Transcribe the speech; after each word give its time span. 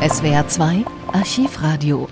SWR 0.00 0.48
2 0.48 0.84
Archivradio. 1.12 2.08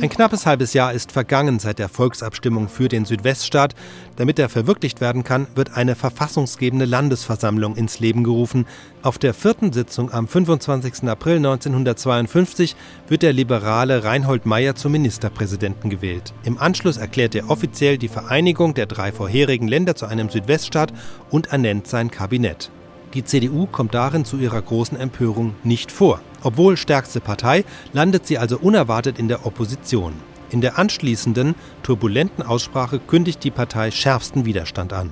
Ein 0.00 0.08
knappes 0.08 0.46
halbes 0.46 0.72
Jahr 0.72 0.94
ist 0.94 1.12
vergangen 1.12 1.58
seit 1.58 1.78
der 1.78 1.90
Volksabstimmung 1.90 2.70
für 2.70 2.88
den 2.88 3.04
Südweststaat. 3.04 3.74
Damit 4.16 4.38
er 4.38 4.48
verwirklicht 4.48 5.02
werden 5.02 5.22
kann, 5.22 5.46
wird 5.54 5.76
eine 5.76 5.94
verfassungsgebende 5.94 6.86
Landesversammlung 6.86 7.76
ins 7.76 8.00
Leben 8.00 8.24
gerufen. 8.24 8.64
Auf 9.02 9.18
der 9.18 9.34
vierten 9.34 9.74
Sitzung 9.74 10.10
am 10.10 10.28
25. 10.28 11.10
April 11.10 11.36
1952 11.36 12.74
wird 13.08 13.20
der 13.20 13.34
liberale 13.34 14.02
Reinhold 14.02 14.46
Meyer 14.46 14.76
zum 14.76 14.92
Ministerpräsidenten 14.92 15.90
gewählt. 15.90 16.32
Im 16.44 16.56
Anschluss 16.56 16.96
erklärt 16.96 17.34
er 17.34 17.50
offiziell 17.50 17.98
die 17.98 18.08
Vereinigung 18.08 18.72
der 18.72 18.86
drei 18.86 19.12
vorherigen 19.12 19.68
Länder 19.68 19.94
zu 19.94 20.06
einem 20.06 20.30
Südweststaat 20.30 20.94
und 21.28 21.48
ernennt 21.48 21.86
sein 21.86 22.10
Kabinett. 22.10 22.70
Die 23.14 23.24
CDU 23.24 23.66
kommt 23.66 23.94
darin 23.94 24.24
zu 24.24 24.36
ihrer 24.36 24.60
großen 24.60 24.98
Empörung 24.98 25.54
nicht 25.64 25.92
vor. 25.92 26.20
Obwohl 26.42 26.76
stärkste 26.76 27.20
Partei, 27.20 27.64
landet 27.92 28.26
sie 28.26 28.38
also 28.38 28.58
unerwartet 28.58 29.18
in 29.18 29.28
der 29.28 29.46
Opposition. 29.46 30.12
In 30.50 30.60
der 30.60 30.78
anschließenden, 30.78 31.54
turbulenten 31.82 32.44
Aussprache 32.44 32.98
kündigt 32.98 33.42
die 33.42 33.50
Partei 33.50 33.90
schärfsten 33.90 34.44
Widerstand 34.44 34.92
an. 34.92 35.10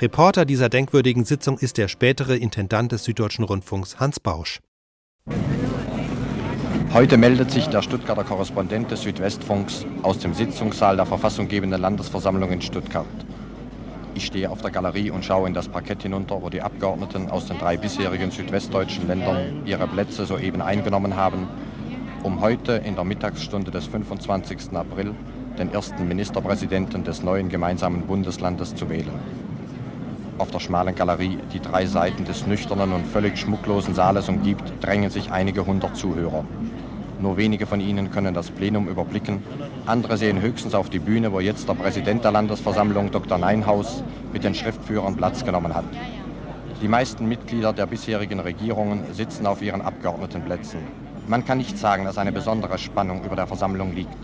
Reporter 0.00 0.44
dieser 0.44 0.68
denkwürdigen 0.68 1.24
Sitzung 1.24 1.58
ist 1.58 1.78
der 1.78 1.86
spätere 1.86 2.34
Intendant 2.36 2.90
des 2.90 3.04
Süddeutschen 3.04 3.44
Rundfunks 3.44 4.00
Hans 4.00 4.18
Bausch. 4.18 4.58
Heute 6.92 7.16
meldet 7.16 7.50
sich 7.50 7.68
der 7.68 7.82
Stuttgarter 7.82 8.24
Korrespondent 8.24 8.90
des 8.90 9.02
Südwestfunks 9.02 9.86
aus 10.02 10.18
dem 10.18 10.34
Sitzungssaal 10.34 10.96
der 10.96 11.06
verfassunggebenden 11.06 11.80
Landesversammlung 11.80 12.50
in 12.50 12.60
Stuttgart. 12.60 13.06
Ich 14.14 14.26
stehe 14.26 14.50
auf 14.50 14.60
der 14.60 14.70
Galerie 14.70 15.10
und 15.10 15.24
schaue 15.24 15.48
in 15.48 15.54
das 15.54 15.68
Parkett 15.68 16.02
hinunter, 16.02 16.42
wo 16.42 16.50
die 16.50 16.60
Abgeordneten 16.60 17.30
aus 17.30 17.46
den 17.46 17.58
drei 17.58 17.78
bisherigen 17.78 18.30
südwestdeutschen 18.30 19.06
Ländern 19.06 19.62
ihre 19.64 19.86
Plätze 19.86 20.26
soeben 20.26 20.60
eingenommen 20.60 21.16
haben, 21.16 21.48
um 22.22 22.42
heute 22.42 22.72
in 22.72 22.94
der 22.94 23.04
Mittagsstunde 23.04 23.70
des 23.70 23.86
25. 23.86 24.74
April 24.74 25.14
den 25.58 25.72
ersten 25.72 26.06
Ministerpräsidenten 26.06 27.04
des 27.04 27.22
neuen 27.22 27.48
gemeinsamen 27.48 28.06
Bundeslandes 28.06 28.74
zu 28.74 28.90
wählen. 28.90 29.18
Auf 30.36 30.50
der 30.50 30.60
schmalen 30.60 30.94
Galerie, 30.94 31.38
die 31.52 31.60
drei 31.60 31.86
Seiten 31.86 32.24
des 32.24 32.46
nüchternen 32.46 32.92
und 32.92 33.06
völlig 33.06 33.38
schmucklosen 33.38 33.94
Saales 33.94 34.28
umgibt, 34.28 34.72
drängen 34.80 35.10
sich 35.10 35.30
einige 35.30 35.64
hundert 35.64 35.96
Zuhörer. 35.96 36.44
Nur 37.18 37.36
wenige 37.36 37.66
von 37.66 37.80
ihnen 37.80 38.10
können 38.10 38.34
das 38.34 38.50
Plenum 38.50 38.88
überblicken. 38.88 39.42
Andere 39.84 40.16
sehen 40.16 40.40
höchstens 40.40 40.76
auf 40.76 40.90
die 40.90 41.00
Bühne, 41.00 41.32
wo 41.32 41.40
jetzt 41.40 41.68
der 41.68 41.74
Präsident 41.74 42.22
der 42.22 42.30
Landesversammlung, 42.30 43.10
Dr. 43.10 43.36
Neinhaus, 43.36 44.04
mit 44.32 44.44
den 44.44 44.54
Schriftführern 44.54 45.16
Platz 45.16 45.44
genommen 45.44 45.74
hat. 45.74 45.84
Die 46.80 46.86
meisten 46.86 47.26
Mitglieder 47.26 47.72
der 47.72 47.86
bisherigen 47.86 48.38
Regierungen 48.38 49.12
sitzen 49.12 49.44
auf 49.44 49.60
ihren 49.60 49.82
Abgeordnetenplätzen. 49.82 50.80
Man 51.26 51.44
kann 51.44 51.58
nicht 51.58 51.78
sagen, 51.78 52.04
dass 52.04 52.16
eine 52.16 52.30
besondere 52.30 52.78
Spannung 52.78 53.24
über 53.24 53.34
der 53.34 53.48
Versammlung 53.48 53.92
liegt. 53.92 54.16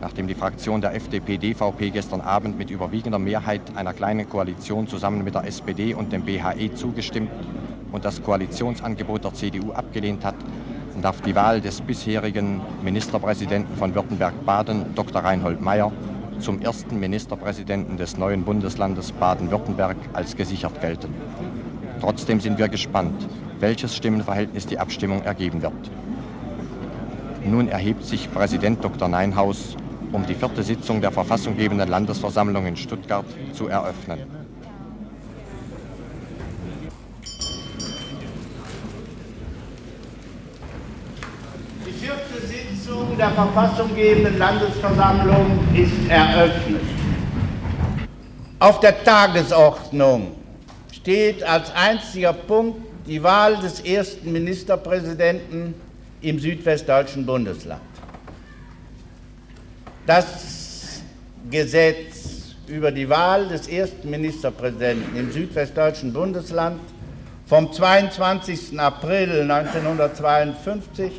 Nachdem 0.00 0.26
die 0.26 0.34
Fraktion 0.34 0.80
der 0.80 0.94
FDP-DVP 0.94 1.90
gestern 1.90 2.22
Abend 2.22 2.56
mit 2.56 2.70
überwiegender 2.70 3.18
Mehrheit 3.18 3.76
einer 3.76 3.92
kleinen 3.92 4.26
Koalition 4.26 4.86
zusammen 4.86 5.22
mit 5.22 5.34
der 5.34 5.46
SPD 5.46 5.92
und 5.92 6.12
dem 6.12 6.22
BHE 6.22 6.72
zugestimmt 6.74 7.30
und 7.92 8.06
das 8.06 8.22
Koalitionsangebot 8.22 9.24
der 9.24 9.34
CDU 9.34 9.72
abgelehnt 9.72 10.24
hat, 10.24 10.36
darf 11.02 11.20
die 11.20 11.34
Wahl 11.34 11.60
des 11.60 11.80
bisherigen 11.80 12.60
Ministerpräsidenten 12.82 13.76
von 13.76 13.94
Württemberg-Baden, 13.94 14.94
Dr. 14.94 15.22
Reinhold 15.22 15.60
Mayer, 15.60 15.92
zum 16.40 16.60
ersten 16.60 16.98
Ministerpräsidenten 17.00 17.96
des 17.96 18.16
neuen 18.16 18.44
Bundeslandes 18.44 19.12
Baden-Württemberg 19.12 19.96
als 20.12 20.36
gesichert 20.36 20.80
gelten. 20.80 21.14
Trotzdem 22.00 22.40
sind 22.40 22.58
wir 22.58 22.68
gespannt, 22.68 23.28
welches 23.60 23.96
Stimmenverhältnis 23.96 24.66
die 24.66 24.78
Abstimmung 24.78 25.22
ergeben 25.22 25.62
wird. 25.62 25.90
Nun 27.44 27.68
erhebt 27.68 28.04
sich 28.04 28.32
Präsident 28.32 28.84
Dr. 28.84 29.08
Neinhaus, 29.08 29.76
um 30.12 30.26
die 30.26 30.34
vierte 30.34 30.62
Sitzung 30.62 31.00
der 31.00 31.10
verfassunggebenden 31.10 31.88
Landesversammlung 31.88 32.66
in 32.66 32.76
Stuttgart 32.76 33.26
zu 33.52 33.68
eröffnen. 33.68 34.37
Der 43.18 43.30
verfassunggebenden 43.30 44.38
Landesversammlung 44.38 45.58
ist 45.74 46.08
eröffnet. 46.08 46.82
Auf 48.60 48.80
der 48.80 49.02
Tagesordnung 49.02 50.36
steht 50.92 51.42
als 51.42 51.72
einziger 51.74 52.32
Punkt 52.32 52.80
die 53.06 53.22
Wahl 53.22 53.56
des 53.56 53.80
ersten 53.80 54.32
Ministerpräsidenten 54.32 55.74
im 56.20 56.38
südwestdeutschen 56.38 57.26
Bundesland. 57.26 57.80
Das 60.06 61.02
Gesetz 61.50 62.54
über 62.66 62.92
die 62.92 63.08
Wahl 63.08 63.48
des 63.48 63.68
ersten 63.68 64.10
Ministerpräsidenten 64.10 65.16
im 65.16 65.32
südwestdeutschen 65.32 66.12
Bundesland 66.12 66.80
vom 67.46 67.72
22. 67.72 68.78
April 68.78 69.50
1952 69.50 71.12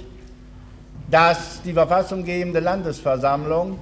dass 1.09 1.61
die 1.63 1.73
verfassunggebende 1.73 2.59
Landesversammlung 2.59 3.79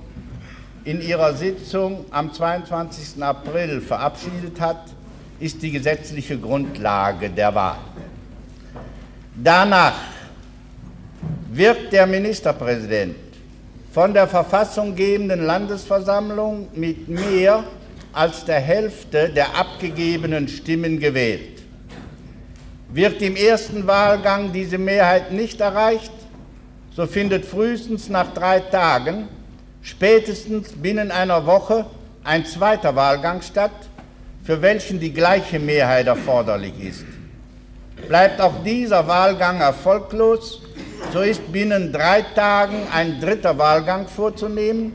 in 0.83 1.01
ihrer 1.01 1.33
Sitzung 1.33 2.05
am 2.11 2.31
22. 2.33 3.21
April 3.21 3.81
verabschiedet 3.81 4.59
hat, 4.59 4.83
ist 5.39 5.61
die 5.61 5.71
gesetzliche 5.71 6.37
Grundlage 6.37 7.29
der 7.29 7.53
Wahl. 7.53 7.77
Danach 9.35 9.99
wird 11.51 11.91
der 11.91 12.07
Ministerpräsident 12.07 13.15
von 13.91 14.13
der 14.13 14.27
verfassunggebenden 14.27 15.45
Landesversammlung 15.45 16.69
mit 16.73 17.07
mehr 17.07 17.63
als 18.13 18.45
der 18.45 18.59
Hälfte 18.59 19.29
der 19.29 19.55
abgegebenen 19.55 20.47
Stimmen 20.47 20.99
gewählt. 20.99 21.63
Wird 22.89 23.21
im 23.21 23.35
ersten 23.35 23.85
Wahlgang 23.85 24.53
diese 24.53 24.77
Mehrheit 24.77 25.31
nicht 25.31 25.59
erreicht, 25.59 26.11
so 26.97 27.05
findet 27.05 27.45
frühestens 27.45 28.09
nach 28.09 28.33
drei 28.33 28.59
Tagen, 28.59 29.27
spätestens 29.83 30.69
binnen 30.71 31.11
einer 31.11 31.45
Woche, 31.45 31.85
ein 32.23 32.43
zweiter 32.43 32.95
Wahlgang 32.95 33.43
statt, 33.43 33.87
für 34.43 34.59
welchen 34.63 34.99
die 34.99 35.13
gleiche 35.13 35.59
Mehrheit 35.59 36.07
erforderlich 36.07 36.73
ist. 36.79 37.05
Bleibt 38.07 38.41
auch 38.41 38.63
dieser 38.63 39.07
Wahlgang 39.07 39.61
erfolglos, 39.61 40.63
so 41.13 41.21
ist 41.21 41.51
binnen 41.51 41.93
drei 41.93 42.23
Tagen 42.23 42.87
ein 42.91 43.21
dritter 43.21 43.55
Wahlgang 43.59 44.07
vorzunehmen. 44.07 44.93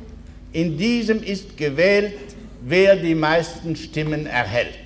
In 0.51 0.77
diesem 0.77 1.23
ist 1.23 1.57
gewählt, 1.57 2.19
wer 2.63 2.97
die 2.97 3.15
meisten 3.15 3.77
Stimmen 3.77 4.27
erhält. 4.27 4.77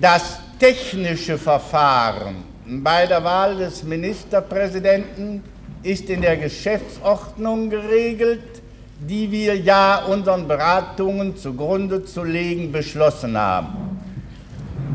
Das 0.00 0.40
technische 0.58 1.38
Verfahren 1.38 2.57
bei 2.68 3.06
der 3.06 3.24
Wahl 3.24 3.56
des 3.56 3.82
Ministerpräsidenten 3.82 5.42
ist 5.82 6.10
in 6.10 6.20
der 6.20 6.36
Geschäftsordnung 6.36 7.70
geregelt, 7.70 8.62
die 9.00 9.30
wir 9.30 9.56
ja 9.56 10.04
unseren 10.04 10.46
Beratungen 10.46 11.36
zugrunde 11.36 12.04
zu 12.04 12.24
legen 12.24 12.70
beschlossen 12.70 13.38
haben. 13.38 13.98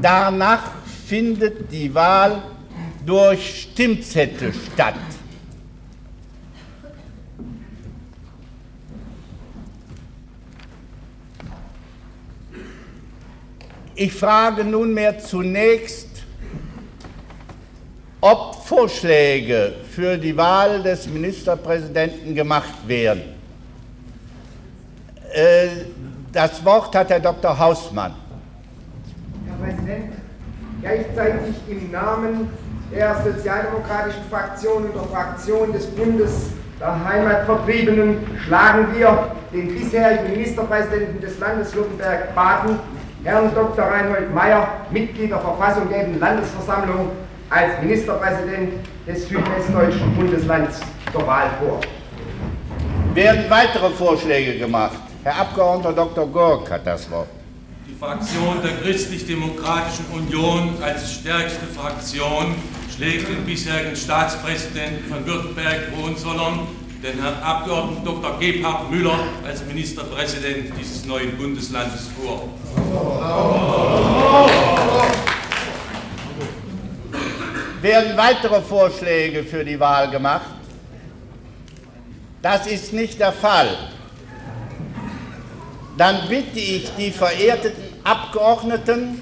Danach 0.01 0.71
findet 1.07 1.71
die 1.71 1.93
Wahl 1.95 2.43
durch 3.05 3.61
Stimmzettel 3.61 4.53
statt. 4.53 4.95
Ich 13.95 14.13
frage 14.13 14.63
nunmehr 14.63 15.17
zunächst, 15.19 16.12
ob 18.23 18.55
Vorschläge 18.63 19.73
für 19.91 20.17
die 20.17 20.35
Wahl 20.37 20.81
des 20.81 21.07
Ministerpräsidenten 21.07 22.33
gemacht 22.33 22.87
werden. 22.87 23.21
Äh, 25.33 25.67
das 26.31 26.63
Wort 26.63 26.95
hat 26.95 27.09
Herr 27.09 27.19
Dr. 27.19 27.59
Hausmann. 27.59 28.13
Herr 29.45 29.67
Präsident, 29.67 30.13
gleichzeitig 30.81 31.55
im 31.67 31.91
Namen 31.91 32.47
der 32.93 33.13
sozialdemokratischen 33.25 34.23
Fraktion 34.29 34.85
und 34.85 34.95
der 34.95 35.03
Fraktion 35.03 35.73
des 35.73 35.85
Bundes 35.87 36.51
der 36.79 37.03
Heimatvertriebenen 37.03 38.19
schlagen 38.45 38.87
wir 38.95 39.31
den 39.51 39.67
bisherigen 39.67 40.31
Ministerpräsidenten 40.31 41.19
des 41.19 41.39
Landes 41.39 41.75
Württemberg-Baden, 41.75 42.79
Herrn 43.25 43.53
Dr. 43.53 43.83
Reinhold 43.83 44.33
Mayer, 44.33 44.67
Mitglied 44.91 45.31
der 45.31 45.39
verfassunggebenden 45.39 46.21
Landesversammlung, 46.21 47.09
als 47.53 47.79
Ministerpräsident 47.83 48.73
des 49.07 49.27
südwestdeutschen 49.27 50.15
Bundeslands 50.15 50.79
zur 51.11 51.27
Wahl 51.27 51.51
vor. 51.59 51.79
Werden 53.13 53.43
weitere 53.47 53.91
Vorschläge 53.91 54.57
gemacht? 54.57 54.97
Herr 55.23 55.39
Abgeordneter 55.39 55.93
Dr. 55.93 56.27
Gork 56.27 56.71
hat 56.71 56.87
das 56.87 57.09
Wort. 57.11 57.27
Die 57.87 57.93
Fraktion 57.93 58.57
der 58.63 58.71
Christlich-Demokratischen 58.81 60.05
Union 60.11 60.75
als 60.81 61.13
stärkste 61.13 61.67
Fraktion 61.67 62.55
schlägt 62.93 63.29
den 63.29 63.45
bisherigen 63.45 63.95
Staatspräsidenten 63.95 65.05
von 65.09 65.25
Württemberg-Hohenzollern, 65.25 66.67
den 67.03 67.21
Herrn 67.21 67.41
Abgeordneten 67.43 68.03
Dr. 68.03 68.39
Gebhard 68.39 68.89
Müller, 68.89 69.19
als 69.45 69.63
Ministerpräsident 69.65 70.73
dieses 70.79 71.05
neuen 71.05 71.37
Bundeslandes 71.37 72.09
vor. 72.19 72.49
Werden 77.83 78.15
weitere 78.15 78.61
Vorschläge 78.61 79.43
für 79.43 79.65
die 79.65 79.77
Wahl 79.77 80.09
gemacht? 80.09 80.51
Das 82.41 82.65
ist 82.65 82.93
nicht 82.93 83.19
der 83.19 83.33
Fall. 83.33 83.67
Dann 85.97 86.29
bitte 86.29 86.59
ich 86.59 86.89
die 86.97 87.11
verehrten 87.11 87.73
Abgeordneten, 88.05 89.21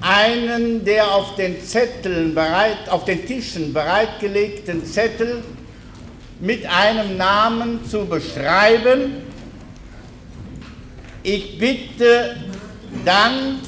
einen 0.00 0.84
der 0.84 1.12
auf 1.12 1.34
den 1.34 1.60
Zetteln 1.60 2.36
bereit, 2.36 2.88
auf 2.88 3.04
den 3.04 3.26
Tischen 3.26 3.72
bereitgelegten 3.72 4.86
Zettel 4.86 5.42
mit 6.38 6.64
einem 6.64 7.16
Namen 7.16 7.84
zu 7.90 8.06
beschreiben. 8.06 9.24
Ich 11.24 11.58
bitte 11.58 12.36
dann 13.04 13.58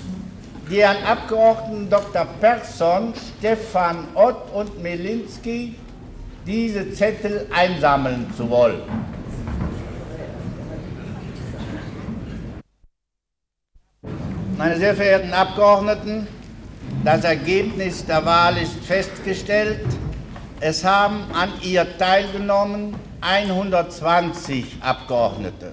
die 0.70 0.82
Herren 0.82 1.04
Abgeordneten 1.04 1.90
Dr. 1.90 2.26
Persson, 2.40 3.12
Stefan 3.38 4.08
Ott 4.14 4.50
und 4.54 4.82
Melinski, 4.82 5.74
diese 6.46 6.92
Zettel 6.92 7.46
einsammeln 7.54 8.26
zu 8.36 8.48
wollen. 8.48 8.82
Meine 14.56 14.78
sehr 14.78 14.94
verehrten 14.94 15.32
Abgeordneten, 15.32 16.26
das 17.04 17.24
Ergebnis 17.24 18.06
der 18.06 18.24
Wahl 18.24 18.56
ist 18.56 18.76
festgestellt. 18.84 19.84
Es 20.60 20.84
haben 20.84 21.24
an 21.34 21.50
ihr 21.62 21.86
teilgenommen 21.98 22.94
120 23.20 24.76
Abgeordnete. 24.80 25.72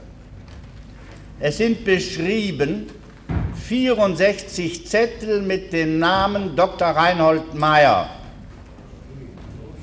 Es 1.40 1.58
sind 1.58 1.86
beschrieben 1.86 2.88
64 3.72 4.86
Zettel 4.86 5.42
mit 5.42 5.72
dem 5.72 5.98
Namen 5.98 6.58
Dr. 6.58 6.88
Reinhold 6.88 7.54
Mayer, 7.54 8.10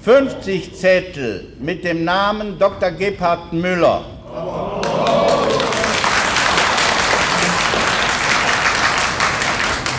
50 0.03 0.75
Zettel 0.75 1.55
mit 1.59 1.85
dem 1.85 2.05
Namen 2.05 2.59
Dr. 2.59 2.91
Gebhard 2.91 3.51
Müller. 3.55 4.05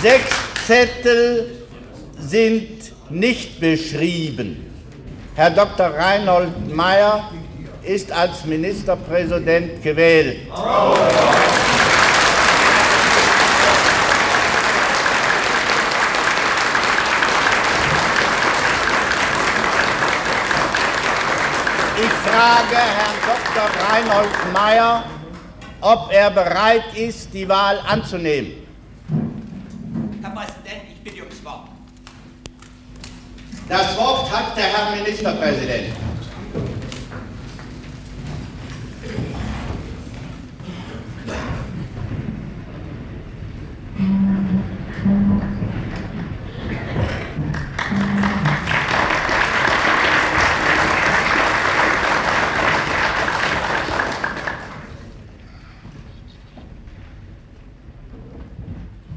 Sechs 0.03 0.36
Zettel 0.68 1.50
sind 2.19 2.91
nicht 3.09 3.59
beschrieben. 3.59 4.71
Herr 5.33 5.50
Dr. 5.50 5.88
Reinhold 5.88 6.75
Mayer 6.75 7.31
ist 7.81 8.12
als 8.12 8.45
Ministerpräsident 8.45 9.81
gewählt. 9.81 10.41
Ich 10.45 11.78
frage 22.39 22.77
Herrn 22.77 23.18
Dr. 23.27 23.68
Reinhold 23.86 24.53
Mayer, 24.53 25.03
ob 25.81 26.09
er 26.12 26.30
bereit 26.31 26.86
ist, 26.95 27.33
die 27.33 27.47
Wahl 27.50 27.80
anzunehmen. 27.86 28.53
Herr 30.21 30.30
Präsident, 30.30 30.83
ich 30.89 31.03
bitte 31.03 31.19
ums 31.24 31.44
Wort. 31.44 31.68
Das 33.68 33.97
Wort 33.97 34.31
hat 34.31 34.56
der 34.56 34.63
Herr 34.63 34.95
Ministerpräsident. 34.95 35.94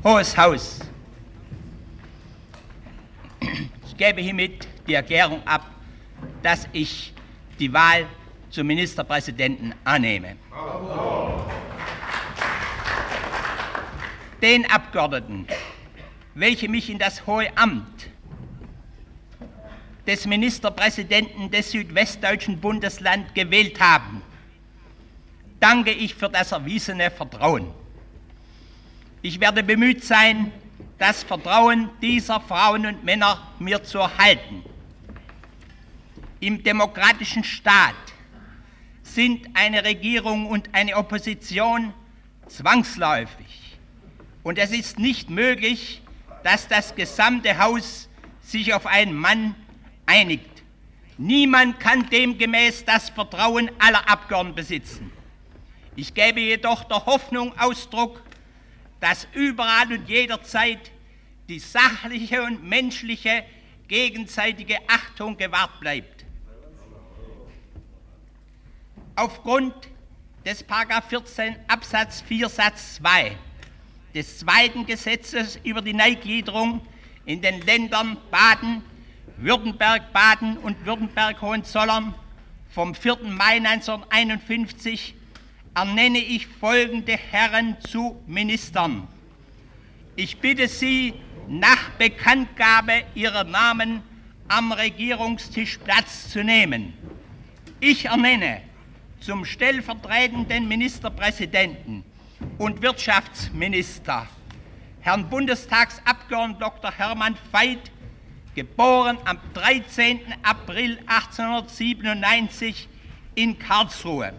Hohes 0.05 0.37
Haus. 0.37 0.81
Ich 3.87 3.97
gebe 3.97 4.21
hiermit 4.21 4.67
die 4.89 4.95
Erklärung 4.95 5.47
ab, 5.47 5.65
dass 6.43 6.67
ich 6.73 7.15
die 7.61 7.73
Wahl 7.73 8.07
zum 8.51 8.67
Ministerpräsidenten 8.67 9.73
annehme. 9.85 10.35
Den 14.43 14.69
Abgeordneten, 14.69 15.47
welche 16.35 16.69
mich 16.69 16.91
in 16.91 16.99
das 16.99 17.25
hohe 17.25 17.57
Amt 17.57 18.11
des 20.05 20.27
Ministerpräsidenten 20.27 21.49
des 21.49 21.71
südwestdeutschen 21.71 22.61
Bundeslands 22.61 23.33
gewählt 23.35 23.81
haben, 23.81 24.21
danke 25.61 25.93
ich 25.93 26.17
für 26.17 26.29
das 26.29 26.51
erwiesene 26.51 27.09
Vertrauen. 27.09 27.82
Ich 29.25 29.39
werde 29.39 29.63
bemüht 29.63 30.03
sein, 30.03 30.51
das 30.99 31.23
Vertrauen 31.23 31.91
dieser 32.01 32.41
Frauen 32.41 32.87
und 32.87 33.05
Männer 33.05 33.41
mir 33.61 33.85
zu 33.85 33.99
erhalten. 33.99 34.65
Im 36.41 36.61
demokratischen 36.65 37.45
Staat 37.45 37.95
sind 39.05 39.49
eine 39.55 39.85
Regierung 39.85 40.47
und 40.47 40.75
eine 40.75 40.97
Opposition 40.97 41.95
zwangsläufig. 42.49 43.79
Und 44.43 44.59
es 44.59 44.73
ist 44.73 44.99
nicht 44.99 45.31
möglich, 45.31 46.03
dass 46.43 46.67
das 46.67 46.97
gesamte 46.97 47.59
Haus 47.59 48.09
sich 48.41 48.75
auf 48.75 48.87
einen 48.87 49.15
Mann 49.15 49.55
einigt. 50.05 50.65
Niemand 51.17 51.79
kann 51.79 52.11
demgemäß 52.11 52.85
das 52.85 53.11
Vertrauen 53.11 53.71
aller 53.79 54.09
Abgeordneten 54.11 54.57
besitzen. 54.57 55.13
Ich 55.95 56.13
gebe 56.13 56.41
jedoch 56.41 56.83
der 56.83 57.07
Hoffnung 57.07 57.57
Ausdruck, 57.57 58.21
dass 59.03 59.27
überall 59.35 59.93
und 59.93 60.09
jederzeit 60.09 60.93
die 61.49 61.59
sachliche 61.59 62.41
und 62.45 62.63
menschliche 62.63 63.45
gegenseitige 63.89 64.79
Achtung 64.87 65.37
gewahrt 65.37 65.81
bleibt. 65.81 66.25
Aufgrund 69.17 69.75
des 70.47 70.65
14 71.09 71.57
Absatz 71.67 72.23
4 72.23 72.49
Satz 72.49 72.95
2 72.95 73.37
des 74.15 74.39
zweiten 74.39 74.87
Gesetzes 74.87 75.59
über 75.65 75.83
die 75.83 75.95
Neugliederung 75.95 76.81
in 77.27 77.43
den 77.43 77.61
Ländern 77.63 78.17
Baden, 78.31 78.85
Württemberg, 79.37 80.13
Baden 80.13 80.59
und 80.59 80.87
Württemberg-Hohenzollern 80.87 82.15
vom 82.71 82.95
4. 82.95 83.19
Mai 83.25 83.57
1951 83.57 85.17
ernenne 85.75 86.19
ich 86.19 86.47
folgende 86.47 87.17
Herren 87.17 87.77
zu 87.81 88.21
Ministern. 88.27 89.09
Ich 90.17 90.39
bitte 90.39 90.69
Sie, 90.69 91.15
nach 91.49 91.91
Bekanntgabe 91.99 93.05
ihrer 93.15 93.45
Namen 93.45 94.03
am 94.49 94.73
Regierungstisch 94.73 95.79
Platz 95.79 96.31
zu 96.31 96.45
nehmen. 96.45 96.93
Ich 97.81 98.05
ernenne 98.05 98.61
zum 99.21 99.45
stellvertretenden 99.45 100.69
Ministerpräsidenten 100.69 102.05
und 102.59 102.83
Wirtschaftsminister 102.83 104.29
Herrn 105.01 105.29
Bundestagsabgeordneten 105.29 106.61
Dr. 106.61 106.93
Hermann 106.93 107.37
Veit, 107.51 107.91
geboren 108.55 109.19
am 109.25 109.39
13. 109.55 110.21
April 110.45 110.99
1897 111.07 112.89
in 113.35 113.59
Karlsruhe. 113.59 114.33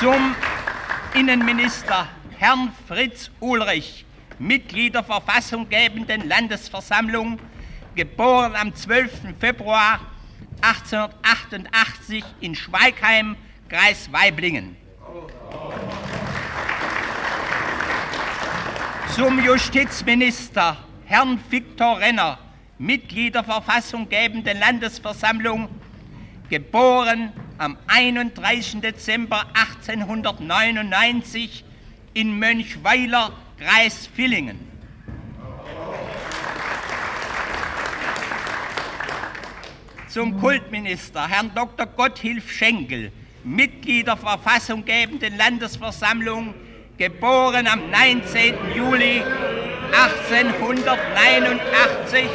Zum 0.00 0.34
Innenminister 1.14 2.06
Herrn 2.38 2.70
Fritz 2.86 3.30
Ulrich, 3.40 4.04
Mitglied 4.38 4.94
der 4.94 5.02
verfassunggebenden 5.02 6.28
Landesversammlung, 6.28 7.38
geboren 7.94 8.54
am 8.54 8.74
12. 8.74 9.34
Februar 9.40 10.00
1888 10.60 12.24
in 12.40 12.54
Schweigheim, 12.54 13.36
Kreis 13.68 14.12
Weiblingen. 14.12 14.76
Zum 19.14 19.42
Justizminister 19.42 20.76
Herrn 21.06 21.40
Viktor 21.48 21.98
Renner, 21.98 22.38
Mitglied 22.76 23.34
der 23.34 23.44
verfassunggebenden 23.44 24.58
Landesversammlung, 24.58 25.70
geboren 26.48 27.32
am 27.58 27.76
31. 27.86 28.80
Dezember 28.80 29.44
1899 29.54 31.64
in 32.14 32.38
Mönchweiler, 32.38 33.32
Kreis 33.58 34.06
Villingen. 34.06 34.58
Zum 40.08 40.40
Kultminister 40.40 41.28
Herrn 41.28 41.50
Dr. 41.54 41.84
Gotthilf 41.86 42.50
Schenkel, 42.50 43.12
Mitglied 43.44 44.06
der 44.06 44.16
verfassunggebenden 44.16 45.36
Landesversammlung, 45.36 46.54
geboren 46.96 47.66
am 47.66 47.90
19. 47.90 48.54
Juli 48.74 49.22
1889 49.92 52.30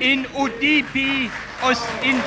in 0.00 0.26
Udipi, 0.34 1.30
Ostindien. 1.62 2.22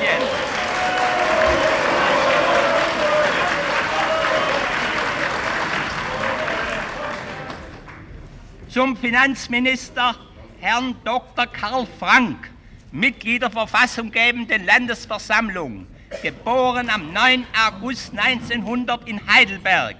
Zum 8.68 8.96
Finanzminister 8.96 10.16
Herrn 10.60 10.94
Dr. 11.04 11.46
Karl 11.46 11.86
Frank, 11.98 12.50
Mitglied 12.90 13.42
der 13.42 13.50
verfassunggebenden 13.50 14.66
Landesversammlung, 14.66 15.86
geboren 16.22 16.90
am 16.90 17.12
9. 17.12 17.46
August 17.66 18.12
1900 18.16 19.08
in 19.08 19.20
Heidelberg. 19.26 19.96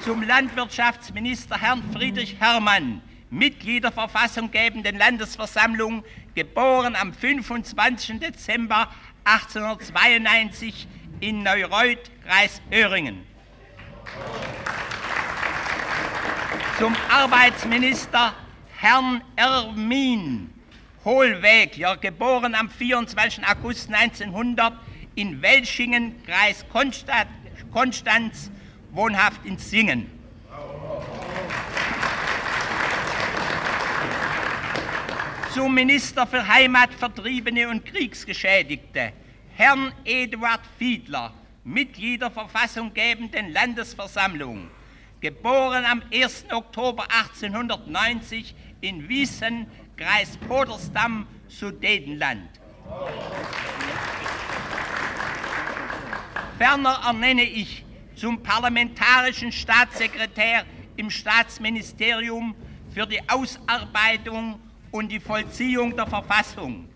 Zum 0.00 0.22
Landwirtschaftsminister 0.22 1.60
Herrn 1.60 1.82
Friedrich 1.92 2.36
Herrmann, 2.38 3.02
Mitglied 3.30 3.84
der 3.84 3.92
verfassunggebenden 3.92 4.98
Landesversammlung, 4.98 6.04
geboren 6.34 6.94
am 6.94 7.12
25. 7.12 8.20
Dezember 8.20 8.88
1892 9.24 10.86
in 11.20 11.42
Neureuth, 11.42 12.10
Kreis 12.24 12.60
Öhringen. 12.72 13.26
Zum 16.78 16.94
Arbeitsminister 17.08 18.34
Herrn 18.76 19.22
Ermin 19.34 20.52
Hohlwegler, 21.04 21.96
geboren 21.96 22.54
am 22.54 22.68
24. 22.68 23.46
August 23.46 23.92
1900 23.92 24.72
in 25.14 25.40
Welschingen, 25.40 26.22
Kreis 26.24 26.64
Konstanz, 27.72 28.50
wohnhaft 28.90 29.44
in 29.46 29.56
Singen. 29.56 30.15
Zum 35.56 35.72
Minister 35.72 36.26
für 36.26 36.46
Heimat, 36.46 36.92
Vertriebene 36.92 37.70
und 37.70 37.86
Kriegsgeschädigte, 37.86 39.14
Herrn 39.54 39.90
Eduard 40.04 40.60
Fiedler, 40.78 41.32
Mitglied 41.64 42.20
der 42.20 42.30
verfassunggebenden 42.30 43.54
Landesversammlung, 43.54 44.68
geboren 45.18 45.86
am 45.86 46.02
1. 46.12 46.44
Oktober 46.52 47.04
1890 47.04 48.54
in 48.82 49.08
Wiesen, 49.08 49.66
Kreis 49.96 50.36
Podersdam, 50.46 51.26
Sudetenland. 51.48 52.50
Ferner 56.58 57.00
ernenne 57.02 57.44
ich 57.44 57.82
zum 58.14 58.42
parlamentarischen 58.42 59.50
Staatssekretär 59.50 60.66
im 60.98 61.08
Staatsministerium 61.08 62.54
für 62.92 63.06
die 63.06 63.26
Ausarbeitung 63.26 64.60
und 64.96 65.08
die 65.08 65.20
Vollziehung 65.20 65.94
der 65.94 66.06
Verfassung, 66.06 66.88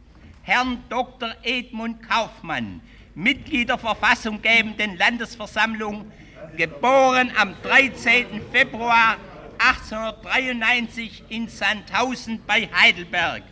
Herrn 0.43 0.83
Dr. 0.89 1.35
Edmund 1.43 2.03
Kaufmann, 2.09 2.81
Mitglied 3.15 3.69
der 3.69 3.77
verfassunggebenden 3.77 4.97
Landesversammlung, 4.97 6.11
geboren 6.57 7.31
am 7.37 7.55
13. 7.63 8.41
Februar 8.51 9.17
1893 9.59 11.25
in 11.29 11.49
Sandhausen 11.49 12.41
bei 12.47 12.71
Heidelberg. 12.75 13.43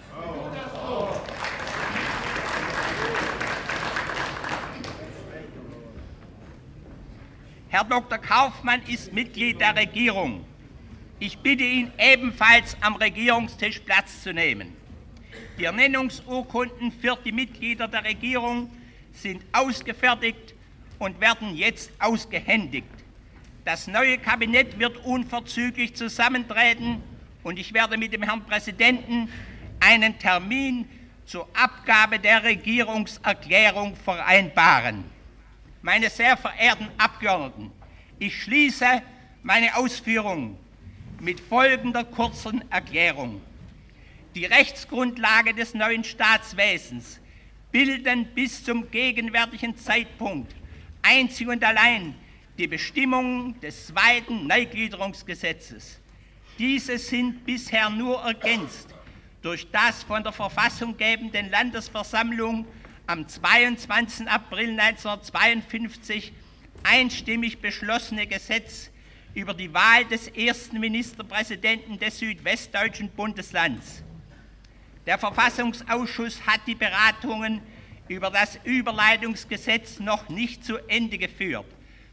Herr 7.69 7.85
Dr. 7.85 8.17
Kaufmann 8.17 8.81
ist 8.89 9.13
Mitglied 9.13 9.61
der 9.61 9.77
Regierung. 9.77 10.48
Ich 11.21 11.39
bitte 11.39 11.65
ihn 11.65 11.91
ebenfalls 11.99 12.77
am 12.81 12.95
Regierungstisch 12.95 13.81
Platz 13.81 14.23
zu 14.23 14.33
nehmen. 14.33 14.77
Die 15.59 15.65
Ernennungsurkunden 15.65 16.93
für 16.93 17.19
die 17.25 17.33
Mitglieder 17.33 17.89
der 17.89 18.05
Regierung 18.05 18.71
sind 19.13 19.43
ausgefertigt 19.53 20.55
und 21.01 21.21
werden 21.21 21.57
jetzt 21.57 21.91
ausgehändigt. 21.99 22.87
Das 23.65 23.89
neue 23.89 24.19
Kabinett 24.19 24.79
wird 24.79 24.97
unverzüglich 25.05 25.97
zusammentreten 25.97 27.03
und 27.43 27.59
ich 27.59 27.75
werde 27.75 27.99
mit 27.99 28.13
dem 28.13 28.23
Herrn 28.23 28.45
Präsidenten 28.45 29.29
einen 29.81 30.17
Termin 30.21 30.89
zur 31.27 31.49
Abgabe 31.53 32.21
der 32.21 32.45
Regierungserklärung 32.45 33.97
vereinbaren. 33.97 35.05
Meine 35.83 36.11
sehr 36.11 36.37
verehrten 36.37 36.89
Abgeordneten, 36.97 37.73
ich 38.21 38.41
schließe 38.41 39.03
meine 39.43 39.77
Ausführungen 39.77 40.57
mit 41.21 41.41
folgender 41.41 42.05
kurzen 42.05 42.65
Erklärung. 42.71 43.41
Die 44.35 44.45
Rechtsgrundlage 44.45 45.55
des 45.55 45.75
neuen 45.75 46.05
Staatswesens 46.05 47.21
bilden 47.73 48.27
bis 48.35 48.65
zum 48.65 48.91
gegenwärtigen 48.91 49.77
Zeitpunkt 49.77 50.55
einzig 51.03 51.49
und 51.49 51.65
allein 51.65 52.15
die 52.57 52.67
Bestimmungen 52.67 53.59
des 53.61 53.87
zweiten 53.89 54.47
Neugliederungsgesetzes. 54.47 56.01
Diese 56.59 56.99
sind 56.99 57.47
bisher 57.47 57.89
nur 57.89 58.21
ergänzt 58.21 58.95
durch 59.43 59.71
das 59.71 60.03
von 60.03 60.23
der 60.23 60.33
Verfassung 60.33 60.97
gebenden 60.97 61.51
Landesversammlung 61.51 62.67
am 63.07 63.27
22. 63.27 64.29
April 64.29 64.71
1952 64.79 66.33
einstimmig 66.83 67.61
beschlossene 67.61 68.27
Gesetz 68.27 68.91
über 69.39 69.55
die 69.55 69.73
Wahl 69.73 70.05
des 70.05 70.27
ersten 70.27 70.81
Ministerpräsidenten 70.81 71.97
des 71.97 72.19
südwestdeutschen 72.19 73.09
Bundeslands. 73.11 74.03
Der 75.07 75.17
Verfassungsausschuss 75.17 76.45
hat 76.45 76.63
die 76.67 76.75
Beratungen 76.75 77.63
über 78.09 78.31
das 78.31 78.59
Überleitungsgesetz 78.65 80.01
noch 80.01 80.29
nicht 80.29 80.65
zu 80.65 80.79
Ende 80.89 81.19
geführt, 81.19 81.67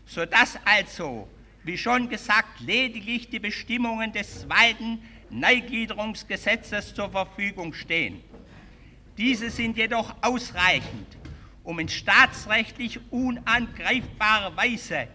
sodass 0.06 0.60
also, 0.66 1.28
wie 1.64 1.80
schon 1.80 2.10
gesagt, 2.10 2.60
lediglich 2.60 3.28
die 3.28 3.40
Bestimmungen 3.40 4.14
des 4.14 4.42
zweiten 4.42 5.02
Neugliederungsgesetzes 5.32 6.94
zur 6.94 7.10
Verfügung 7.10 7.74
stehen. 7.74 8.22
Diese 9.18 9.50
sind 9.50 9.78
jedoch 9.78 10.14
ausreichend, 10.22 11.18
um 11.64 11.80
in 11.80 11.90
staatsrechtlich 11.90 13.00
unangreifbarer 13.10 14.56
Weise 14.56 15.08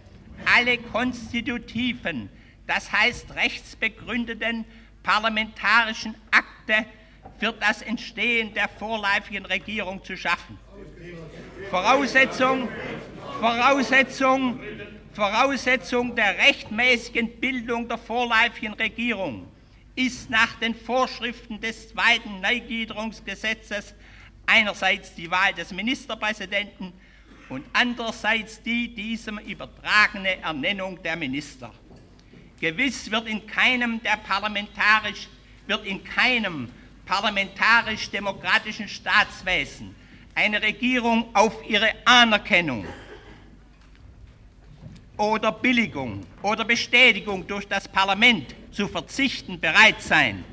alle 0.45 0.79
konstitutiven, 0.79 2.29
das 2.67 2.93
heißt 2.93 3.35
rechtsbegründeten 3.35 4.65
parlamentarischen 5.03 6.15
Akte 6.31 6.87
für 7.39 7.53
das 7.53 7.83
Entstehen 7.83 8.53
der 8.55 8.69
vorläufigen 8.69 9.47
Regierung 9.47 10.05
zu 10.05 10.17
schaffen. 10.17 10.59
Voraussetzung, 11.71 12.69
Voraussetzung, 13.41 14.61
Voraussetzung 15.13 16.15
der 16.15 16.37
rechtmäßigen 16.39 17.41
Bildung 17.41 17.89
der 17.89 17.99
vorläufigen 17.99 18.75
Regierung 18.75 19.51
ist 19.97 20.31
nach 20.31 20.55
den 20.61 20.75
Vorschriften 20.75 21.61
des 21.61 21.89
zweiten 21.89 22.41
Neugliederungsgesetzes 22.41 23.95
einerseits 24.47 25.15
die 25.15 25.31
Wahl 25.31 25.53
des 25.55 25.73
Ministerpräsidenten 25.73 26.93
und 27.51 27.65
andererseits 27.73 28.63
die 28.63 28.95
diesem 28.95 29.39
übertragene 29.39 30.41
Ernennung 30.41 31.03
der 31.03 31.17
Minister. 31.17 31.73
Gewiss 32.61 33.11
wird 33.11 33.27
in 33.27 33.47
keinem 33.47 34.03
der 34.03 34.17
parlamentarisch 34.17 35.29
wird 35.67 35.87
in 35.87 36.03
keinem 36.03 36.69
parlamentarisch-demokratischen 37.07 38.89
Staatswesen 38.89 39.95
eine 40.35 40.61
Regierung 40.63 41.29
auf 41.35 41.55
ihre 41.69 41.93
Anerkennung 42.05 42.87
oder 45.17 45.53
Billigung 45.53 46.25
oder 46.43 46.65
Bestätigung 46.65 47.47
durch 47.47 47.69
das 47.69 47.87
Parlament 47.87 48.55
zu 48.73 48.89
verzichten 48.89 49.61
bereit 49.61 50.01
sein. 50.01 50.45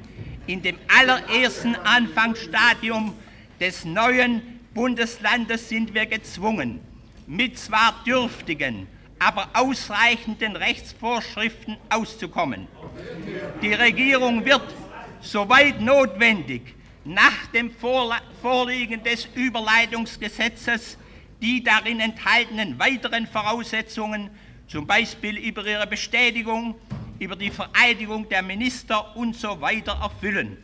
In 0.45 0.61
dem 0.61 0.77
allerersten 0.87 1.75
Anfangsstadium 1.75 3.13
des 3.59 3.85
neuen 3.85 4.41
Bundeslandes 4.73 5.69
sind 5.69 5.93
wir 5.93 6.05
gezwungen, 6.05 6.79
mit 7.27 7.59
zwar 7.59 8.03
dürftigen, 8.05 8.87
aber 9.19 9.49
ausreichenden 9.53 10.55
Rechtsvorschriften 10.55 11.77
auszukommen. 11.89 12.67
Die 13.61 13.73
Regierung 13.73 14.45
wird, 14.45 14.73
soweit 15.21 15.81
notwendig, 15.81 16.61
nach 17.03 17.47
dem 17.53 17.71
Vorliegen 18.41 19.03
des 19.03 19.27
Überleitungsgesetzes 19.35 20.97
die 21.41 21.63
darin 21.63 21.99
enthaltenen 21.99 22.79
weiteren 22.79 23.27
Voraussetzungen, 23.27 24.29
zum 24.67 24.87
Beispiel 24.87 25.37
über 25.37 25.65
ihre 25.65 25.87
Bestätigung, 25.87 26.75
über 27.19 27.35
die 27.35 27.51
Vereidigung 27.51 28.27
der 28.27 28.41
Minister 28.41 29.15
und 29.15 29.35
so 29.35 29.61
weiter 29.61 29.99
erfüllen. 30.01 30.57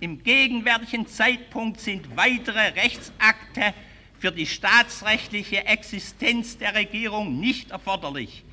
Im 0.00 0.22
gegenwärtigen 0.22 1.06
Zeitpunkt 1.06 1.80
sind 1.80 2.16
weitere 2.16 2.68
Rechtsakte 2.68 3.74
für 4.18 4.32
die 4.32 4.46
staatsrechtliche 4.46 5.64
Existenz 5.66 6.58
der 6.58 6.74
Regierung 6.74 7.38
nicht 7.38 7.70
erforderlich. 7.70 8.44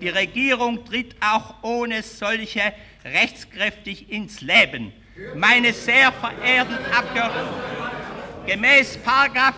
Die 0.00 0.08
Regierung 0.08 0.84
tritt 0.84 1.16
auch 1.20 1.54
ohne 1.62 2.02
solche 2.02 2.74
rechtskräftig 3.04 4.10
ins 4.10 4.40
Leben. 4.40 4.92
Meine 5.36 5.72
sehr 5.72 6.12
verehrten 6.12 6.76
Abgeordneten, 6.92 7.54
gemäß 8.46 8.98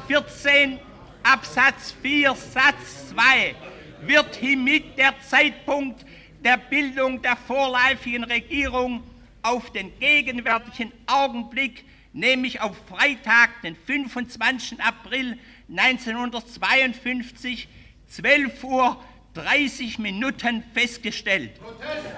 14 0.06 0.78
Absatz 1.22 1.94
4 2.02 2.34
Satz 2.34 3.08
2 3.10 3.54
wird 4.02 4.36
hiermit 4.36 4.96
der 4.98 5.14
Zeitpunkt 5.20 6.04
der 6.44 6.58
Bildung 6.58 7.20
der 7.22 7.36
vorläufigen 7.36 8.24
Regierung 8.24 9.02
auf 9.42 9.72
den 9.72 9.98
gegenwärtigen 9.98 10.92
Augenblick, 11.06 11.84
nämlich 12.12 12.60
auf 12.60 12.76
Freitag, 12.88 13.62
den 13.62 13.74
25. 13.74 14.80
April 14.80 15.38
1952, 15.68 17.68
12 18.08 18.64
Uhr 18.64 18.96
30 19.34 19.98
Minuten 19.98 20.62
festgestellt. 20.72 21.52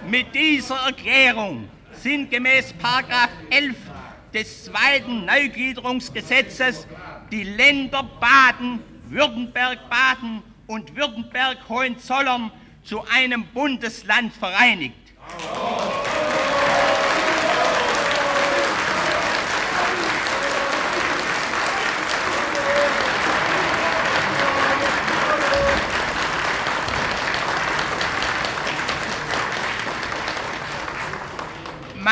Mit 0.08 0.34
dieser 0.34 0.76
Erklärung 0.76 1.68
sind 1.92 2.30
gemäß 2.30 2.74
11 3.50 3.76
des 4.32 4.64
zweiten 4.64 5.24
Neugliederungsgesetzes 5.24 6.86
die 7.30 7.44
Länder 7.44 8.08
Baden, 8.20 8.80
Württemberg, 9.08 9.78
Baden 9.88 10.42
und 10.66 10.94
Württemberg 10.94 11.58
Hohenzollern 11.68 12.50
zu 12.84 13.04
einem 13.06 13.44
Bundesland 13.46 14.32
vereinigt. 14.32 14.94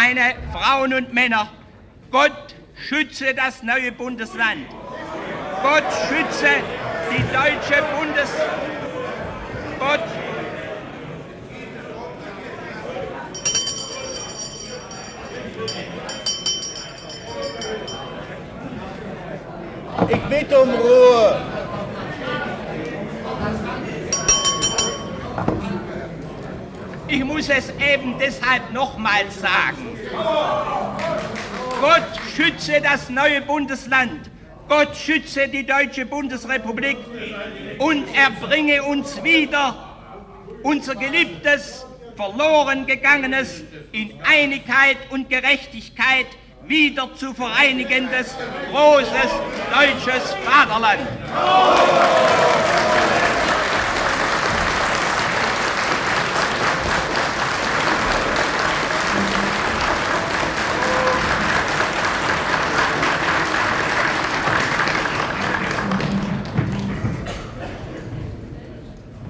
Meine 0.08 0.36
Frauen 0.52 0.94
und 0.94 1.12
Männer, 1.12 1.48
Gott 2.12 2.54
schütze 2.76 3.34
das 3.34 3.64
neue 3.64 3.90
Bundesland. 3.90 4.68
Gott 5.64 5.82
schütze 6.08 6.46
die 7.10 7.22
deutsche 7.32 7.82
Bundes... 7.92 8.30
Gott 9.80 10.04
Ich 20.08 20.22
bitte 20.28 20.60
um 20.60 20.70
Ruhe. 20.70 21.40
Ich 27.08 27.24
muss 27.24 27.48
es 27.48 27.70
eben 27.70 28.18
deshalb 28.18 28.72
nochmals 28.72 29.40
sagen. 29.40 29.95
Gott 31.80 32.02
schütze 32.34 32.80
das 32.80 33.08
neue 33.10 33.40
Bundesland. 33.42 34.30
Gott 34.68 34.96
schütze 34.96 35.48
die 35.48 35.64
deutsche 35.64 36.06
Bundesrepublik 36.06 36.96
und 37.78 38.06
er 38.14 38.30
bringe 38.30 38.82
uns 38.82 39.22
wieder 39.22 39.96
unser 40.62 40.96
geliebtes, 40.96 41.86
verloren 42.16 42.86
gegangenes, 42.86 43.62
in 43.92 44.12
Einigkeit 44.24 44.96
und 45.10 45.28
Gerechtigkeit 45.28 46.26
wieder 46.66 47.14
zu 47.14 47.32
vereinigendes, 47.32 48.34
großes 48.72 49.30
deutsches 49.72 50.34
Vaterland. 50.44 51.06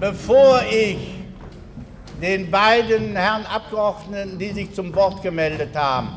Bevor 0.09 0.62
ich 0.71 0.99
den 2.23 2.49
beiden 2.49 3.16
Herren 3.16 3.45
Abgeordneten, 3.45 4.38
die 4.38 4.53
sich 4.53 4.73
zum 4.73 4.95
Wort 4.95 5.21
gemeldet 5.21 5.75
haben, 5.75 6.11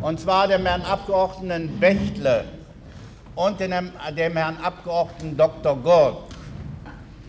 und 0.00 0.20
zwar 0.20 0.46
dem 0.46 0.64
Herrn 0.64 0.82
Abgeordneten 0.82 1.80
Bechtle 1.80 2.44
und 3.34 3.58
dem, 3.58 3.72
Herrn 3.72 4.58
Abgeordneten 4.62 5.36
Dr. 5.36 5.74
Gurk, 5.74 6.18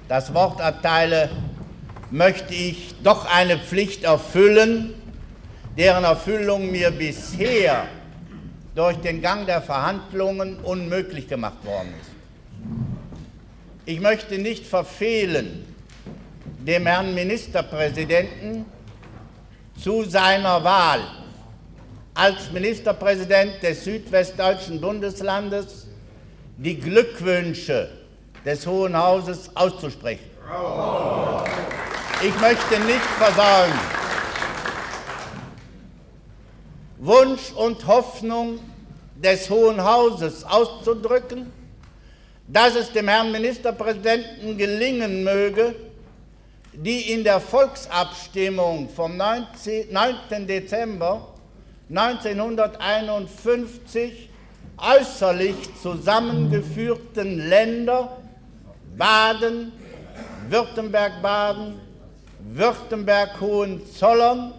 das 0.08 0.32
Wort 0.36 0.60
erteile, 0.60 1.32
möchte 2.12 2.54
ich 2.54 2.94
doch 3.02 3.26
eine 3.26 3.58
Pflicht 3.58 4.04
erfüllen, 4.04 4.94
deren 5.76 6.04
Erfüllung 6.04 6.70
mir 6.70 6.92
bisher 6.92 7.86
durch 8.76 8.98
den 8.98 9.20
Gang 9.20 9.48
der 9.48 9.64
Verhandlungen 9.64 10.60
unmöglich 10.60 11.28
gemacht 11.28 11.66
worden 11.66 11.92
ist. 12.00 12.15
Ich 13.88 14.00
möchte 14.00 14.40
nicht 14.40 14.66
verfehlen, 14.66 15.64
dem 16.66 16.88
Herrn 16.88 17.14
Ministerpräsidenten 17.14 18.66
zu 19.80 20.04
seiner 20.06 20.64
Wahl 20.64 21.02
als 22.16 22.52
Ministerpräsident 22.52 23.62
des 23.62 23.84
südwestdeutschen 23.84 24.82
Bundeslandes 24.82 25.86
die 26.58 26.80
Glückwünsche 26.80 27.90
des 28.44 28.66
Hohen 28.66 28.98
Hauses 28.98 29.52
auszusprechen. 29.56 30.26
Ich 32.24 32.40
möchte 32.40 32.80
nicht 32.80 33.06
versäumen, 33.20 33.80
Wunsch 36.98 37.52
und 37.52 37.86
Hoffnung 37.86 38.60
des 39.16 39.48
Hohen 39.50 39.84
Hauses 39.84 40.44
auszudrücken, 40.44 41.52
dass 42.48 42.76
es 42.76 42.92
dem 42.92 43.08
Herrn 43.08 43.32
Ministerpräsidenten 43.32 44.56
gelingen 44.58 45.24
möge, 45.24 45.74
die 46.74 47.14
in 47.14 47.24
der 47.24 47.40
Volksabstimmung 47.40 48.90
vom 48.90 49.16
19, 49.18 49.92
9. 49.92 50.46
Dezember 50.46 51.34
1951 51.90 54.30
äußerlich 54.78 55.56
zusammengeführten 55.82 57.48
Länder 57.48 58.18
Baden, 58.98 59.72
Württemberg-Baden, 60.50 61.80
Württemberg-Hohenzollern 62.54 64.54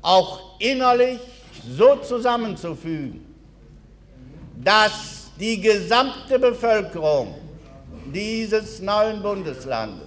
auch 0.00 0.58
innerlich 0.58 1.20
so 1.68 1.96
zusammenzufügen, 1.96 3.26
dass 4.56 5.21
die 5.42 5.60
gesamte 5.60 6.38
Bevölkerung 6.38 7.34
dieses 8.14 8.80
neuen 8.80 9.20
Bundeslandes, 9.20 10.06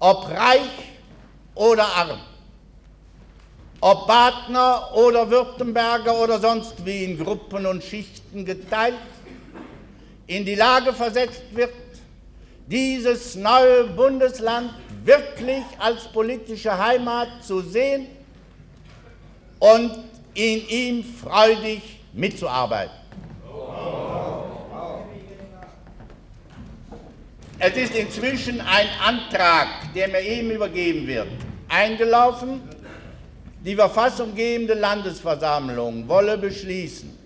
ob 0.00 0.28
reich 0.28 0.72
oder 1.54 1.84
arm, 1.84 2.18
ob 3.80 4.08
Badner 4.08 4.90
oder 4.92 5.30
Württemberger 5.30 6.20
oder 6.20 6.40
sonst 6.40 6.84
wie 6.84 7.04
in 7.04 7.16
Gruppen 7.16 7.64
und 7.64 7.84
Schichten 7.84 8.44
geteilt, 8.44 8.96
in 10.26 10.44
die 10.44 10.56
Lage 10.56 10.92
versetzt 10.92 11.44
wird, 11.52 11.70
dieses 12.66 13.36
neue 13.36 13.84
Bundesland 13.84 14.72
wirklich 15.04 15.62
als 15.78 16.08
politische 16.08 16.76
Heimat 16.76 17.28
zu 17.40 17.60
sehen 17.60 18.08
und 19.60 19.92
in 20.34 20.68
ihm 20.68 21.04
freudig 21.04 22.00
mitzuarbeiten. 22.12 23.05
Es 27.58 27.74
ist 27.74 27.94
inzwischen 27.94 28.60
ein 28.60 28.86
Antrag, 29.02 29.68
der 29.94 30.08
mir 30.08 30.20
eben 30.20 30.50
übergeben 30.50 31.06
wird, 31.06 31.28
eingelaufen. 31.68 32.60
Die 33.64 33.74
verfassunggebende 33.74 34.74
Landesversammlung 34.74 36.06
wolle 36.06 36.36
beschließen. 36.36 37.16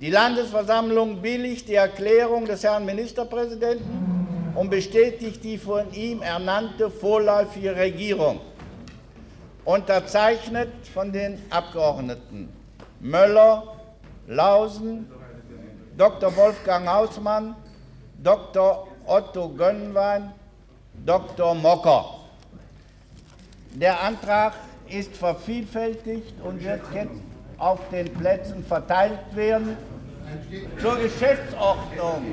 Die 0.00 0.10
Landesversammlung 0.10 1.22
billigt 1.22 1.68
die 1.68 1.76
Erklärung 1.76 2.46
des 2.46 2.64
Herrn 2.64 2.84
Ministerpräsidenten 2.84 4.52
und 4.56 4.70
bestätigt 4.70 5.42
die 5.44 5.56
von 5.56 5.90
ihm 5.94 6.20
ernannte 6.20 6.90
vorläufige 6.90 7.76
Regierung, 7.76 8.40
unterzeichnet 9.64 10.70
von 10.92 11.12
den 11.12 11.40
Abgeordneten 11.50 12.48
Möller, 12.98 13.76
Lausen, 14.26 15.08
Dr. 15.96 16.36
Wolfgang 16.36 16.88
Hausmann, 16.88 17.54
Dr. 18.22 18.88
Otto 19.06 19.48
Gönnwein, 19.50 20.32
Dr. 21.04 21.54
Mocker. 21.54 22.04
Der 23.74 24.00
Antrag 24.02 24.54
ist 24.88 25.16
vervielfältigt 25.16 26.34
und 26.42 26.62
wird 26.62 26.80
jetzt 26.94 27.20
auf 27.58 27.80
den 27.90 28.12
Plätzen 28.14 28.64
verteilt 28.64 29.18
werden. 29.34 29.76
Zur 30.80 30.96
Geschäftsordnung 30.96 32.24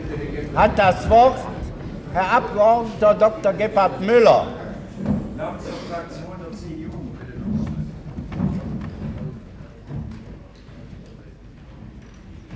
hat 0.56 0.78
das 0.78 1.10
Wort 1.10 1.38
Herr 2.14 2.32
Abgeordneter 2.34 3.14
Dr. 3.16 3.54
Gebhard 3.54 4.02
Müller. 4.02 4.48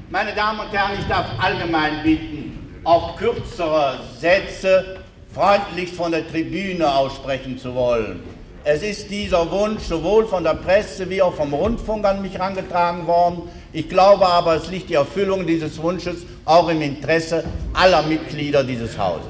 Meine 0.10 0.34
Damen 0.34 0.60
und 0.60 0.71
Herren, 0.71 0.99
ich 0.99 1.08
darf 1.08 1.25
allgemein 1.41 2.04
bitten, 2.04 2.44
auch 2.86 3.17
kürzere 3.17 4.00
Sätze 4.19 4.98
freundlichst 5.34 5.95
von 5.95 6.12
der 6.12 6.26
Tribüne 6.28 6.89
aussprechen 6.89 7.58
zu 7.58 7.76
wollen. 7.76 8.21
Es 8.63 8.82
ist 8.82 9.12
dieser 9.12 9.52
Wunsch 9.52 9.84
sowohl 9.84 10.26
von 10.26 10.43
der 10.43 10.56
Presse 10.56 11.08
wie 11.10 11.21
auch 11.21 11.34
vom 11.34 11.54
Rundfunk 11.54 12.06
an 12.06 12.21
mich 12.21 12.34
herangetragen 12.34 13.06
worden. 13.06 13.43
Ich 13.74 13.89
glaube 13.89 14.26
aber, 14.26 14.56
es 14.56 14.71
liegt 14.71 14.89
die 14.89 14.95
Erfüllung 14.95 15.45
dieses 15.45 15.80
Wunsches 15.82 16.26
auch 16.45 16.69
im 16.69 16.82
Interesse 16.82 17.43
aller 17.74 18.02
Mitglieder 18.04 18.63
dieses 18.63 18.98
Hauses. 18.98 19.28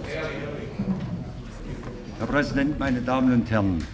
Herr 2.20 2.28
Präsident, 2.28 2.80
meine 2.80 3.02
Damen 3.02 3.34
und 3.34 3.50
Herren! 3.52 3.86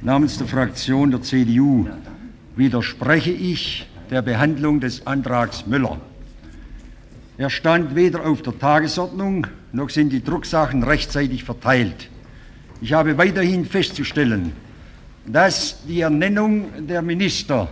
Namens 0.00 0.38
der 0.38 0.48
Fraktion 0.48 1.12
der 1.12 1.22
CDU 1.22 1.86
widerspreche 2.56 3.30
ich 3.30 3.86
der 4.10 4.22
Behandlung 4.22 4.80
des 4.80 5.06
Antrags 5.06 5.64
Müller. 5.66 5.98
Er 7.38 7.48
stand 7.48 7.94
weder 7.94 8.26
auf 8.26 8.42
der 8.42 8.58
Tagesordnung, 8.58 9.46
noch 9.72 9.88
sind 9.88 10.10
die 10.10 10.22
Drucksachen 10.22 10.82
rechtzeitig 10.82 11.44
verteilt. 11.44 12.10
Ich 12.82 12.92
habe 12.92 13.16
weiterhin 13.16 13.64
festzustellen, 13.64 14.52
dass 15.24 15.82
die 15.86 16.02
Ernennung 16.02 16.86
der 16.86 17.00
Minister 17.00 17.68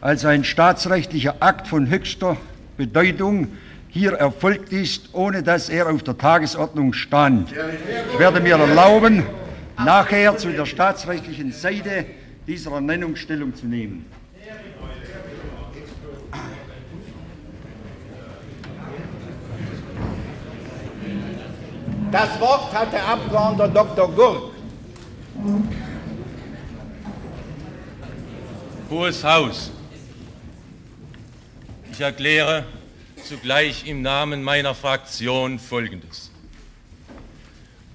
als 0.00 0.24
ein 0.24 0.42
staatsrechtlicher 0.42 1.36
Akt 1.40 1.68
von 1.68 1.90
höchster 1.90 2.38
Bedeutung 2.78 3.48
hier 3.88 4.12
erfolgt 4.12 4.72
ist, 4.72 5.10
ohne 5.12 5.42
dass 5.42 5.68
er 5.68 5.90
auf 5.90 6.02
der 6.02 6.16
Tagesordnung 6.16 6.94
stand. 6.94 7.52
Ich 8.12 8.18
werde 8.18 8.40
mir 8.40 8.56
erlauben, 8.56 9.22
nachher 9.76 10.36
zu 10.38 10.48
der 10.48 10.66
staatsrechtlichen 10.66 11.52
Seite 11.52 12.06
dieser 12.46 12.72
Ernennung 12.72 13.16
Stellung 13.16 13.54
zu 13.54 13.66
nehmen. 13.66 14.06
Das 22.10 22.40
Wort 22.40 22.72
hat 22.72 22.92
der 22.92 23.06
Abgeordnete 23.06 23.70
Dr. 23.70 24.10
Gurk. 24.10 24.52
Hohes 28.88 29.22
Haus, 29.22 29.70
ich 31.92 32.00
erkläre 32.00 32.64
zugleich 33.22 33.86
im 33.86 34.00
Namen 34.00 34.42
meiner 34.42 34.74
Fraktion 34.74 35.58
Folgendes. 35.58 36.30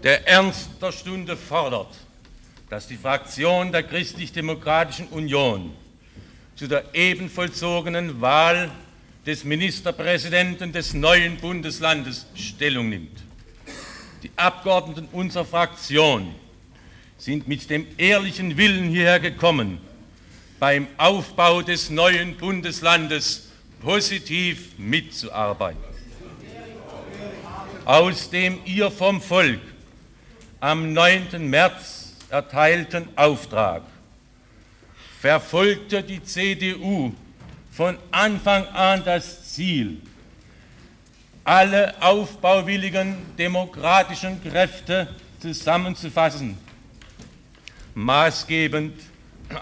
Der 0.04 0.28
Ernst 0.28 0.70
der 0.80 0.92
Stunde 0.92 1.36
fordert, 1.36 1.96
dass 2.70 2.88
die 2.88 2.98
Fraktion 2.98 3.72
der 3.72 3.82
Christlich-Demokratischen 3.82 5.08
Union 5.08 5.72
zu 6.56 6.68
der 6.68 6.94
eben 6.94 7.30
vollzogenen 7.32 8.22
Wahl 8.22 8.70
des 9.26 9.44
Ministerpräsidenten 9.44 10.72
des 10.72 10.94
neuen 10.94 11.38
Bundeslandes 11.38 12.28
Stellung 12.36 12.90
nimmt. 12.90 13.24
Die 14.24 14.32
Abgeordneten 14.38 15.10
unserer 15.12 15.44
Fraktion 15.44 16.34
sind 17.18 17.50
mit 17.50 17.70
dem 17.70 17.86
ehrlichen 17.98 18.56
Willen 18.56 18.90
hierher 18.90 19.20
gekommen, 19.20 19.80
beim 20.60 20.88
Aufbau 20.96 21.62
des 21.62 21.90
neuen 21.90 22.38
Bundeslandes 22.38 23.50
positiv 23.82 24.78
mitzuarbeiten. 24.78 25.84
Aus 27.84 28.30
dem 28.30 28.60
ihr 28.64 28.90
vom 28.92 29.22
Volk 29.22 29.60
am 30.62 30.94
9. 30.94 31.50
März 31.50 32.14
erteilten 32.30 33.10
Auftrag 33.18 33.84
verfolgte 35.20 36.02
die 36.02 36.24
CDU 36.24 37.14
von 37.72 37.98
Anfang 38.12 38.68
an 38.68 39.04
das 39.04 39.52
Ziel, 39.52 40.00
alle 41.44 42.02
aufbauwilligen 42.02 43.18
demokratischen 43.38 44.42
Kräfte 44.44 45.08
zusammenzufassen, 45.40 46.58
maßgebend 47.96 48.94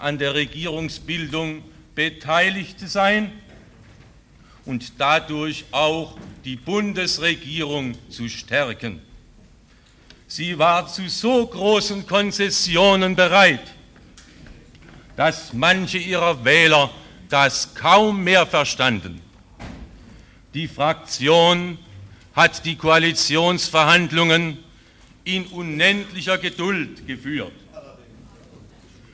an 0.00 0.18
der 0.18 0.34
Regierungsbildung 0.34 1.62
beteiligt 1.94 2.78
zu 2.78 2.86
sein 2.86 3.32
und 4.64 5.00
dadurch 5.00 5.64
auch 5.72 6.16
die 6.44 6.56
Bundesregierung 6.56 7.96
zu 8.10 8.28
stärken. 8.28 9.00
Sie 10.28 10.58
war 10.58 10.86
zu 10.86 11.08
so 11.08 11.46
großen 11.46 12.06
Konzessionen 12.06 13.16
bereit, 13.16 13.74
dass 15.16 15.52
manche 15.52 15.98
ihrer 15.98 16.44
Wähler 16.44 16.90
das 17.28 17.74
kaum 17.74 18.22
mehr 18.24 18.46
verstanden. 18.46 19.20
Die 20.54 20.68
Fraktion 20.68 21.78
hat 22.34 22.66
die 22.66 22.76
Koalitionsverhandlungen 22.76 24.58
in 25.24 25.46
unendlicher 25.46 26.36
Geduld 26.36 27.06
geführt. 27.06 27.52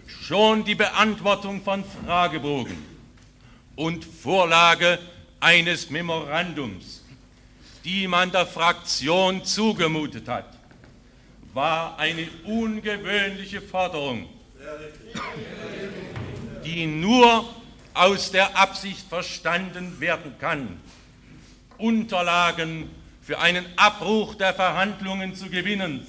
Schon 0.07 0.65
die 0.65 0.75
Beantwortung 0.75 1.63
von 1.63 1.85
Fragebogen 1.85 2.77
und 3.77 4.05
Vorlage 4.05 4.99
eines 5.39 5.91
Memorandums, 5.91 7.05
die 7.85 8.09
man 8.09 8.33
der 8.33 8.47
Fraktion 8.47 9.45
zugemutet 9.45 10.27
hat, 10.27 10.59
war 11.55 11.99
eine 12.01 12.27
ungewöhnliche 12.45 13.63
Forderung, 13.63 14.29
die 16.65 16.87
nur 16.87 17.49
aus 17.95 18.33
der 18.33 18.57
Absicht 18.57 19.09
verstanden 19.09 20.01
werden 20.01 20.35
kann, 20.41 20.81
Unterlagen 21.79 22.91
für 23.23 23.39
einen 23.39 23.65
Abbruch 23.77 24.35
der 24.35 24.55
Verhandlungen 24.55 25.35
zu 25.35 25.49
gewinnen, 25.49 26.07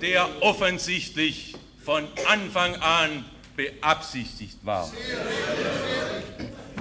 der 0.00 0.28
offensichtlich 0.40 1.54
von 1.84 2.06
Anfang 2.28 2.76
an 2.76 3.24
beabsichtigt 3.56 4.58
war. 4.62 4.90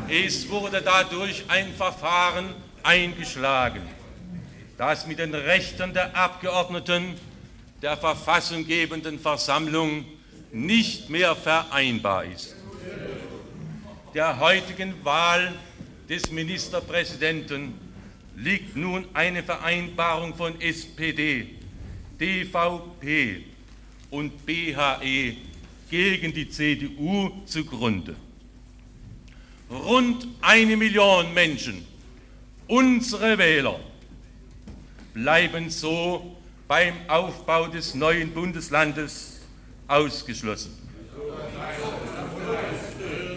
Es 0.09 0.49
wurde 0.49 0.81
dadurch 0.81 1.45
ein 1.49 1.73
Verfahren 1.73 2.53
eingeschlagen, 2.83 3.81
das 4.77 5.07
mit 5.07 5.19
den 5.19 5.33
Rechten 5.33 5.93
der 5.93 6.15
Abgeordneten 6.15 7.15
der 7.81 7.97
verfassunggebenden 7.97 9.19
Versammlung 9.19 10.05
nicht 10.51 11.09
mehr 11.09 11.35
vereinbar 11.35 12.25
ist. 12.25 12.55
Der 14.13 14.39
heutigen 14.39 15.03
Wahl 15.03 15.53
des 16.09 16.31
Ministerpräsidenten 16.31 17.73
liegt 18.35 18.75
nun 18.75 19.05
eine 19.13 19.43
Vereinbarung 19.43 20.35
von 20.35 20.59
SPD, 20.61 21.49
DVP 22.19 23.43
und 24.09 24.45
BHE 24.45 25.35
gegen 25.89 26.33
die 26.33 26.49
CDU 26.49 27.31
zugrunde. 27.45 28.15
Rund 29.69 30.27
eine 30.41 30.77
Million 30.77 31.33
Menschen, 31.33 31.85
unsere 32.67 33.37
Wähler, 33.37 33.79
bleiben 35.13 35.69
so 35.69 36.37
beim 36.67 36.93
Aufbau 37.07 37.67
des 37.67 37.95
neuen 37.95 38.31
Bundeslandes 38.31 39.41
ausgeschlossen. 39.87 40.71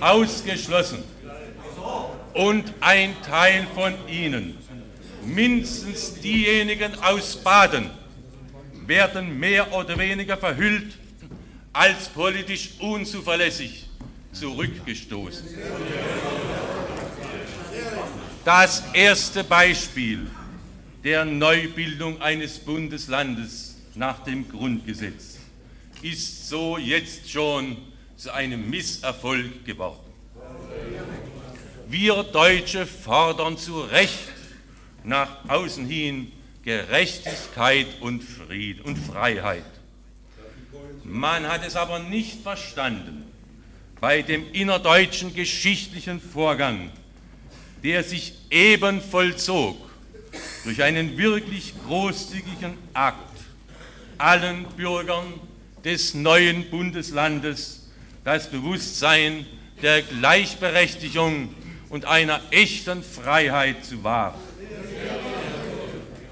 Ausgeschlossen 0.01 1.03
und 2.35 2.73
ein 2.81 3.15
Teil 3.23 3.67
von 3.75 3.95
ihnen, 4.09 4.57
mindestens 5.25 6.21
diejenigen 6.21 6.95
aus 7.03 7.37
Baden, 7.37 7.91
werden 8.87 9.39
mehr 9.39 9.73
oder 9.73 9.99
weniger 9.99 10.37
verhüllt 10.37 10.97
als 11.73 12.09
politisch 12.09 12.71
unzuverlässig 12.81 13.89
zurückgestoßen. 14.33 15.47
Das 18.45 18.83
erste 18.93 19.45
Beispiel 19.45 20.31
der 21.05 21.25
Neubildung 21.25 22.21
eines 22.21 22.59
Bundeslandes 22.59 23.77
nach 23.95 24.25
dem 24.25 24.49
Grundgesetz 24.49 25.39
ist 26.03 26.49
so 26.49 26.79
jetzt 26.79 27.31
schon 27.31 27.77
zu 28.17 28.33
einem 28.33 28.69
Misserfolg 28.69 29.65
geworden. 29.65 30.10
Wir 31.91 32.23
Deutsche 32.23 32.87
fordern 32.87 33.59
zu 33.59 33.81
Recht 33.81 34.29
nach 35.03 35.49
außen 35.49 35.89
hin 35.89 36.31
Gerechtigkeit 36.63 37.89
und 37.99 38.23
Frieden 38.23 38.83
und 38.83 38.97
Freiheit. 38.97 39.65
Man 41.03 41.49
hat 41.49 41.67
es 41.67 41.75
aber 41.75 41.99
nicht 41.99 42.45
verstanden 42.45 43.25
bei 44.01 44.23
dem 44.23 44.53
innerdeutschen 44.53 45.35
geschichtlichen 45.35 46.21
Vorgang, 46.21 46.93
der 47.83 48.05
sich 48.05 48.35
eben 48.51 49.01
vollzog 49.01 49.77
durch 50.63 50.85
einen 50.85 51.19
wirklich 51.19 51.75
großzügigen 51.89 52.75
Akt 52.95 53.41
allen 54.17 54.63
Bürgern 54.77 55.27
des 55.85 56.15
neuen 56.15 56.71
Bundeslandes 56.71 57.91
das 58.23 58.49
Bewusstsein 58.49 59.45
der 59.83 60.03
Gleichberechtigung 60.03 61.53
und 61.91 62.05
einer 62.05 62.41
echten 62.51 63.03
Freiheit 63.03 63.85
zu 63.85 64.03
wahren. 64.03 64.41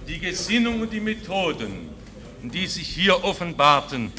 Die 0.07 0.19
Gesinnung 0.19 0.81
und 0.81 0.93
die 0.93 1.01
Methoden, 1.01 1.91
die 2.43 2.67
sich 2.67 2.89
hier 2.89 3.23
offenbarten, 3.25 4.13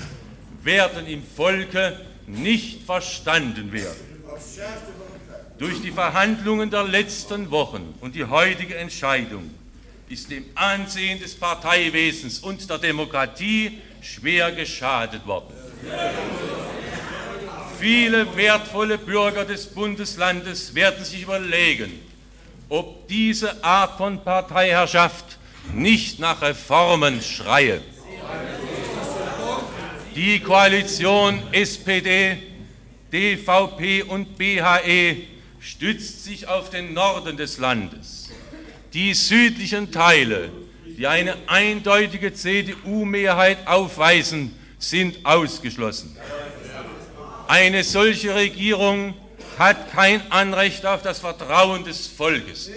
werden 0.62 1.08
im 1.08 1.24
Volke 1.24 2.00
nicht 2.28 2.84
verstanden 2.86 3.72
werden. 3.72 3.98
Durch 5.58 5.82
die 5.82 5.92
Verhandlungen 5.92 6.70
der 6.70 6.84
letzten 6.84 7.50
Wochen 7.50 7.96
und 8.02 8.16
die 8.16 8.26
heutige 8.26 8.76
Entscheidung 8.76 9.50
ist 10.10 10.30
dem 10.30 10.46
Ansehen 10.56 11.20
des 11.20 11.36
Parteiwesens 11.36 12.40
und 12.40 12.70
der 12.70 12.78
Demokratie 12.78 13.80
schwer 14.02 14.52
geschadet 14.52 15.26
worden. 15.26 15.54
Viele 17.80 18.36
wertvolle 18.36 18.98
Bürger 18.98 19.46
des 19.46 19.68
Bundeslandes 19.68 20.76
werden 20.76 21.06
sich 21.06 21.24
überlegen, 21.24 21.92
ob 22.68 23.08
diese 23.08 23.64
Art 23.64 23.98
von 23.98 24.22
Parteiherrschaft 24.22 25.38
nicht 25.74 26.20
nach 26.20 26.42
Reformen 26.42 27.22
schreie. 27.22 27.82
Die 30.14 30.42
Koalition 30.42 31.42
SPD, 31.54 32.38
DVP 33.14 34.04
und 34.04 34.38
BHE 34.38 35.16
stützt 35.62 36.26
sich 36.26 36.48
auf 36.48 36.70
den 36.70 36.94
Norden 36.94 37.38
des 37.38 37.60
Landes. 37.60 38.30
Die 38.94 39.14
südlichen 39.14 39.90
Teile, 39.90 40.52
die 40.86 41.08
eine 41.08 41.38
eindeutige 41.48 42.34
CDU-Mehrheit 42.34 43.66
aufweisen, 43.68 44.54
sind 44.80 45.26
ausgeschlossen. 45.26 46.18
Eine 47.50 47.84
solche 47.84 48.36
Regierung 48.36 49.16
hat 49.58 49.92
kein 49.92 50.22
Anrecht 50.32 50.86
auf 50.86 51.02
das 51.02 51.18
Vertrauen 51.18 51.84
des 51.84 52.06
Volkes. 52.06 52.70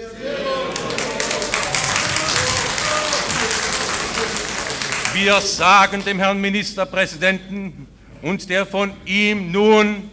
Wir 5.13 5.41
sagen 5.43 6.03
dem 6.07 6.19
Herrn 6.19 6.41
Ministerpräsidenten 6.41 7.87
und 8.23 8.49
der 8.49 8.65
von 8.65 8.95
ihm 9.05 9.53
nun 9.53 10.11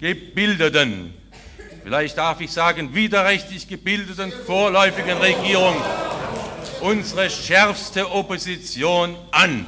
gebildeten, 0.00 1.12
vielleicht 1.84 2.16
darf 2.16 2.40
ich 2.40 2.50
sagen 2.50 2.94
widerrechtlich 2.94 3.68
gebildeten 3.68 4.32
vorläufigen 4.46 5.18
Regierung 5.18 5.76
unsere 6.80 7.28
schärfste 7.28 8.10
Opposition 8.10 9.14
an. 9.32 9.66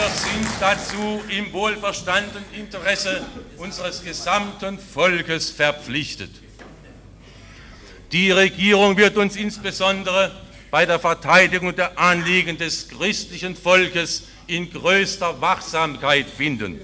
Wir 0.00 0.08
sind 0.08 0.48
dazu 0.58 1.20
im 1.28 1.52
wohlverstandenen 1.52 2.42
Interesse 2.54 3.20
unseres 3.58 4.02
gesamten 4.02 4.78
Volkes 4.78 5.50
verpflichtet. 5.50 6.30
Die 8.10 8.30
Regierung 8.30 8.96
wird 8.96 9.18
uns 9.18 9.36
insbesondere 9.36 10.30
bei 10.70 10.86
der 10.86 10.98
Verteidigung 11.00 11.76
der 11.76 11.98
Anliegen 11.98 12.56
des 12.56 12.88
christlichen 12.88 13.54
Volkes 13.54 14.22
in 14.46 14.72
größter 14.72 15.38
Wachsamkeit 15.42 16.30
finden. 16.30 16.80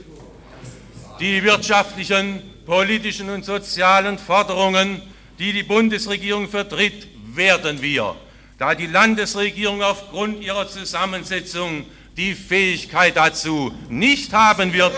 Die 1.19 1.43
wirtschaftlichen, 1.43 2.43
politischen 2.67 3.31
und 3.31 3.47
sozialen 3.47 4.19
Forderungen, 4.19 5.01
die 5.39 5.55
die 5.55 5.63
Bundesregierung 5.63 6.51
vertritt, 6.51 7.09
werden 7.35 7.81
wir, 7.81 8.15
da 8.59 8.75
die 8.75 8.89
Landesregierung 8.89 9.83
aufgrund 9.83 10.43
ihrer 10.43 10.69
Zusammensetzung 10.69 11.87
die 12.17 12.35
Fähigkeit 12.35 13.17
dazu 13.17 13.73
nicht 13.89 14.33
haben 14.33 14.73
wird, 14.73 14.93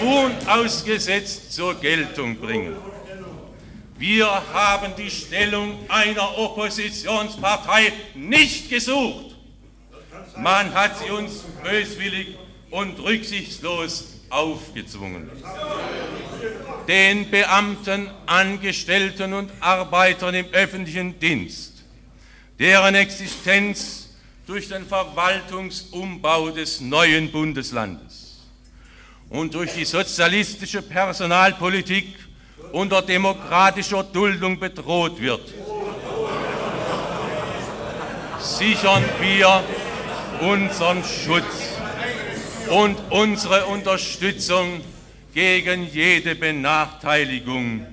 unausgesetzt 0.00 1.52
zur 1.52 1.74
Geltung 1.74 2.36
bringen. 2.36 2.76
Wir 3.98 4.26
haben 4.52 4.92
die 4.96 5.10
Stellung 5.10 5.78
einer 5.88 6.38
Oppositionspartei 6.38 7.92
nicht 8.14 8.68
gesucht. 8.68 9.36
Man 10.36 10.72
hat 10.74 10.98
sie 10.98 11.10
uns 11.10 11.44
böswillig 11.64 12.36
und 12.70 13.00
rücksichtslos 13.00 14.16
aufgezwungen. 14.28 15.30
Den 16.86 17.30
Beamten, 17.30 18.10
Angestellten 18.26 19.32
und 19.32 19.50
Arbeitern 19.60 20.34
im 20.34 20.46
öffentlichen 20.52 21.18
Dienst, 21.18 21.84
deren 22.58 22.94
Existenz 22.94 24.05
durch 24.46 24.68
den 24.68 24.86
Verwaltungsumbau 24.86 26.50
des 26.50 26.80
neuen 26.80 27.32
Bundeslandes 27.32 28.44
und 29.28 29.52
durch 29.54 29.72
die 29.74 29.84
sozialistische 29.84 30.82
Personalpolitik 30.82 32.14
unter 32.70 33.02
demokratischer 33.02 34.04
Duldung 34.04 34.58
bedroht 34.58 35.20
wird, 35.20 35.52
sichern 38.38 39.04
wir 39.20 39.64
unseren 40.40 41.02
Schutz 41.02 41.72
und 42.70 42.96
unsere 43.10 43.66
Unterstützung 43.66 44.80
gegen 45.34 45.88
jede 45.92 46.36
Benachteiligung 46.36 47.84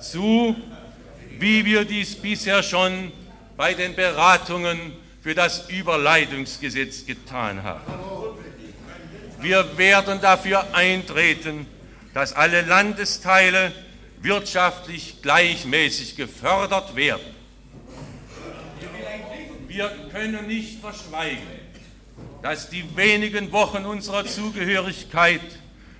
zu, 0.00 0.56
wie 1.38 1.64
wir 1.64 1.84
dies 1.84 2.16
bisher 2.16 2.64
schon 2.64 3.12
bei 3.56 3.74
den 3.74 3.94
Beratungen 3.94 5.01
für 5.22 5.34
das 5.34 5.68
Überleitungsgesetz 5.70 7.06
getan 7.06 7.62
haben. 7.62 7.80
Wir 9.40 9.78
werden 9.78 10.20
dafür 10.20 10.74
eintreten, 10.74 11.66
dass 12.12 12.32
alle 12.32 12.62
Landesteile 12.62 13.72
wirtschaftlich 14.20 15.22
gleichmäßig 15.22 16.16
gefördert 16.16 16.94
werden. 16.96 17.42
Wir 19.68 19.90
können 20.12 20.46
nicht 20.48 20.80
verschweigen, 20.80 21.38
dass 22.42 22.68
die 22.68 22.84
wenigen 22.96 23.52
Wochen 23.52 23.84
unserer 23.84 24.26
Zugehörigkeit 24.26 25.40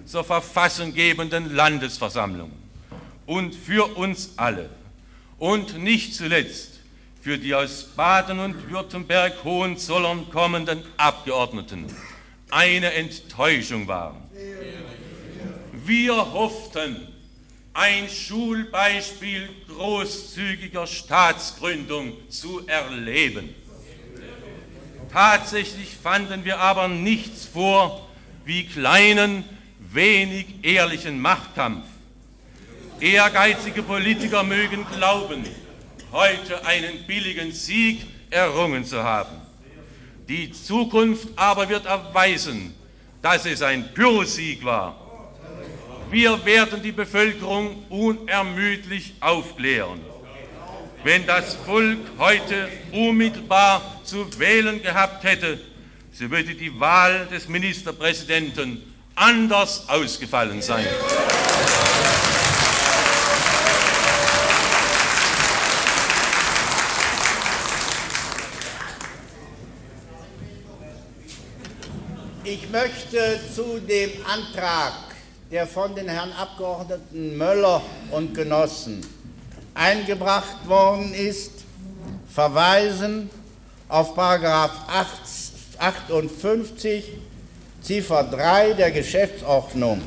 zur 0.05 0.25
verfassunggebenden 0.25 1.55
Landesversammlung 1.55 2.53
und 3.27 3.55
für 3.55 3.97
uns 3.97 4.35
alle 4.37 4.69
und 5.39 5.79
nicht 5.79 6.15
zuletzt 6.15 6.72
für 7.23 7.39
die 7.39 7.55
aus 7.55 7.85
Baden 7.85 8.41
und 8.41 8.69
Württemberg 8.69 9.45
Hohenzollern 9.45 10.29
kommenden 10.31 10.83
Abgeordneten 10.97 11.87
eine 12.51 12.93
Enttäuschung 12.95 13.87
waren. 13.87 14.17
Wir 15.73 16.17
hofften, 16.17 17.09
ein 17.75 18.09
Schulbeispiel 18.09 19.49
großzügiger 19.69 20.87
Staatsgründung 20.87 22.13
zu 22.29 22.67
erleben. 22.67 23.55
Tatsächlich 25.13 25.97
fanden 25.97 26.45
wir 26.45 26.59
aber 26.59 26.89
nichts 26.89 27.47
vor 27.47 28.09
wie 28.45 28.67
kleinen, 28.67 29.45
wenig 29.79 30.47
ehrlichen 30.63 31.21
Machtkampf. 31.21 31.87
Ehrgeizige 33.01 33.83
Politiker 33.83 34.43
mögen 34.43 34.85
glauben, 34.95 35.45
heute 36.13 36.65
einen 36.65 37.05
billigen 37.07 37.53
Sieg 37.53 38.07
errungen 38.31 38.85
zu 38.85 39.03
haben. 39.03 39.37
Die 40.29 40.53
Zukunft 40.53 41.29
aber 41.37 41.69
wird 41.69 41.87
erweisen, 41.87 42.75
dass 43.21 43.45
es 43.47 43.63
ein 43.63 43.93
Pyrrhussieg 43.93 44.65
war 44.65 45.03
wir 46.13 46.45
werden 46.45 46.83
die 46.83 46.93
Bevölkerung 46.93 47.87
unermüdlich 47.89 49.15
aufklären. 49.19 49.99
Wenn 51.03 51.27
das 51.27 51.55
Volk 51.55 51.99
heute 52.19 52.69
unmittelbar 52.93 53.81
zu 54.05 54.27
wählen 54.39 54.83
gehabt 54.83 55.25
hätte, 55.25 55.59
so 56.13 56.31
würde 56.31 56.55
die 56.55 56.79
Wahl 56.79 57.27
des 57.33 57.49
Ministerpräsidenten 57.49 58.83
anders 59.15 59.89
ausgefallen 59.89 60.61
sein. 60.61 60.85
Ich 72.55 72.69
möchte 72.69 73.41
zu 73.57 73.81
dem 73.81 74.11
Antrag 74.27 74.93
der 75.51 75.67
von 75.67 75.95
den 75.95 76.07
Herrn 76.07 76.33
Abgeordneten 76.33 77.39
Möller 77.39 77.81
und 78.11 78.35
Genossen 78.35 79.01
eingebracht 79.73 80.69
worden 80.69 81.15
ist, 81.15 81.53
verweisen 82.29 83.31
auf 83.89 84.19
58 84.19 87.05
Ziffer 87.81 88.25
3 88.25 88.75
der 88.75 88.91
Geschäftsordnung, 88.91 90.03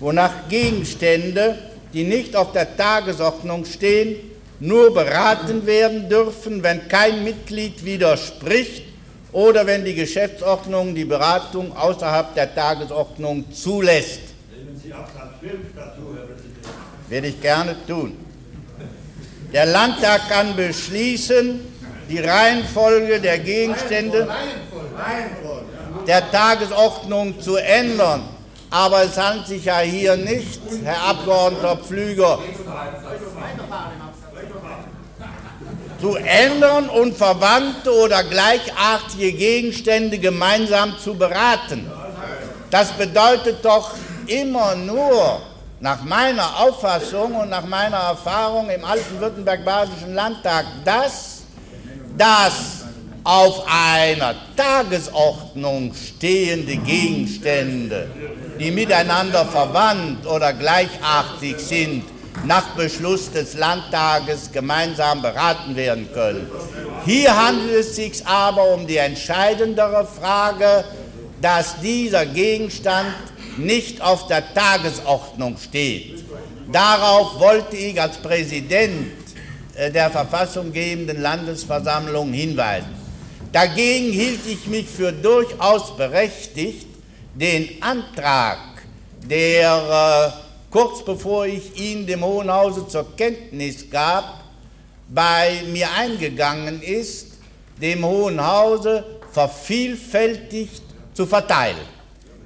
wonach 0.00 0.48
Gegenstände, 0.48 1.58
die 1.92 2.04
nicht 2.04 2.34
auf 2.34 2.52
der 2.52 2.78
Tagesordnung 2.78 3.66
stehen, 3.66 4.16
nur 4.58 4.94
beraten 4.94 5.66
werden 5.66 6.08
dürfen, 6.08 6.62
wenn 6.62 6.88
kein 6.88 7.24
Mitglied 7.24 7.84
widerspricht 7.84 8.93
oder 9.34 9.66
wenn 9.66 9.84
die 9.84 9.94
Geschäftsordnung 9.94 10.94
die 10.94 11.04
Beratung 11.04 11.76
außerhalb 11.76 12.34
der 12.36 12.54
Tagesordnung 12.54 13.44
zulässt. 13.52 14.20
Nehmen 14.56 14.80
Sie 14.80 14.92
Absatz 14.92 15.40
5 15.40 15.52
dazu, 15.74 16.14
Herr 16.14 16.22
Präsident. 16.22 16.56
Werde 17.08 17.26
ich 17.26 17.42
gerne 17.42 17.76
tun. 17.84 18.16
Der 19.52 19.66
Landtag 19.66 20.28
kann 20.28 20.54
beschließen, 20.54 21.60
die 22.08 22.20
Reihenfolge 22.20 23.20
der 23.20 23.40
Gegenstände 23.40 24.28
der 26.06 26.30
Tagesordnung 26.30 27.40
zu 27.40 27.56
ändern. 27.56 28.22
Aber 28.70 29.02
es 29.02 29.16
handelt 29.18 29.48
sich 29.48 29.64
ja 29.64 29.80
hier 29.80 30.16
nicht, 30.16 30.60
Herr 30.84 31.08
Abgeordneter 31.08 31.76
Pflüger, 31.76 32.38
zu 36.04 36.16
ändern 36.16 36.90
und 36.90 37.16
verwandte 37.16 37.90
oder 37.90 38.22
gleichartige 38.24 39.32
Gegenstände 39.32 40.18
gemeinsam 40.18 40.98
zu 41.02 41.14
beraten. 41.14 41.90
Das 42.70 42.92
bedeutet 42.92 43.64
doch 43.64 43.92
immer 44.26 44.74
nur, 44.74 45.40
nach 45.80 46.02
meiner 46.04 46.60
Auffassung 46.60 47.34
und 47.36 47.48
nach 47.48 47.64
meiner 47.64 47.96
Erfahrung 47.96 48.68
im 48.68 48.84
alten 48.84 49.18
Württemberg-Badischen 49.18 50.14
Landtag, 50.14 50.66
dass 50.84 51.44
das 52.18 52.84
auf 53.22 53.64
einer 53.66 54.34
Tagesordnung 54.56 55.94
stehende 55.94 56.76
Gegenstände, 56.76 58.10
die 58.60 58.70
miteinander 58.70 59.46
verwandt 59.46 60.26
oder 60.26 60.52
gleichartig 60.52 61.58
sind, 61.58 62.04
nach 62.44 62.74
Beschluss 62.74 63.30
des 63.30 63.54
Landtages 63.54 64.50
gemeinsam 64.52 65.22
beraten 65.22 65.76
werden 65.76 66.08
können. 66.12 66.50
Hier 67.04 67.34
handelt 67.34 67.74
es 67.74 67.96
sich 67.96 68.26
aber 68.26 68.74
um 68.74 68.86
die 68.86 68.96
entscheidendere 68.96 70.06
Frage, 70.06 70.84
dass 71.40 71.80
dieser 71.80 72.26
Gegenstand 72.26 73.14
nicht 73.56 74.00
auf 74.00 74.26
der 74.26 74.52
Tagesordnung 74.54 75.56
steht. 75.58 76.24
Darauf 76.72 77.38
wollte 77.38 77.76
ich 77.76 78.00
als 78.00 78.16
Präsident 78.16 79.12
äh, 79.74 79.90
der 79.90 80.10
verfassunggebenden 80.10 81.20
Landesversammlung 81.20 82.32
hinweisen. 82.32 82.94
Dagegen 83.52 84.12
hielt 84.12 84.46
ich 84.46 84.66
mich 84.66 84.86
für 84.88 85.12
durchaus 85.12 85.96
berechtigt, 85.96 86.86
den 87.34 87.82
Antrag, 87.82 88.58
der 89.28 90.32
äh, 90.32 90.53
kurz 90.74 91.04
bevor 91.04 91.46
ich 91.46 91.78
ihn 91.78 92.04
dem 92.04 92.24
Hohen 92.24 92.52
Hause 92.52 92.88
zur 92.88 93.14
Kenntnis 93.16 93.88
gab, 93.88 94.42
bei 95.08 95.62
mir 95.70 95.86
eingegangen 95.96 96.82
ist, 96.82 97.28
dem 97.80 98.04
Hohen 98.04 98.44
Hause 98.44 99.04
vervielfältigt 99.30 100.82
zu 101.12 101.26
verteilen. 101.26 101.86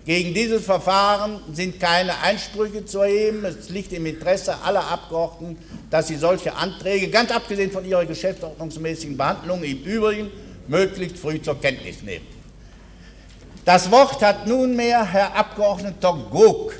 Gegen 0.04 0.34
dieses 0.34 0.62
Verfahren 0.62 1.40
sind 1.54 1.80
keine 1.80 2.20
Einsprüche 2.20 2.84
zu 2.84 2.98
erheben. 2.98 3.46
Es 3.46 3.70
liegt 3.70 3.94
im 3.94 4.04
Interesse 4.04 4.54
aller 4.62 4.86
Abgeordneten, 4.86 5.56
dass 5.90 6.08
sie 6.08 6.16
solche 6.16 6.54
Anträge, 6.54 7.08
ganz 7.08 7.30
abgesehen 7.30 7.70
von 7.70 7.82
ihrer 7.86 8.04
geschäftsordnungsmäßigen 8.04 9.16
Behandlung, 9.16 9.62
im 9.62 9.82
Übrigen 9.84 10.30
möglichst 10.66 11.16
früh 11.16 11.40
zur 11.40 11.58
Kenntnis 11.58 12.02
nehmen. 12.02 12.26
Das 13.64 13.90
Wort 13.90 14.20
hat 14.20 14.46
nunmehr 14.46 15.02
Herr 15.02 15.34
Abgeordneter 15.34 16.12
Gog. 16.30 16.74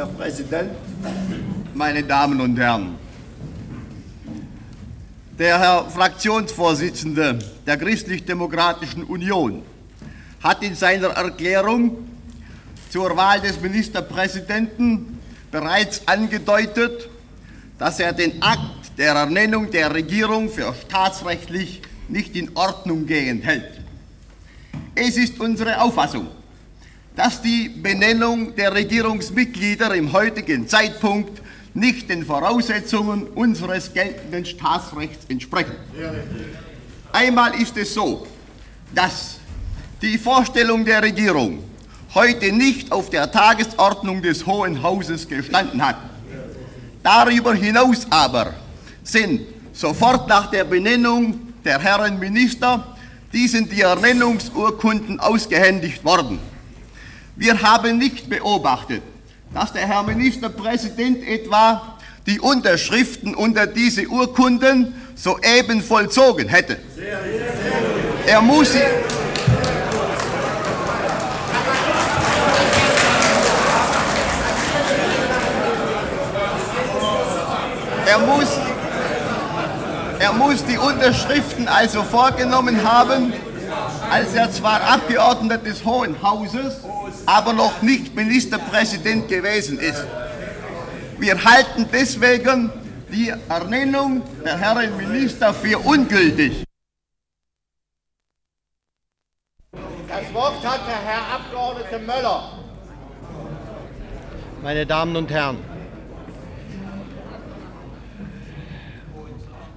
Herr 0.00 0.06
Präsident, 0.06 0.70
meine 1.74 2.02
Damen 2.02 2.40
und 2.40 2.56
Herren! 2.56 2.96
Der 5.38 5.58
Herr 5.58 5.90
Fraktionsvorsitzende 5.90 7.38
der 7.66 7.76
Christlich-Demokratischen 7.76 9.04
Union 9.04 9.60
hat 10.42 10.62
in 10.62 10.74
seiner 10.74 11.08
Erklärung 11.08 12.08
zur 12.88 13.14
Wahl 13.14 13.42
des 13.42 13.60
Ministerpräsidenten 13.60 15.18
bereits 15.50 16.08
angedeutet, 16.08 17.10
dass 17.78 18.00
er 18.00 18.14
den 18.14 18.40
Akt 18.42 18.96
der 18.96 19.12
Ernennung 19.12 19.70
der 19.70 19.92
Regierung 19.92 20.48
für 20.48 20.72
staatsrechtlich 20.86 21.82
nicht 22.08 22.36
in 22.36 22.56
Ordnung 22.56 23.04
gehend 23.04 23.44
hält. 23.44 23.82
Es 24.94 25.18
ist 25.18 25.38
unsere 25.40 25.78
Auffassung, 25.78 26.28
dass 27.20 27.42
die 27.42 27.68
Benennung 27.68 28.54
der 28.56 28.74
Regierungsmitglieder 28.74 29.94
im 29.94 30.10
heutigen 30.10 30.66
Zeitpunkt 30.66 31.42
nicht 31.74 32.08
den 32.08 32.24
Voraussetzungen 32.24 33.26
unseres 33.34 33.92
geltenden 33.92 34.46
Staatsrechts 34.46 35.26
entsprechen. 35.28 35.74
Einmal 37.12 37.60
ist 37.60 37.76
es 37.76 37.92
so, 37.92 38.26
dass 38.94 39.36
die 40.00 40.16
Vorstellung 40.16 40.82
der 40.86 41.02
Regierung 41.02 41.62
heute 42.14 42.52
nicht 42.52 42.90
auf 42.90 43.10
der 43.10 43.30
Tagesordnung 43.30 44.22
des 44.22 44.46
Hohen 44.46 44.82
Hauses 44.82 45.28
gestanden 45.28 45.86
hat. 45.86 45.96
Darüber 47.02 47.52
hinaus 47.52 48.06
aber 48.08 48.54
sind 49.04 49.42
sofort 49.74 50.26
nach 50.26 50.50
der 50.50 50.64
Benennung 50.64 51.52
der 51.66 51.80
Herren 51.80 52.18
Minister 52.18 52.96
diesen 53.30 53.68
die 53.68 53.82
Ernennungsurkunden 53.82 55.20
ausgehändigt 55.20 56.02
worden. 56.02 56.38
Wir 57.40 57.62
haben 57.62 57.96
nicht 57.96 58.28
beobachtet, 58.28 59.00
dass 59.54 59.72
der 59.72 59.88
Herr 59.88 60.02
Ministerpräsident 60.02 61.26
etwa 61.26 61.96
die 62.26 62.38
Unterschriften 62.38 63.34
unter 63.34 63.66
diese 63.66 64.06
Urkunden 64.08 64.94
soeben 65.14 65.82
vollzogen 65.82 66.50
hätte. 66.50 66.76
Er 68.26 68.42
muss 68.42 68.72
sie. 68.72 68.80
Er 78.06 78.18
muss, 78.18 78.48
er 80.18 80.32
muss 80.34 80.62
die 80.66 80.76
Unterschriften 80.76 81.68
also 81.68 82.02
vorgenommen 82.02 82.84
haben, 82.84 83.32
als 84.10 84.34
er 84.34 84.50
zwar 84.50 84.80
Abgeordneter 84.82 85.58
des 85.58 85.84
Hohen 85.84 86.20
Hauses, 86.22 86.78
aber 87.26 87.52
noch 87.52 87.82
nicht 87.82 88.14
Ministerpräsident 88.14 89.28
gewesen 89.28 89.78
ist. 89.78 90.04
Wir 91.18 91.42
halten 91.44 91.86
deswegen 91.92 92.70
die 93.12 93.32
Ernennung 93.48 94.22
der 94.44 94.58
Herren 94.58 94.96
Minister 94.96 95.52
für 95.52 95.78
ungültig. 95.78 96.64
Das 100.08 100.34
Wort 100.34 100.64
hat 100.66 100.80
der 100.86 101.00
Herr 101.04 101.34
Abgeordnete 101.34 101.98
Möller. 102.00 102.52
Meine 104.62 104.84
Damen 104.86 105.16
und 105.16 105.30
Herren, 105.30 105.58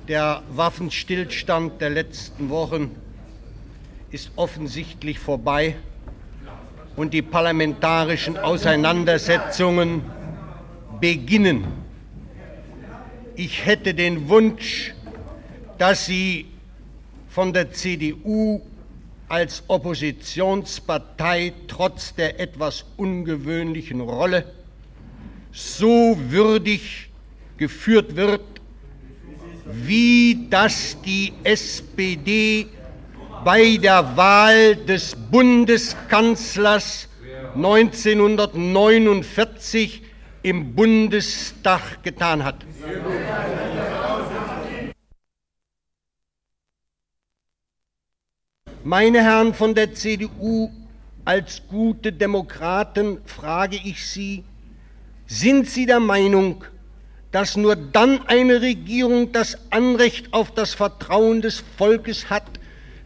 der 0.07 0.43
Waffenstillstand 0.49 1.79
der 1.79 1.89
letzten 1.89 2.49
Wochen 2.49 3.02
ist 4.13 4.29
offensichtlich 4.35 5.17
vorbei 5.17 5.75
und 6.95 7.15
die 7.15 7.23
parlamentarischen 7.23 8.37
Auseinandersetzungen 8.37 10.03
beginnen. 11.01 11.65
Ich 13.35 13.65
hätte 13.65 13.95
den 13.95 14.29
Wunsch, 14.29 14.93
dass 15.79 16.05
Sie 16.05 16.45
von 17.27 17.53
der 17.53 17.71
CDU 17.71 18.61
als 19.29 19.63
Oppositionspartei 19.67 21.53
trotz 21.67 22.13
der 22.13 22.39
etwas 22.39 22.85
ungewöhnlichen 22.97 23.99
Rolle 23.99 24.45
so 25.51 26.15
würdig 26.29 27.09
geführt 27.57 28.15
wird, 28.15 28.43
wie 29.65 30.45
das 30.51 30.97
die 31.03 31.33
SPD 31.43 32.67
bei 33.43 33.77
der 33.77 34.15
Wahl 34.15 34.75
des 34.75 35.15
Bundeskanzlers 35.15 37.07
1949 37.55 40.03
im 40.43 40.75
Bundestag 40.75 42.03
getan 42.03 42.43
hat. 42.43 42.57
Meine 48.85 49.23
Herren 49.23 49.53
von 49.53 49.75
der 49.75 49.93
CDU, 49.93 50.69
als 51.25 51.61
gute 51.69 52.11
Demokraten 52.11 53.19
frage 53.25 53.77
ich 53.77 54.05
Sie, 54.05 54.43
sind 55.25 55.69
Sie 55.69 55.85
der 55.85 56.01
Meinung, 56.01 56.65
dass 57.31 57.55
nur 57.55 57.75
dann 57.75 58.27
eine 58.27 58.61
Regierung 58.61 59.31
das 59.31 59.57
Anrecht 59.71 60.33
auf 60.33 60.51
das 60.51 60.73
Vertrauen 60.73 61.41
des 61.41 61.63
Volkes 61.77 62.29
hat, 62.29 62.43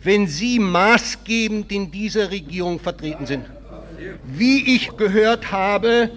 wenn 0.07 0.25
Sie 0.25 0.57
maßgebend 0.57 1.69
in 1.69 1.91
dieser 1.91 2.31
Regierung 2.31 2.79
vertreten 2.79 3.25
sind? 3.25 3.45
Wie 4.23 4.75
ich 4.75 4.95
gehört 4.95 5.51
habe, 5.51 6.09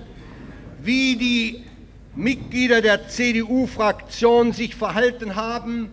wie 0.80 1.16
die 1.16 1.64
Mitglieder 2.14 2.82
der 2.82 3.08
CDU-Fraktion 3.08 4.52
sich 4.52 4.76
verhalten 4.76 5.34
haben, 5.34 5.88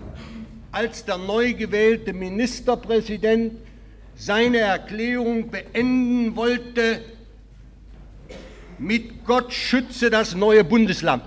als 0.71 1.05
der 1.05 1.17
neu 1.17 1.55
gewählte 1.55 2.13
Ministerpräsident 2.13 3.53
seine 4.15 4.59
Erklärung 4.59 5.49
beenden 5.49 6.35
wollte, 6.35 7.01
mit 8.77 9.25
Gott 9.25 9.51
schütze 9.51 10.11
das 10.11 10.35
neue 10.35 10.63
Bundesland. 10.63 11.23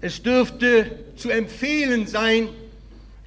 Es 0.00 0.22
dürfte 0.22 0.90
zu 1.16 1.28
empfehlen 1.28 2.06
sein, 2.06 2.48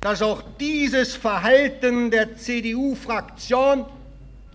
dass 0.02 0.24
auch 0.24 0.42
dieses 0.60 1.16
Verhalten 1.16 2.10
der 2.10 2.36
CDU-Fraktion, 2.36 3.86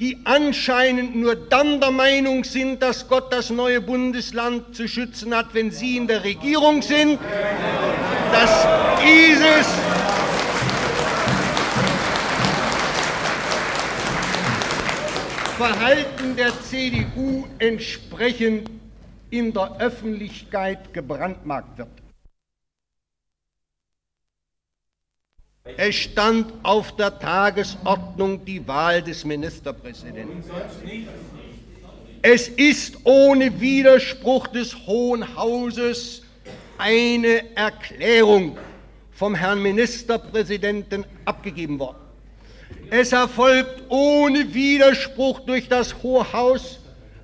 die 0.00 0.18
anscheinend 0.24 1.14
nur 1.14 1.36
dann 1.36 1.80
der 1.80 1.92
Meinung 1.92 2.42
sind, 2.42 2.82
dass 2.82 3.08
Gott 3.08 3.32
das 3.32 3.50
neue 3.50 3.80
Bundesland 3.80 4.74
zu 4.74 4.88
schützen 4.88 5.34
hat, 5.34 5.54
wenn 5.54 5.70
sie 5.70 5.96
in 5.96 6.08
der 6.08 6.24
Regierung 6.24 6.82
sind, 6.82 7.20
dass 8.32 8.66
dieses 9.00 9.66
Verhalten 15.56 16.36
der 16.36 16.60
CDU 16.60 17.46
entsprechend 17.60 18.68
in 19.30 19.52
der 19.52 19.76
Öffentlichkeit 19.78 20.92
gebrandmarkt 20.92 21.78
wird. 21.78 21.95
Es 25.76 25.94
stand 25.94 26.52
auf 26.62 26.94
der 26.96 27.18
Tagesordnung 27.18 28.44
die 28.44 28.66
Wahl 28.66 29.02
des 29.02 29.24
Ministerpräsidenten. 29.24 30.44
Es 32.22 32.48
ist 32.48 32.98
ohne 33.04 33.60
Widerspruch 33.60 34.46
des 34.48 34.76
Hohen 34.86 35.36
Hauses 35.36 36.22
eine 36.78 37.56
Erklärung 37.56 38.56
vom 39.12 39.34
Herrn 39.34 39.62
Ministerpräsidenten 39.62 41.04
abgegeben 41.24 41.78
worden. 41.78 41.98
Es 42.90 43.12
erfolgt 43.12 43.82
ohne 43.88 44.52
Widerspruch 44.54 45.40
durch 45.40 45.68
das 45.68 46.02
Hohe 46.02 46.32
Haus 46.32 46.80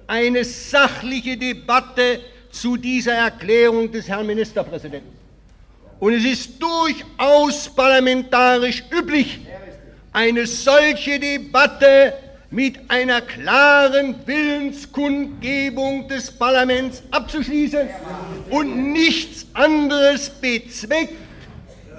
eine 0.07 0.45
sachliche 0.45 1.37
Debatte 1.37 2.21
zu 2.51 2.77
dieser 2.77 3.15
Erklärung 3.15 3.91
des 3.91 4.09
Herrn 4.09 4.27
Ministerpräsidenten. 4.27 5.12
Und 6.03 6.15
es 6.15 6.25
ist 6.25 6.61
durchaus 6.61 7.69
parlamentarisch 7.69 8.83
üblich, 8.91 9.39
eine 10.13 10.49
solche 10.49 11.21
Debatte 11.21 12.15
mit 12.51 12.91
einer 12.91 13.21
klaren 13.21 14.17
Willenskundgebung 14.27 16.09
des 16.09 16.33
Parlaments 16.33 17.05
abzuschließen 17.13 17.89
und 18.51 18.93
nichts 18.93 19.47
anderes 19.53 20.29
bezweckt 20.29 21.15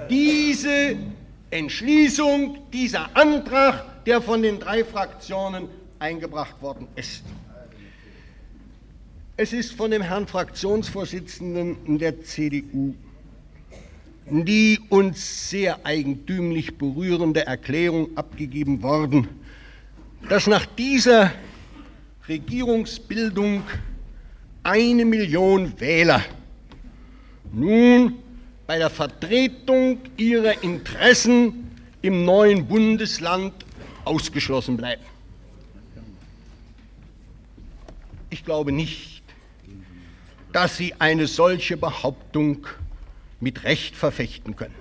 diese 0.10 0.98
Entschließung, 1.50 2.58
dieser 2.74 3.10
Antrag, 3.16 4.04
der 4.04 4.22
von 4.22 4.42
den 4.42 4.60
drei 4.60 4.84
Fraktionen 4.84 5.70
eingebracht 6.00 6.62
worden 6.62 6.90
ist. 6.98 7.24
Es 9.38 9.54
ist 9.54 9.72
von 9.72 9.92
dem 9.92 10.02
Herrn 10.02 10.28
Fraktionsvorsitzenden 10.28 11.98
der 12.00 12.22
CDU 12.22 12.96
die 14.30 14.80
uns 14.90 15.50
sehr 15.50 15.86
eigentümlich 15.86 16.78
berührende 16.78 17.46
Erklärung 17.46 18.16
abgegeben 18.16 18.82
worden, 18.82 19.28
dass 20.30 20.48
nach 20.48 20.66
dieser 20.66 21.34
Regierungsbildung 22.28 23.64
eine 24.64 25.06
Million 25.06 25.80
Wähler 25.80 26.24
nun 27.52 28.16
bei 28.66 28.78
der 28.78 28.90
Vertretung 28.90 30.00
ihrer 30.16 30.64
Interessen 30.64 31.72
im 32.02 32.24
neuen 32.24 32.66
Bundesland 32.66 33.54
ausgeschlossen 34.06 34.78
bleiben. 34.78 35.04
Ich 38.30 38.46
glaube 38.46 38.72
nicht, 38.72 39.22
dass 40.54 40.78
Sie 40.78 40.94
eine 41.00 41.28
solche 41.28 41.78
Behauptung 41.78 42.66
mit 43.44 43.64
Recht 43.64 43.96
verfechten 43.96 44.56
können. 44.56 44.76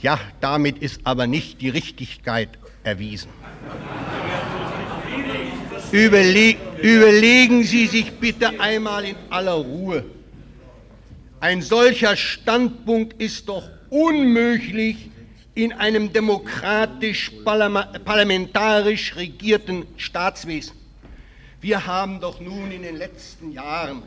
Ja, 0.00 0.18
damit 0.40 0.78
ist 0.78 1.02
aber 1.04 1.26
nicht 1.26 1.60
die 1.60 1.68
Richtigkeit 1.68 2.50
erwiesen. 2.82 3.30
Überle 5.92 6.56
überlegen 6.82 7.64
Sie 7.64 7.86
sich 7.86 8.12
bitte 8.12 8.60
einmal 8.60 9.04
in 9.04 9.16
aller 9.30 9.52
Ruhe, 9.52 10.04
ein 11.40 11.62
solcher 11.62 12.16
Standpunkt 12.16 13.20
ist 13.20 13.48
doch 13.48 13.68
unmöglich 13.90 15.08
in 15.54 15.72
einem 15.72 16.12
demokratisch 16.12 17.30
parlamentarisch 17.44 19.14
regierten 19.14 19.86
Staatswesen. 19.96 20.76
Wir 21.60 21.86
haben 21.86 22.20
doch 22.20 22.40
nun 22.40 22.70
in 22.72 22.82
den 22.82 22.96
letzten 22.96 23.52
Jahren 23.52 24.02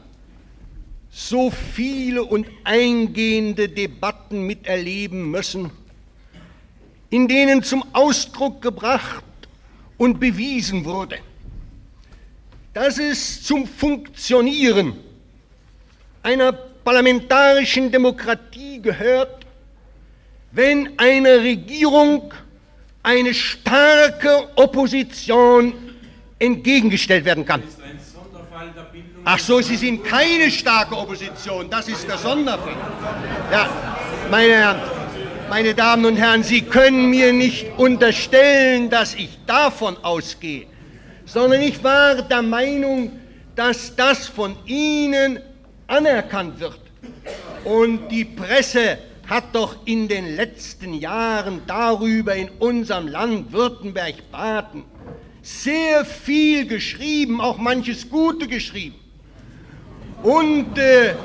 so 1.11 1.51
viele 1.51 2.23
und 2.23 2.47
eingehende 2.63 3.67
Debatten 3.67 4.47
miterleben 4.47 5.29
müssen, 5.29 5.69
in 7.09 7.27
denen 7.27 7.61
zum 7.63 7.83
Ausdruck 7.93 8.61
gebracht 8.61 9.23
und 9.97 10.19
bewiesen 10.19 10.85
wurde, 10.85 11.17
dass 12.73 12.97
es 12.97 13.43
zum 13.43 13.67
Funktionieren 13.67 14.93
einer 16.23 16.53
parlamentarischen 16.53 17.91
Demokratie 17.91 18.81
gehört, 18.81 19.45
wenn 20.53 20.97
eine 20.97 21.41
Regierung 21.41 22.33
eine 23.03 23.33
starke 23.33 24.47
Opposition 24.55 25.73
entgegengestellt 26.39 27.25
werden 27.25 27.45
kann. 27.45 27.63
Ach 29.23 29.37
so, 29.37 29.61
Sie 29.61 29.75
sind 29.75 30.03
keine 30.03 30.49
starke 30.49 30.97
Opposition, 30.97 31.69
das 31.69 31.87
ist 31.87 32.07
der 32.07 32.17
Sonderfall. 32.17 32.75
Ja, 33.51 33.69
meine 34.31 34.53
Herren, 34.53 34.81
meine 35.47 35.75
Damen 35.75 36.05
und 36.05 36.17
Herren, 36.17 36.41
Sie 36.41 36.61
können 36.61 37.09
mir 37.11 37.31
nicht 37.31 37.67
unterstellen, 37.77 38.89
dass 38.89 39.13
ich 39.13 39.37
davon 39.45 39.95
ausgehe, 40.03 40.65
sondern 41.25 41.61
ich 41.61 41.83
war 41.83 42.15
der 42.23 42.41
Meinung, 42.41 43.19
dass 43.55 43.95
das 43.95 44.27
von 44.27 44.55
Ihnen 44.65 45.39
anerkannt 45.85 46.59
wird. 46.59 46.79
Und 47.63 48.09
die 48.09 48.25
Presse 48.25 48.97
hat 49.29 49.53
doch 49.53 49.75
in 49.85 50.07
den 50.07 50.35
letzten 50.35 50.95
Jahren 50.95 51.61
darüber 51.67 52.35
in 52.35 52.49
unserem 52.57 53.07
Land 53.07 53.53
Württemberg-Baden 53.53 54.83
sehr 55.43 56.05
viel 56.05 56.65
geschrieben, 56.65 57.39
auch 57.39 57.57
manches 57.57 58.09
Gute 58.09 58.47
geschrieben. 58.47 59.00
Und 60.23 60.77
äh, 60.77 61.15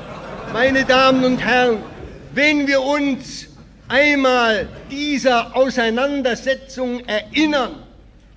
meine 0.53 0.83
Damen 0.83 1.23
und 1.23 1.37
Herren, 1.37 1.83
wenn 2.33 2.67
wir 2.67 2.81
uns 2.81 3.47
einmal 3.87 4.67
dieser 4.89 5.55
Auseinandersetzung 5.55 7.01
erinnern, 7.05 7.83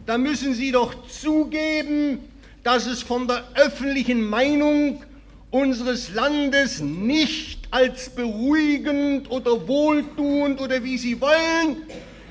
dann 0.05 0.23
müssen 0.23 0.53
Sie 0.53 0.71
doch 0.71 1.07
zugeben, 1.09 2.19
dass 2.63 2.87
es 2.87 3.03
von 3.03 3.27
der 3.27 3.43
öffentlichen 3.55 4.23
Meinung 4.23 5.03
unseres 5.51 6.13
Landes 6.13 6.81
nicht 6.81 7.61
als 7.71 8.11
beruhigend 8.11 9.31
oder 9.31 9.67
wohltuend 9.67 10.61
oder 10.61 10.85
wie 10.85 10.99
Sie 10.99 11.23
wollen 11.23 11.77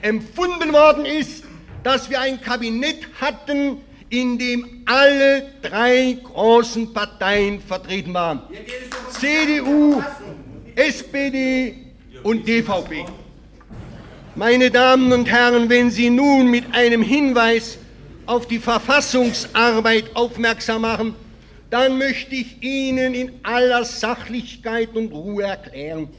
empfunden 0.03 0.71
worden 0.71 1.05
ist, 1.05 1.45
dass 1.83 2.11
wir 2.11 2.21
ein 2.21 2.39
Kabinett 2.39 3.07
hatten, 3.19 3.77
in 4.09 4.37
dem 4.37 4.83
alle 4.85 5.43
drei 5.61 6.17
großen 6.23 6.93
Parteien 6.93 7.61
vertreten 7.61 8.13
waren. 8.13 8.41
CDU, 9.09 10.01
SPD 10.75 11.75
und 12.23 12.47
DVP. 12.47 13.05
Meine 14.35 14.71
Damen 14.71 15.11
und 15.11 15.29
Herren, 15.29 15.69
wenn 15.69 15.91
Sie 15.91 16.09
nun 16.09 16.49
mit 16.49 16.73
einem 16.73 17.01
Hinweis 17.01 17.77
auf 18.25 18.47
die 18.47 18.59
Verfassungsarbeit 18.59 20.15
aufmerksam 20.15 20.83
machen, 20.83 21.15
dann 21.69 21.97
möchte 21.97 22.35
ich 22.35 22.61
Ihnen 22.63 23.13
in 23.13 23.31
aller 23.43 23.83
Sachlichkeit 23.85 24.95
und 24.95 25.11
Ruhe 25.11 25.43
erklären, 25.43 26.09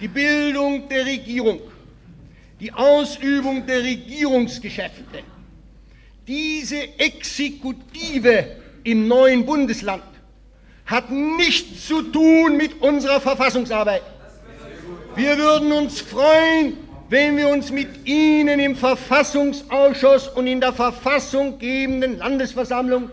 die 0.00 0.08
Bildung 0.08 0.88
der 0.88 1.06
Regierung, 1.06 1.60
die 2.60 2.72
Ausübung 2.72 3.66
der 3.66 3.82
Regierungsgeschäfte, 3.82 5.22
diese 6.30 6.96
Exekutive 6.96 8.44
im 8.84 9.08
neuen 9.08 9.44
Bundesland 9.44 10.04
hat 10.86 11.10
nichts 11.10 11.88
zu 11.88 12.02
tun 12.02 12.56
mit 12.56 12.80
unserer 12.80 13.20
Verfassungsarbeit. 13.20 14.02
Wir 15.16 15.36
würden 15.36 15.72
uns 15.72 16.00
freuen, 16.00 16.76
wenn 17.08 17.36
wir 17.36 17.48
uns 17.48 17.72
mit 17.72 18.06
Ihnen 18.06 18.60
im 18.60 18.76
Verfassungsausschuss 18.76 20.28
und 20.28 20.46
in 20.46 20.60
der 20.60 20.72
verfassunggebenden 20.72 22.18
Landesversammlung 22.18 23.10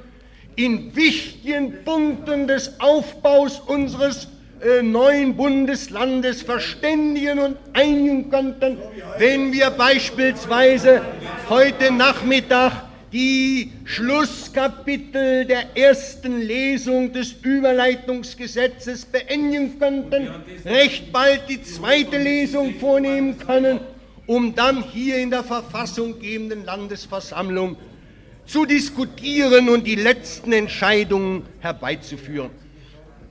in 0.55 0.95
wichtigen 0.95 1.83
Punkten 1.83 2.45
des 2.45 2.79
Aufbaus 2.79 3.59
unseres 3.59 4.27
äh, 4.61 4.83
neuen 4.83 5.35
Bundeslandes 5.35 6.43
verständigen 6.43 7.39
und 7.39 7.57
einigen 7.73 8.29
könnten, 8.29 8.77
wenn 9.17 9.51
wir 9.53 9.71
beispielsweise 9.71 11.01
heute 11.49 11.91
Nachmittag 11.91 12.86
die 13.11 13.71
Schlusskapitel 13.85 15.45
der 15.45 15.77
ersten 15.77 16.41
Lesung 16.41 17.13
des 17.13 17.33
Überleitungsgesetzes 17.41 19.05
beenden 19.05 19.79
könnten, 19.79 20.29
recht 20.65 21.11
bald 21.11 21.43
die 21.49 21.61
zweite 21.61 22.17
Lesung 22.17 22.75
vornehmen 22.75 23.37
können, 23.37 23.79
um 24.25 24.55
dann 24.55 24.83
hier 24.83 25.17
in 25.17 25.29
der 25.29 25.43
verfassunggebenden 25.43 26.65
Landesversammlung 26.65 27.77
zu 28.45 28.65
diskutieren 28.65 29.69
und 29.69 29.85
die 29.87 29.95
letzten 29.95 30.51
Entscheidungen 30.51 31.43
herbeizuführen. 31.59 32.51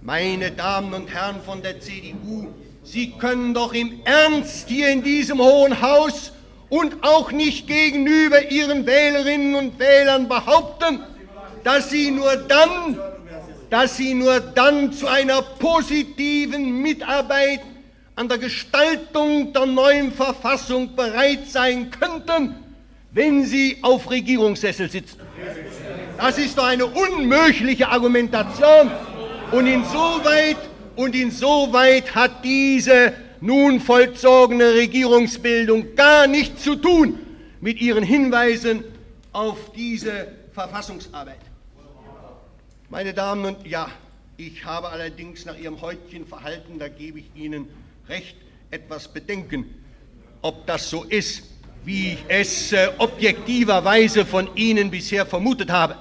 Meine 0.01 0.53
Damen 0.53 0.95
und 0.95 1.13
Herren 1.13 1.41
von 1.43 1.63
der 1.63 1.81
CDU, 1.81 2.49
Sie 2.83 3.11
können 3.19 3.53
doch 3.53 3.75
im 3.75 4.01
Ernst 4.05 4.69
hier 4.69 4.91
in 4.91 5.03
diesem 5.03 5.41
Hohen 5.41 5.83
Haus 5.83 6.31
und 6.69 7.03
auch 7.03 7.33
nicht 7.33 7.67
gegenüber 7.67 8.51
Ihren 8.51 8.87
Wählerinnen 8.87 9.55
und 9.55 9.79
Wählern 9.79 10.29
behaupten, 10.29 11.01
dass 11.65 11.91
Sie 11.91 12.11
nur 12.11 12.37
dann, 12.37 12.99
dass 13.71 13.97
Sie 13.97 14.15
nur 14.15 14.41
dann 14.41 14.93
zu 14.93 15.07
einer 15.07 15.43
positiven 15.43 16.81
Mitarbeit 16.83 17.61
an 18.17 18.29
der 18.29 18.39
Gestaltung 18.39 19.53
der 19.53 19.67
neuen 19.67 20.13
Verfassung 20.13 20.97
bereit 20.97 21.49
sein 21.49 21.91
könnten, 21.91 22.55
wenn 23.13 23.45
Sie 23.45 23.79
auf 23.83 24.11
Regierungssessel 24.11 24.91
sitzen. 24.91 25.21
Das 26.19 26.39
ist 26.39 26.57
doch 26.57 26.65
eine 26.65 26.87
unmögliche 26.87 27.89
Argumentation. 27.89 28.91
Und 29.53 29.67
insoweit, 29.67 30.57
und 30.97 31.15
insoweit 31.15 32.15
hat 32.15 32.43
diese 32.43 33.13
nun 33.41 33.81
vollzogene 33.81 34.75
Regierungsbildung 34.75 35.95
gar 35.95 36.27
nichts 36.27 36.63
zu 36.63 36.77
tun 36.77 37.19
mit 37.61 37.81
ihren 37.81 38.05
Hinweisen 38.05 38.85
auf 39.33 39.73
diese 39.73 40.29
Verfassungsarbeit. 40.53 41.41
Meine 42.89 43.13
Damen 43.13 43.45
und 43.45 43.67
ja, 43.67 43.91
ich 44.37 44.65
habe 44.65 44.89
allerdings 44.89 45.45
nach 45.45 45.57
Ihrem 45.59 45.81
heutigen 45.81 46.27
Verhalten, 46.27 46.79
da 46.79 46.89
gebe 46.89 47.21
ich 47.21 47.31
Ihnen 47.35 47.69
recht, 48.09 48.37
etwas 48.71 49.09
Bedenken, 49.09 49.75
ob 50.43 50.67
das 50.67 50.91
so 50.91 51.05
ist, 51.05 51.45
wie 51.85 52.13
ich 52.13 52.25
es 52.29 52.73
äh, 52.73 52.89
objektiverweise 52.99 54.27
von 54.27 54.49
Ihnen 54.57 54.91
bisher 54.91 55.25
vermutet 55.25 55.71
habe. 55.71 55.97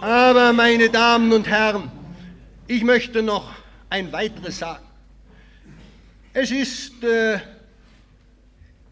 Aber, 0.00 0.52
meine 0.52 0.90
Damen 0.90 1.32
und 1.32 1.46
Herren, 1.46 1.90
ich 2.66 2.84
möchte 2.84 3.22
noch 3.22 3.50
ein 3.88 4.12
weiteres 4.12 4.58
sagen. 4.58 4.84
Es 6.32 6.52
ist 6.52 7.02
äh, 7.02 7.40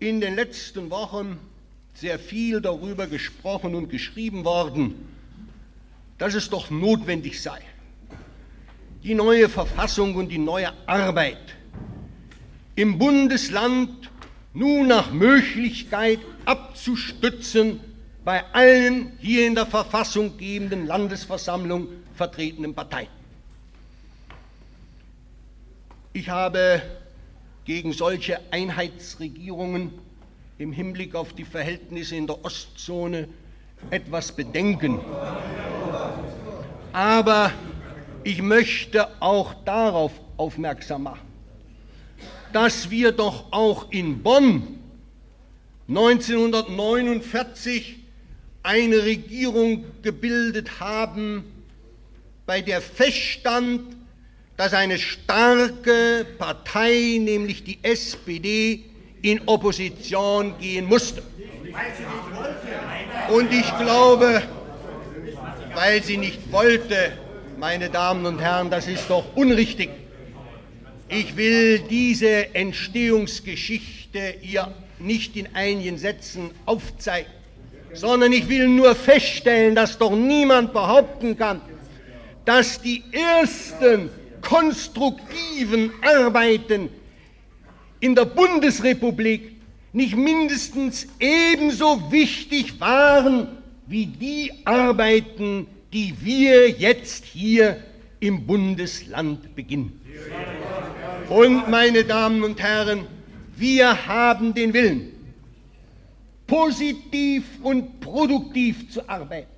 in 0.01 0.20
den 0.20 0.34
letzten 0.34 0.91
Wochen 0.91 1.39
sehr 1.95 2.18
viel 2.18 2.61
darüber 2.61 3.07
gesprochen 3.07 3.76
und 3.76 3.89
geschrieben 3.89 4.45
worden, 4.45 4.95
dass 6.18 6.34
es 6.34 6.51
doch 6.51 6.68
notwendig 6.70 7.41
sei, 7.41 7.61
die 9.05 9.14
neue 9.14 9.49
Verfassung 9.49 10.16
und 10.16 10.30
die 10.30 10.39
neue 10.39 10.72
Arbeit 10.86 11.39
im 12.74 12.99
Bundesland 12.99 14.11
nun 14.53 14.89
nach 14.89 15.12
Möglichkeit 15.12 16.18
abzustützen 16.45 17.78
bei 18.24 18.45
allen 18.53 19.12
hier 19.20 19.47
in 19.47 19.55
der 19.55 19.66
Verfassung 19.66 20.36
gebenden 20.39 20.86
Landesversammlung 20.86 21.89
vertretenen 22.14 22.74
Parteien. 22.74 23.09
Ich 26.12 26.28
habe 26.28 26.82
gegen 27.69 27.93
solche 27.93 28.41
Einheitsregierungen 28.51 29.93
im 30.57 30.73
Hinblick 30.73 31.14
auf 31.14 31.35
die 31.35 31.45
Verhältnisse 31.45 32.16
in 32.16 32.27
der 32.27 32.43
Ostzone 32.43 33.29
etwas 33.91 34.33
Bedenken. 34.33 34.99
Aber 36.95 37.53
ich 38.25 38.41
möchte 38.41 39.07
auch 39.21 39.53
darauf 39.66 40.12
aufmerksam 40.39 41.03
machen, 41.03 41.29
dass 42.55 42.89
wir 42.89 43.12
doch 43.12 43.53
auch 43.53 43.93
in 43.93 44.23
Bonn 44.23 44.79
1949 45.89 47.99
eine 48.62 49.05
Regierung 49.05 49.85
gebildet 50.01 50.81
haben, 50.81 51.45
bei 52.47 52.62
der 52.62 52.81
feststand, 52.81 53.98
dass 54.59 54.75
eine 54.75 54.99
starke 54.99 56.27
Partei, 56.37 57.19
nämlich 57.21 57.63
die 57.63 57.79
SPD, 57.81 58.81
in 59.23 59.41
Opposition 59.47 60.59
gehen 60.59 60.85
musste. 60.85 61.23
Und 63.31 63.53
ich 63.53 63.79
glaube, 63.79 64.43
weil 65.75 66.03
sie 66.03 66.17
nicht 66.17 66.51
wollte, 66.51 67.13
meine 67.57 67.89
Damen 67.89 68.27
und 68.27 68.41
Herren, 68.41 68.69
das 68.69 68.89
ist 68.89 69.09
doch 69.09 69.25
unrichtig. 69.37 69.91
Ich 71.09 71.37
will 71.37 71.79
diese 71.79 72.53
Entstehungsgeschichte 72.55 74.35
ihr 74.43 74.75
nicht 74.99 75.37
in 75.37 75.55
einigen 75.55 75.99
Sätzen 75.99 76.51
aufzeigen, 76.67 77.31
sondern 77.93 78.33
ich 78.33 78.49
will 78.49 78.67
nur 78.67 78.97
feststellen, 78.97 79.77
dass 79.77 79.99
doch 79.99 80.17
niemand 80.17 80.73
behaupten 80.73 81.39
kann, 81.39 81.61
dass 82.45 82.81
die 82.81 83.05
ersten 83.13 84.11
konstruktiven 84.41 85.93
Arbeiten 86.03 86.89
in 88.01 88.14
der 88.14 88.24
Bundesrepublik 88.24 89.57
nicht 89.93 90.16
mindestens 90.16 91.07
ebenso 91.18 92.12
wichtig 92.12 92.80
waren 92.80 93.49
wie 93.86 94.07
die 94.07 94.53
Arbeiten, 94.64 95.66
die 95.93 96.14
wir 96.20 96.68
jetzt 96.70 97.24
hier 97.24 97.82
im 98.20 98.47
Bundesland 98.47 99.55
beginnen. 99.57 100.01
Und 101.28 101.68
meine 101.68 102.05
Damen 102.05 102.43
und 102.43 102.61
Herren, 102.61 103.07
wir 103.57 104.07
haben 104.07 104.55
den 104.55 104.72
Willen, 104.72 105.12
positiv 106.47 107.45
und 107.62 108.01
produktiv 108.01 108.91
zu 108.91 109.09
arbeiten. 109.09 109.58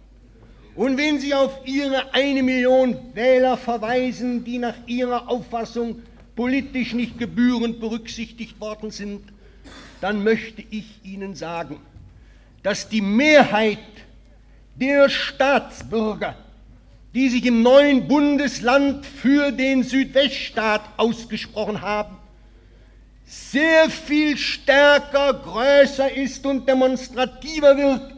Und 0.81 0.97
wenn 0.97 1.19
Sie 1.21 1.35
auf 1.35 1.59
Ihre 1.67 2.15
eine 2.15 2.43
Million 2.43 2.97
Wähler 3.13 3.59
verweisen, 3.59 4.45
die 4.45 4.57
nach 4.57 4.77
Ihrer 4.87 5.29
Auffassung 5.29 6.01
politisch 6.35 6.95
nicht 6.95 7.19
gebührend 7.19 7.81
berücksichtigt 7.81 8.59
worden 8.63 8.91
sind, 8.91 9.21
dann 10.01 10.25
möchte 10.25 10.65
ich 10.71 10.87
Ihnen 11.05 11.35
sagen, 11.35 11.77
dass 12.63 12.89
die 12.89 13.03
Mehrheit 13.03 13.77
der 14.75 15.11
Staatsbürger, 15.11 16.35
die 17.13 17.29
sich 17.29 17.45
im 17.45 17.63
neuen 17.63 18.09
Bundesland 18.09 19.05
für 19.05 19.53
den 19.53 19.83
Südweststaat 19.83 20.81
ausgesprochen 20.97 21.83
haben, 21.83 22.17
sehr 23.27 23.91
viel 23.91 24.39
stärker, 24.39 25.35
größer 25.35 26.11
ist 26.17 26.47
und 26.47 26.67
demonstrativer 26.67 27.77
wirkt 27.77 28.10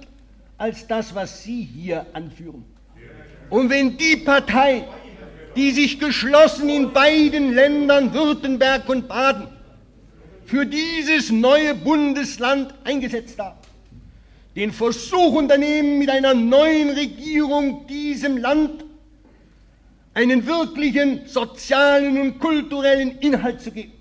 als 0.63 0.87
das, 0.87 1.13
was 1.13 1.43
Sie 1.43 1.63
hier 1.75 2.07
anführen. 2.13 2.65
Und 3.51 3.69
wenn 3.69 3.97
die 3.97 4.17
Partei, 4.17 4.85
die 5.57 5.73
sich 5.73 5.99
geschlossen 5.99 6.69
in 6.69 6.93
beiden 6.93 7.53
Ländern, 7.53 8.15
Württemberg 8.15 8.89
und 8.89 9.09
Baden, 9.09 9.49
für 10.47 10.65
dieses 10.65 11.33
neue 11.33 11.75
Bundesland 11.75 12.75
eingesetzt 12.85 13.41
hat, 13.41 13.57
den 14.55 14.71
Versuch 14.71 15.33
unternehmen, 15.35 15.99
mit 15.99 16.09
einer 16.09 16.33
neuen 16.33 16.91
Regierung 16.91 17.85
diesem 17.89 18.37
Land 18.37 18.85
einen 20.15 20.47
wirklichen 20.47 21.27
sozialen 21.27 22.21
und 22.21 22.39
kulturellen 22.39 23.19
Inhalt 23.19 23.61
zu 23.61 23.73
geben, 23.73 23.95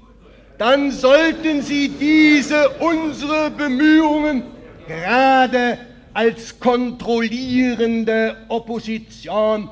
dann 0.60 0.92
sollten 0.92 1.64
Sie 1.64 1.90
diese 1.90 2.70
unsere 2.70 3.50
Bemühungen 3.50 4.44
gerade 4.88 5.80
als 6.14 6.60
kontrollierende 6.60 8.38
Opposition 8.50 9.70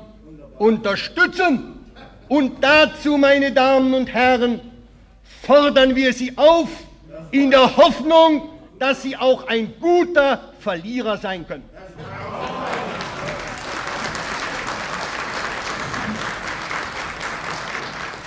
unterstützen. 0.58 1.74
Und 2.28 2.62
dazu, 2.62 3.16
meine 3.16 3.52
Damen 3.52 3.92
und 3.94 4.12
Herren, 4.12 4.60
fordern 5.42 5.96
wir 5.96 6.12
Sie 6.12 6.36
auf, 6.36 6.68
in 7.30 7.50
der 7.50 7.76
Hoffnung, 7.76 8.50
dass 8.78 9.02
Sie 9.02 9.16
auch 9.16 9.46
ein 9.48 9.74
guter 9.80 10.52
Verlierer 10.60 11.18
sein 11.18 11.46
können. 11.46 11.68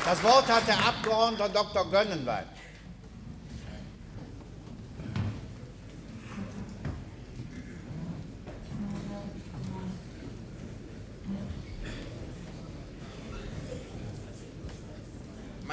Das 0.06 0.22
Wort 0.22 0.48
hat 0.48 0.68
der 0.68 0.78
Abgeordnete 0.78 1.50
Dr. 1.54 1.90
Gönnenwein. 1.90 2.44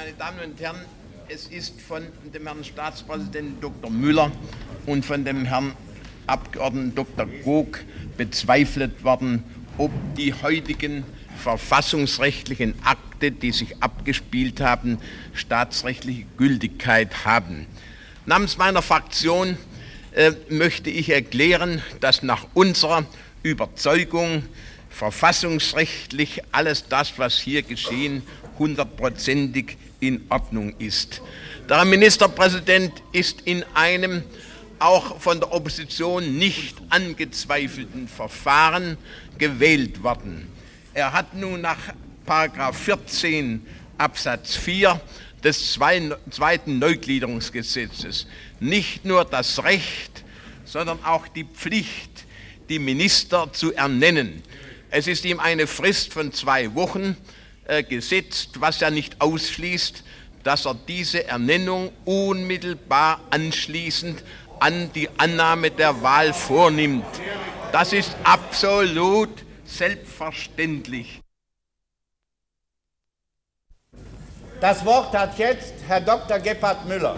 Meine 0.03 0.15
Damen 0.15 0.41
und 0.41 0.59
Herren, 0.59 0.81
es 1.29 1.49
ist 1.49 1.79
von 1.79 2.03
dem 2.33 2.47
Herrn 2.47 2.65
Staatspräsidenten 2.65 3.61
Dr. 3.61 3.91
Müller 3.91 4.33
und 4.87 5.05
von 5.05 5.27
dem 5.27 5.45
Herrn 5.45 5.75
Abgeordneten 6.27 6.95
Dr. 6.95 7.27
Gog 7.45 7.81
bezweifelt 8.17 9.05
worden, 9.05 9.45
ob 9.77 9.91
die 10.17 10.33
heutigen 10.33 11.05
verfassungsrechtlichen 11.37 12.77
Akte, 12.83 13.31
die 13.31 13.53
sich 13.53 13.83
abgespielt 13.83 14.63
haben, 14.63 14.97
staatsrechtliche 15.35 16.25
Gültigkeit 16.39 17.27
haben. 17.27 17.67
Namens 18.25 18.57
meiner 18.57 18.81
Fraktion 18.81 19.59
äh, 20.13 20.33
möchte 20.49 20.89
ich 20.89 21.11
erklären, 21.11 21.83
dass 22.01 22.23
nach 22.23 22.47
unserer 22.55 23.05
Überzeugung 23.43 24.45
verfassungsrechtlich 24.89 26.41
alles 26.53 26.89
das, 26.89 27.19
was 27.19 27.39
hier 27.39 27.61
geschehen, 27.61 28.23
hundertprozentig 28.59 29.77
in 30.01 30.25
Ordnung 30.29 30.75
ist. 30.79 31.23
Der 31.69 31.85
Ministerpräsident 31.85 32.93
ist 33.13 33.43
in 33.43 33.65
einem 33.75 34.23
auch 34.79 35.21
von 35.21 35.39
der 35.39 35.53
Opposition 35.53 36.39
nicht 36.39 36.77
angezweifelten 36.89 38.09
Verfahren 38.09 38.97
gewählt 39.39 40.03
worden. 40.03 40.49
Er 40.95 41.13
hat 41.13 41.35
nun 41.35 41.61
nach 41.61 41.79
14 42.73 43.65
Absatz 43.99 44.57
4 44.57 45.01
des 45.45 45.73
zweiten 45.73 46.79
Neugliederungsgesetzes 46.79 48.27
nicht 48.61 49.05
nur 49.05 49.25
das 49.25 49.63
Recht, 49.63 50.25
sondern 50.65 51.03
auch 51.05 51.29
die 51.29 51.45
Pflicht, 51.45 52.25
die 52.69 52.79
Minister 52.79 53.53
zu 53.53 53.73
ernennen. 53.75 54.43
Es 54.91 55.07
ist 55.07 55.25
ihm 55.25 55.41
eine 55.41 55.67
Frist 55.67 56.13
von 56.13 56.33
zwei 56.33 56.75
Wochen 56.75 57.17
äh, 57.71 57.85
gesetzt, 57.85 58.61
was 58.61 58.81
ja 58.81 58.91
nicht 58.91 59.21
ausschließt, 59.21 60.03
dass 60.43 60.67
er 60.67 60.75
diese 60.75 61.27
Ernennung 61.29 61.93
unmittelbar 62.05 63.21
anschließend 63.31 64.25
an 64.59 64.93
die 64.93 65.09
Annahme 65.19 65.71
der 65.71 66.03
Wahl 66.03 66.33
vornimmt. 66.33 67.05
Das 67.71 67.93
ist 67.93 68.17
absolut 68.25 69.31
selbstverständlich. 69.65 71.21
Das 74.61 74.85
Wort 74.85 75.15
hat 75.15 75.39
jetzt 75.39 75.75
Herr 75.87 76.01
Dr. 76.01 76.41
Gebhard 76.41 76.87
Müller. 76.87 77.17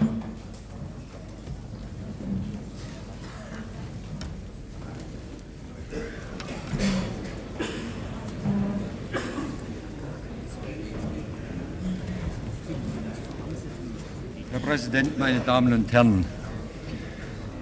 Herr 14.53 14.59
Präsident, 14.59 15.17
meine 15.17 15.39
Damen 15.39 15.73
und 15.73 15.91
Herren! 15.91 16.25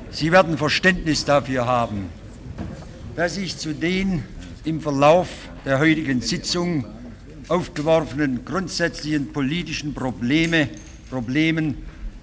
Sie 0.10 0.30
werden 0.30 0.58
Verständnis 0.58 1.24
dafür 1.24 1.66
haben, 1.66 2.10
dass 3.16 3.38
ich 3.38 3.58
zu 3.58 3.74
den 3.74 4.26
im 4.66 4.82
Verlauf 4.82 5.30
der 5.64 5.80
heutigen 5.80 6.20
Sitzung 6.20 6.84
aufgeworfenen 7.48 8.44
grundsätzlichen 8.44 9.32
politischen 9.32 9.94
Probleme, 9.94 10.68
Problemen 11.10 11.78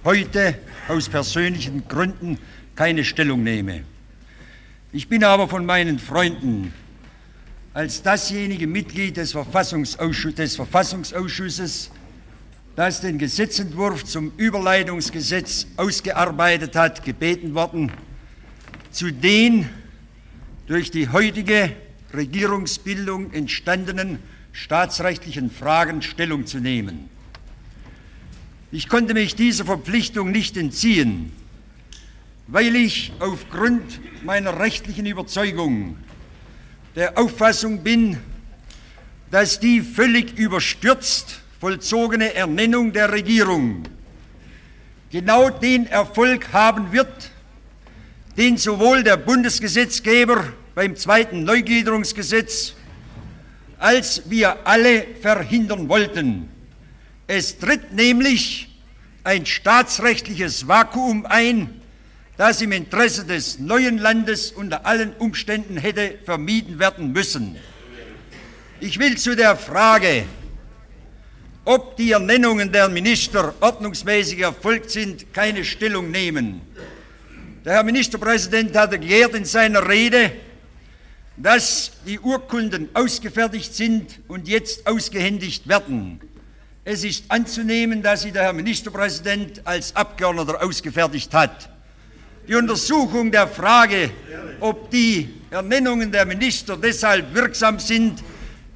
heute 0.05 0.59
aus 0.87 1.09
persönlichen 1.09 1.89
Gründen 1.89 2.37
keine 2.77 3.05
Stellung 3.05 3.43
nehme. 3.43 3.85
Ich 4.93 5.09
bin 5.09 5.25
aber 5.25 5.49
von 5.49 5.64
meinen 5.64 5.99
Freunden 5.99 6.75
als 7.73 8.03
dasjenige 8.03 8.66
Mitglied 8.66 9.16
des, 9.16 9.33
Verfassungsausschuss, 9.33 10.35
des 10.35 10.57
Verfassungsausschusses, 10.57 11.91
das 12.79 13.01
den 13.01 13.18
Gesetzentwurf 13.18 14.05
zum 14.05 14.31
Überleitungsgesetz 14.37 15.66
ausgearbeitet 15.76 16.76
hat, 16.76 17.05
gebeten 17.05 17.57
worden, 17.57 17.91
zu 18.93 19.11
den 19.11 19.68
durch 20.68 20.93
die 20.93 21.09
heutige 21.09 21.72
Regierungsbildung 22.14 23.33
entstandenen 23.33 24.20
staatsrechtlichen 24.53 25.51
Fragen 25.51 26.03
Stellung 26.03 26.47
zu 26.47 26.61
nehmen. 26.61 27.11
Ich 28.70 28.89
konnte 28.89 29.12
mich 29.12 29.35
dieser 29.35 29.64
Verpflichtung 29.64 30.31
nicht 30.31 30.57
entziehen, 30.57 31.33
weil 32.47 32.76
ich 32.76 33.11
aufgrund 33.18 33.83
meiner 34.24 34.57
rechtlichen 34.57 35.05
Überzeugung 35.07 35.97
der 36.95 37.18
Auffassung 37.18 37.83
bin, 37.83 38.18
dass 39.33 39.59
die 39.59 39.81
völlig 39.81 40.39
überstürzt 40.39 41.41
vollzogene 41.61 42.35
Ernennung 42.35 42.93
der 42.93 43.13
Regierung 43.13 43.83
genau 45.11 45.51
den 45.51 45.87
Erfolg 45.87 46.53
haben 46.53 46.93
wird, 46.93 47.31
den 48.37 48.57
sowohl 48.57 49.03
der 49.03 49.17
Bundesgesetzgeber 49.17 50.53
beim 50.75 50.97
zweiten 50.97 51.45
Neugliederungsgesetz 51.45 52.75
als 53.79 54.23
wir 54.29 54.67
alle 54.67 55.07
verhindern 55.21 55.89
wollten. 55.89 56.49
Es 57.27 57.59
tritt 57.59 57.93
nämlich 57.93 58.69
ein 59.25 59.47
staatsrechtliches 59.47 60.67
Vakuum 60.67 61.27
ein, 61.27 61.81
das 62.37 62.61
im 62.61 62.73
Interesse 62.73 63.25
des 63.25 63.59
neuen 63.59 63.99
Landes 63.99 64.53
unter 64.53 64.87
allen 64.87 65.13
Umständen 65.15 65.77
hätte 65.77 66.19
vermieden 66.25 66.79
werden 66.79 67.13
müssen. 67.13 67.57
Ich 68.81 68.99
will 68.99 69.17
zu 69.17 69.37
der 69.37 69.57
Frage, 69.57 70.25
ob 71.65 71.97
die 71.97 72.13
Ernennungen 72.13 72.73
der 72.73 72.89
Minister 72.89 73.55
ordnungsmäßig 73.61 74.41
erfolgt 74.41 74.91
sind, 74.91 75.33
keine 75.35 75.65
Stellung 75.65 76.11
nehmen. 76.11 76.61
Der 77.65 77.75
Herr 77.75 77.83
Ministerpräsident 77.83 78.75
hat 78.77 78.93
erklärt 78.93 79.35
in 79.35 79.45
seiner 79.45 79.87
Rede, 79.87 80.33
dass 81.37 81.93
die 82.07 82.19
Urkunden 82.19 82.89
ausgefertigt 82.95 83.75
sind 83.75 84.21
und 84.29 84.49
jetzt 84.49 84.87
ausgehändigt 84.87 85.69
werden. 85.69 86.21
Es 86.85 87.05
ist 87.05 87.25
anzunehmen, 87.29 88.03
dass 88.03 88.23
sie 88.23 88.33
der 88.33 88.45
Herr 88.45 88.53
Ministerpräsident 88.53 89.67
als 89.67 89.95
Abgeordneter 89.95 90.63
ausgefertigt 90.63 91.35
hat. 91.35 91.69
Die 92.49 92.55
Untersuchung 92.55 93.31
der 93.31 93.47
Frage, 93.47 94.11
ob 94.59 94.91
die 94.91 95.29
Ernennungen 95.51 96.11
der 96.11 96.25
Minister 96.25 96.79
deshalb 96.79 97.35
wirksam 97.35 97.79
sind, 97.79 98.23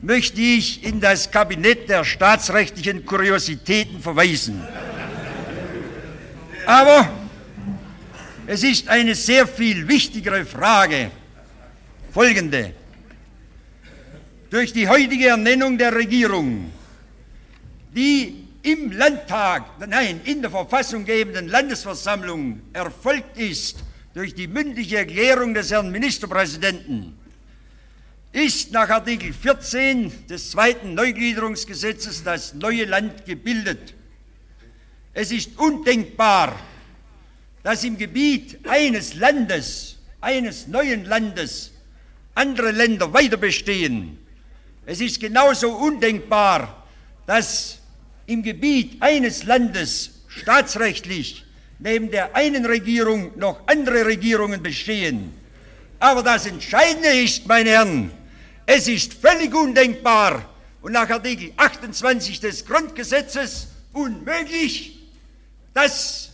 möchte 0.02 0.40
ich 0.40 0.84
in 0.84 1.00
das 1.00 1.30
Kabinett 1.30 1.88
der 1.88 2.04
staatsrechtlichen 2.04 3.06
Kuriositäten 3.06 4.00
verweisen. 4.00 4.60
Aber 6.66 7.08
es 8.46 8.64
ist 8.64 8.88
eine 8.88 9.14
sehr 9.14 9.46
viel 9.46 9.86
wichtigere 9.86 10.44
Frage, 10.44 11.10
folgende. 12.12 12.74
Durch 14.50 14.72
die 14.72 14.88
heutige 14.88 15.28
Ernennung 15.28 15.78
der 15.78 15.94
Regierung, 15.94 16.70
die 17.94 18.48
im 18.62 18.92
Landtag, 18.92 19.64
nein, 19.88 20.20
in 20.24 20.42
der 20.42 20.50
Verfassung 20.50 21.04
gebenden 21.04 21.48
Landesversammlung 21.48 22.60
erfolgt 22.72 23.38
ist, 23.38 23.78
durch 24.14 24.34
die 24.34 24.46
mündliche 24.46 24.98
Erklärung 24.98 25.54
des 25.54 25.70
Herrn 25.70 25.90
Ministerpräsidenten, 25.90 27.16
ist 28.32 28.72
nach 28.72 28.88
Artikel 28.88 29.32
14 29.32 30.26
des 30.26 30.50
zweiten 30.50 30.94
Neugliederungsgesetzes 30.94 32.24
das 32.24 32.54
neue 32.54 32.86
Land 32.86 33.26
gebildet. 33.26 33.94
Es 35.12 35.30
ist 35.30 35.58
undenkbar, 35.58 36.58
dass 37.62 37.84
im 37.84 37.98
Gebiet 37.98 38.58
eines 38.66 39.14
Landes, 39.14 39.98
eines 40.22 40.66
neuen 40.66 41.04
Landes, 41.04 41.72
andere 42.34 42.70
Länder 42.70 43.12
weiter 43.12 43.36
bestehen. 43.36 44.18
Es 44.86 45.02
ist 45.02 45.20
genauso 45.20 45.70
undenkbar, 45.70 46.86
dass 47.26 47.78
im 48.26 48.42
Gebiet 48.42 48.96
eines 49.02 49.44
Landes 49.44 50.22
staatsrechtlich 50.28 51.44
neben 51.78 52.10
der 52.10 52.34
einen 52.34 52.64
Regierung 52.64 53.38
noch 53.38 53.60
andere 53.66 54.06
Regierungen 54.06 54.62
bestehen. 54.62 55.34
Aber 55.98 56.22
das 56.22 56.46
Entscheidende 56.46 57.08
ist, 57.08 57.46
meine 57.46 57.70
Herren, 57.70 58.10
es 58.66 58.88
ist 58.88 59.14
völlig 59.14 59.54
undenkbar 59.54 60.48
und 60.80 60.92
nach 60.92 61.08
Artikel 61.10 61.52
28 61.56 62.40
des 62.40 62.64
Grundgesetzes 62.64 63.68
unmöglich, 63.92 64.98
dass 65.74 66.30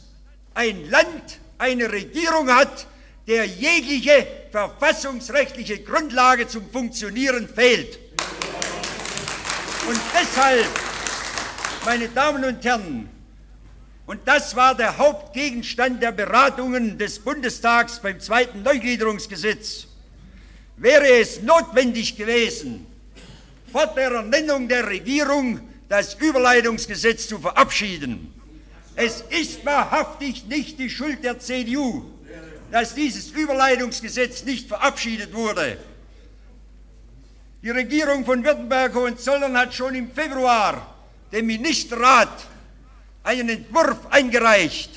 ein 0.55 0.89
Land 0.91 1.39
eine 1.59 1.91
Regierung 1.91 2.51
hat, 2.51 2.87
der 3.27 3.45
jegliche 3.45 4.27
verfassungsrechtliche 4.51 5.81
Grundlage 5.81 6.49
zum 6.49 6.71
Funktionieren 6.71 7.49
fehlt. 7.49 7.99
Und 9.87 10.01
deshalb, 10.15 10.67
meine 11.85 12.09
Damen 12.09 12.45
und 12.45 12.65
Herren, 12.65 13.09
und 14.07 14.21
das 14.27 14.57
war 14.57 14.75
der 14.75 14.97
Hauptgegenstand 14.97 16.03
der 16.03 16.13
Beratungen 16.13 16.97
des 16.97 17.19
Bundestags 17.19 18.01
beim 18.01 18.19
zweiten 18.21 18.63
Neugliederungsgesetz, 18.63 19.88
wäre 20.79 21.09
es 21.21 21.43
notwendig 21.43 22.17
gewesen, 22.17 22.87
vor 23.71 23.87
der 23.89 24.13
Ernennung 24.13 24.69
der 24.69 24.87
Regierung 24.87 25.61
das 25.89 26.15
Überleitungsgesetz 26.15 27.29
zu 27.29 27.39
verabschieden. 27.39 28.33
Es 28.95 29.23
ist 29.31 29.65
wahrhaftig 29.65 30.47
nicht 30.47 30.79
die 30.79 30.91
Schuld 30.91 31.23
der 31.25 31.39
CDU, 31.39 32.05
dass 32.71 32.95
dieses 32.95 33.31
Überleitungsgesetz 33.31 34.45
nicht 34.45 34.69
verabschiedet 34.69 35.33
wurde. 35.33 35.79
Die 37.63 37.71
Regierung 37.71 38.25
von 38.25 38.45
Württemberg-Hohenzollern 38.45 39.57
hat 39.57 39.75
schon 39.75 39.95
im 39.95 40.11
Februar 40.11 40.95
dem 41.33 41.47
Ministerrat 41.47 42.45
einen 43.25 43.49
Entwurf 43.49 44.07
eingereicht. 44.11 44.91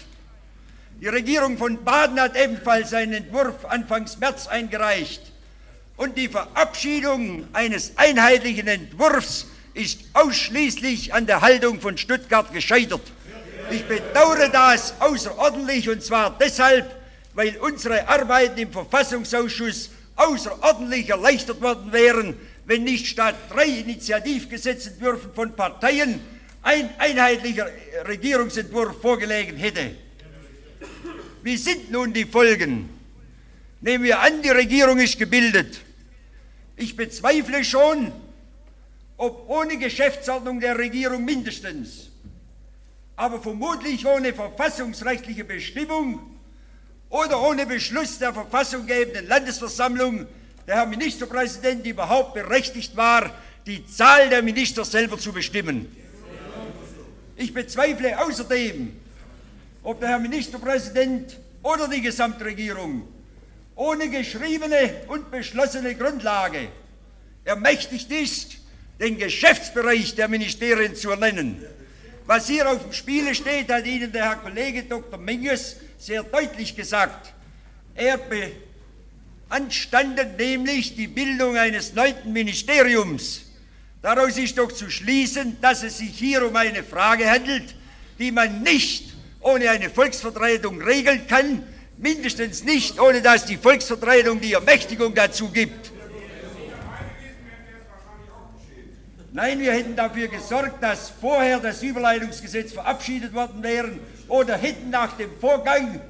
Die 1.00 1.08
Regierung 1.08 1.58
von 1.58 1.84
Baden 1.84 2.20
hat 2.20 2.36
ebenfalls 2.36 2.94
einen 2.94 3.14
Entwurf 3.14 3.66
Anfangs 3.66 4.18
März 4.20 4.48
eingereicht. 4.48 5.31
Und 6.02 6.18
die 6.18 6.30
Verabschiedung 6.30 7.46
eines 7.54 7.96
einheitlichen 7.96 8.68
Entwurfs 8.68 9.46
ist 9.76 10.00
ausschließlich 10.14 11.14
an 11.14 11.28
der 11.28 11.42
Haltung 11.42 11.80
von 11.80 11.96
Stuttgart 11.96 12.52
gescheitert. 12.52 13.04
Ich 13.70 13.86
bedauere 13.86 14.50
das 14.50 14.96
außerordentlich 15.00 15.90
und 15.90 16.02
zwar 16.02 16.36
deshalb, 16.40 16.90
weil 17.36 17.56
unsere 17.58 18.10
Arbeiten 18.10 18.58
im 18.58 18.72
Verfassungsausschuss 18.72 19.92
außerordentlich 20.16 21.12
erleichtert 21.12 21.62
worden 21.62 21.92
wären, 21.92 22.36
wenn 22.66 22.84
nicht 22.84 23.06
statt 23.06 23.36
drei 23.52 23.68
Initiativgesetzentwürfen 23.68 25.36
von 25.36 25.56
Parteien 25.56 26.20
ein 26.64 26.90
einheitlicher 26.98 27.68
Regierungsentwurf 28.08 29.00
vorgelegen 29.00 29.56
hätte. 29.56 29.92
Wie 31.44 31.58
sind 31.58 31.92
nun 31.92 32.12
die 32.12 32.26
Folgen? 32.26 32.90
Nehmen 33.82 34.04
wir 34.04 34.20
an, 34.20 34.42
die 34.42 34.50
Regierung 34.50 34.98
ist 34.98 35.20
gebildet. 35.20 35.82
Ich 36.82 36.96
bezweifle 36.96 37.64
schon, 37.64 38.12
ob 39.16 39.48
ohne 39.48 39.78
Geschäftsordnung 39.78 40.60
der 40.60 40.80
Regierung 40.80 41.24
mindestens, 41.24 42.10
aber 43.16 43.40
vermutlich 43.40 44.04
ohne 44.08 44.34
verfassungsrechtliche 44.34 45.44
Bestimmung 45.44 46.20
oder 47.12 47.40
ohne 47.40 47.68
Beschluss 47.68 48.18
der 48.18 48.34
verfassunggebenden 48.34 49.28
Landesversammlung 49.28 50.26
der 50.66 50.78
Herr 50.78 50.88
Ministerpräsident 50.88 51.86
überhaupt 51.86 52.34
berechtigt 52.34 52.98
war, 52.98 53.30
die 53.68 53.86
Zahl 53.86 54.30
der 54.30 54.42
Minister 54.42 54.84
selber 54.84 55.20
zu 55.20 55.32
bestimmen. 55.32 55.96
Ich 57.36 57.54
bezweifle 57.54 58.20
außerdem, 58.20 58.92
ob 59.84 60.00
der 60.00 60.10
Herr 60.10 60.20
Ministerpräsident 60.20 61.38
oder 61.62 61.88
die 61.88 62.02
Gesamtregierung 62.02 63.08
ohne 63.82 64.10
geschriebene 64.10 64.94
und 65.08 65.32
beschlossene 65.32 65.96
Grundlage 65.96 66.68
ermächtigt 67.44 68.12
ist, 68.12 68.58
den 69.00 69.18
Geschäftsbereich 69.18 70.14
der 70.14 70.28
Ministerien 70.28 70.96
zu 70.96 71.10
ernennen. 71.10 71.66
Was 72.28 72.48
hier 72.48 72.70
auf 72.70 72.84
dem 72.84 72.94
Spiele 72.94 73.34
steht, 73.34 73.72
hat 73.72 73.88
Ihnen 73.88 74.12
der 74.12 74.26
Herr 74.26 74.36
Kollege 74.36 74.84
Dr. 74.84 75.18
Menges 75.18 75.78
sehr 75.98 76.22
deutlich 76.22 76.76
gesagt. 76.76 77.34
Er 77.96 78.20
beanstandet 79.50 80.38
nämlich 80.38 80.96
die 80.96 81.08
Bildung 81.08 81.58
eines 81.58 81.96
neunten 81.96 82.32
Ministeriums. 82.32 83.42
Daraus 84.04 84.38
ist 84.38 84.60
doch 84.60 84.72
zu 84.72 84.92
schließen, 84.92 85.58
dass 85.60 85.82
es 85.82 85.98
sich 85.98 86.16
hier 86.16 86.46
um 86.46 86.56
eine 86.56 86.84
Frage 86.84 87.28
handelt, 87.28 87.74
die 88.20 88.32
man 88.32 88.62
nicht 88.62 89.12
ohne 89.40 89.72
eine 89.72 89.90
Volksvertretung 89.90 90.80
regeln 90.84 91.26
kann, 91.28 91.64
mindestens 92.02 92.64
nicht 92.64 93.00
ohne 93.00 93.22
dass 93.22 93.46
die 93.46 93.58
Volksvertretung 93.58 94.42
die 94.42 94.54
Ermächtigung 94.54 95.14
dazu 95.14 95.48
gibt. 95.50 95.92
Nein, 99.34 99.60
wir 99.60 99.72
hätten 99.72 99.96
dafür 99.96 100.28
gesorgt, 100.28 100.84
dass 100.84 101.10
vorher 101.10 101.60
das 101.60 101.82
Überleitungsgesetz 101.82 102.74
verabschiedet 102.74 103.34
worden 103.34 103.64
wäre 103.64 103.92
oder 104.28 104.58
hätten 104.58 104.90
nach 104.90 105.16
dem 105.16 105.30
Vorgang 105.40 106.02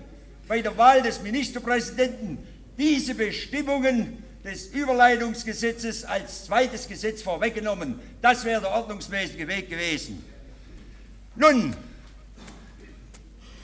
bei 0.48 0.62
der 0.62 0.76
Wahl 0.76 1.04
des 1.04 1.22
Ministerpräsidenten 1.22 2.40
diese 2.80 3.14
Bestimmungen 3.14 4.24
des 4.44 4.68
Überleitungsgesetzes 4.68 6.04
als 6.04 6.46
zweites 6.46 6.88
Gesetz 6.88 7.22
vorweggenommen. 7.22 8.00
Das 8.24 8.44
wäre 8.44 8.62
der 8.62 8.72
ordnungsmäßige 8.72 9.46
Weg 9.46 9.70
gewesen. 9.70 10.26
Nun, 11.36 11.76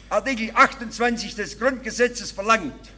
Artikel 0.10 0.52
28 0.56 1.36
des 1.36 1.60
Grundgesetzes 1.60 2.32
verlangt, 2.32 2.94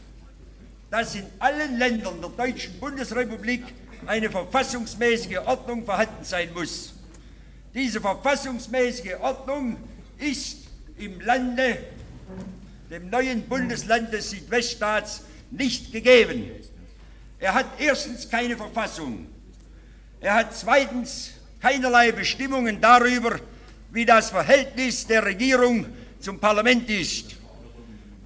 dass 0.91 1.16
in 1.16 1.26
allen 1.39 1.80
Ländern 1.80 2.22
der 2.22 2.30
Deutschen 2.30 2.80
Bundesrepublik 2.80 3.64
eine 4.05 4.30
verfassungsmäßige 4.30 5.39
Ordnung 5.39 5.86
vorhanden 5.86 6.24
sein 6.24 6.53
muss. 6.53 6.93
Diese 7.74 7.99
verfassungsmäßige 7.99 9.16
Ordnung 9.22 9.78
ist 10.20 10.68
im 10.97 11.20
Lande, 11.22 11.80
dem 12.91 13.10
neuen 13.10 13.41
Bundesland 13.41 14.14
des 14.14 14.30
Südweststaats, 14.30 15.22
nicht 15.49 15.91
gegeben. 15.91 16.51
Er 17.39 17.55
hat 17.55 17.68
erstens 17.80 18.30
keine 18.30 18.55
Verfassung. 18.55 19.26
Er 20.20 20.36
hat 20.36 20.55
zweitens 20.55 21.32
keinerlei 21.60 22.12
Bestimmungen 22.12 22.80
darüber, 22.80 23.39
wie 23.91 24.05
das 24.05 24.30
Verhältnis 24.30 25.07
der 25.07 25.26
Regierung 25.26 25.88
zum 26.20 26.40
Parlament 26.40 26.90
ist. 26.90 27.36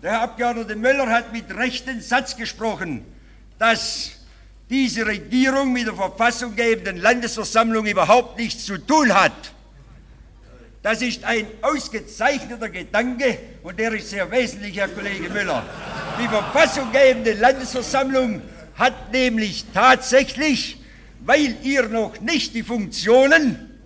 Der 0.01 0.11
Herr 0.11 0.21
Abgeordnete 0.21 0.75
Möller 0.75 1.09
hat 1.09 1.31
mit 1.31 1.55
rechten 1.55 2.01
Satz 2.01 2.35
gesprochen, 2.35 3.05
dass 3.57 4.11
diese 4.69 5.05
Regierung 5.05 5.71
mit 5.71 5.87
der 5.87 5.93
verfassunggebenden 5.93 6.97
Landesversammlung 6.97 7.85
überhaupt 7.85 8.37
nichts 8.37 8.65
zu 8.65 8.77
tun 8.77 9.13
hat. 9.13 9.53
Das 10.81 11.01
ist 11.01 11.23
ein 11.23 11.47
ausgezeichneter 11.61 12.67
Gedanke 12.67 13.37
und 13.61 13.79
der 13.79 13.93
ist 13.93 14.09
sehr 14.09 14.29
wesentlich, 14.29 14.75
Herr 14.75 14.89
Kollege 14.89 15.29
Müller. 15.29 15.65
Die 16.21 16.27
verfassunggebende 16.27 17.33
Landesversammlung 17.33 18.41
hat 18.75 19.13
nämlich 19.13 19.65
tatsächlich, 19.73 20.77
weil 21.21 21.55
ihr 21.63 21.87
noch 21.87 22.19
nicht 22.19 22.53
die 22.53 22.63
Funktionen 22.63 23.79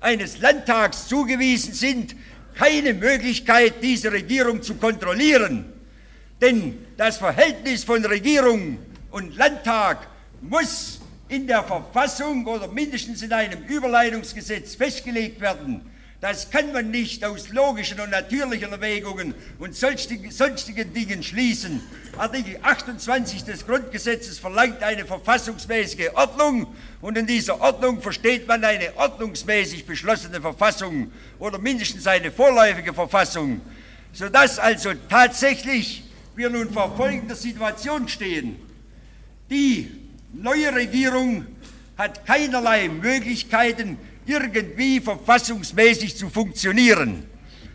eines 0.00 0.40
Landtags 0.40 1.08
zugewiesen 1.08 1.72
sind, 1.72 2.16
keine 2.54 2.94
Möglichkeit, 2.94 3.74
diese 3.82 4.12
Regierung 4.12 4.62
zu 4.62 4.74
kontrollieren. 4.74 5.72
Denn 6.40 6.86
das 6.96 7.18
Verhältnis 7.18 7.84
von 7.84 8.04
Regierung 8.04 8.78
und 9.10 9.36
Landtag 9.36 10.08
muss 10.40 11.00
in 11.28 11.46
der 11.46 11.62
Verfassung 11.62 12.46
oder 12.46 12.68
mindestens 12.68 13.22
in 13.22 13.32
einem 13.32 13.62
Überleitungsgesetz 13.64 14.74
festgelegt 14.74 15.40
werden. 15.40 15.91
Das 16.22 16.48
kann 16.50 16.72
man 16.72 16.92
nicht 16.92 17.24
aus 17.24 17.48
logischen 17.48 17.98
und 17.98 18.10
natürlichen 18.10 18.70
Erwägungen 18.70 19.34
und 19.58 19.74
sonstigen, 19.74 20.30
sonstigen 20.30 20.94
Dingen 20.94 21.20
schließen. 21.20 21.80
Artikel 22.16 22.60
28 22.62 23.42
des 23.42 23.66
Grundgesetzes 23.66 24.38
verlangt 24.38 24.84
eine 24.84 25.04
verfassungsmäßige 25.04 26.10
Ordnung 26.14 26.76
und 27.00 27.18
in 27.18 27.26
dieser 27.26 27.60
Ordnung 27.60 28.00
versteht 28.00 28.46
man 28.46 28.62
eine 28.62 28.96
ordnungsmäßig 28.96 29.84
beschlossene 29.84 30.40
Verfassung 30.40 31.10
oder 31.40 31.58
mindestens 31.58 32.06
eine 32.06 32.30
vorläufige 32.30 32.94
Verfassung, 32.94 33.60
sodass 34.12 34.60
also 34.60 34.92
tatsächlich 35.08 36.04
wir 36.36 36.50
nun 36.50 36.70
vor 36.72 36.96
folgender 36.96 37.34
Situation 37.34 38.06
stehen. 38.06 38.60
Die 39.50 39.90
neue 40.32 40.72
Regierung 40.72 41.46
hat 41.98 42.24
keinerlei 42.24 42.88
Möglichkeiten, 42.88 43.98
irgendwie 44.26 45.00
verfassungsmäßig 45.00 46.16
zu 46.16 46.30
funktionieren. 46.30 47.24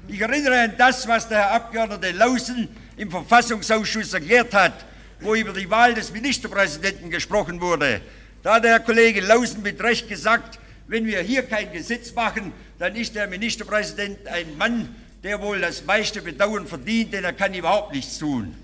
Ich 0.08 0.22
erinnere 0.22 0.62
an 0.62 0.74
das, 0.78 1.08
was 1.08 1.28
der 1.28 1.40
Herr 1.40 1.52
Abgeordnete 1.52 2.12
Lausen 2.12 2.70
im 2.96 3.12
Verfassungsausschuss 3.12 4.14
erklärt 4.14 4.54
hat, 4.54 4.86
wo 5.20 5.36
über 5.36 5.54
die 5.54 5.70
Wahl 5.70 5.94
des 5.94 6.12
Ministerpräsidenten 6.12 7.10
gesprochen 7.10 7.60
wurde. 7.60 8.02
Da 8.44 8.56
hat 8.56 8.64
der 8.64 8.72
Herr 8.72 8.80
Kollege 8.80 9.22
Lausen 9.22 9.62
mit 9.62 9.82
Recht 9.82 10.08
gesagt, 10.08 10.60
wenn 10.88 11.06
wir 11.06 11.20
hier 11.22 11.44
kein 11.44 11.72
Gesetz 11.74 12.14
machen, 12.14 12.54
dann 12.80 12.96
ist 12.96 13.16
der 13.16 13.28
Ministerpräsident 13.28 14.26
ein 14.28 14.58
Mann, 14.58 14.96
der 15.24 15.42
wohl 15.42 15.60
das 15.60 15.84
meiste 15.84 16.22
Bedauern 16.22 16.66
verdient, 16.66 17.12
denn 17.12 17.24
er 17.26 17.34
kann 17.34 17.54
überhaupt 17.54 17.94
nichts 17.94 18.18
tun. 18.18 18.56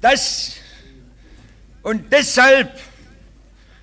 Das 0.00 0.52
und 1.82 2.12
deshalb 2.12 2.78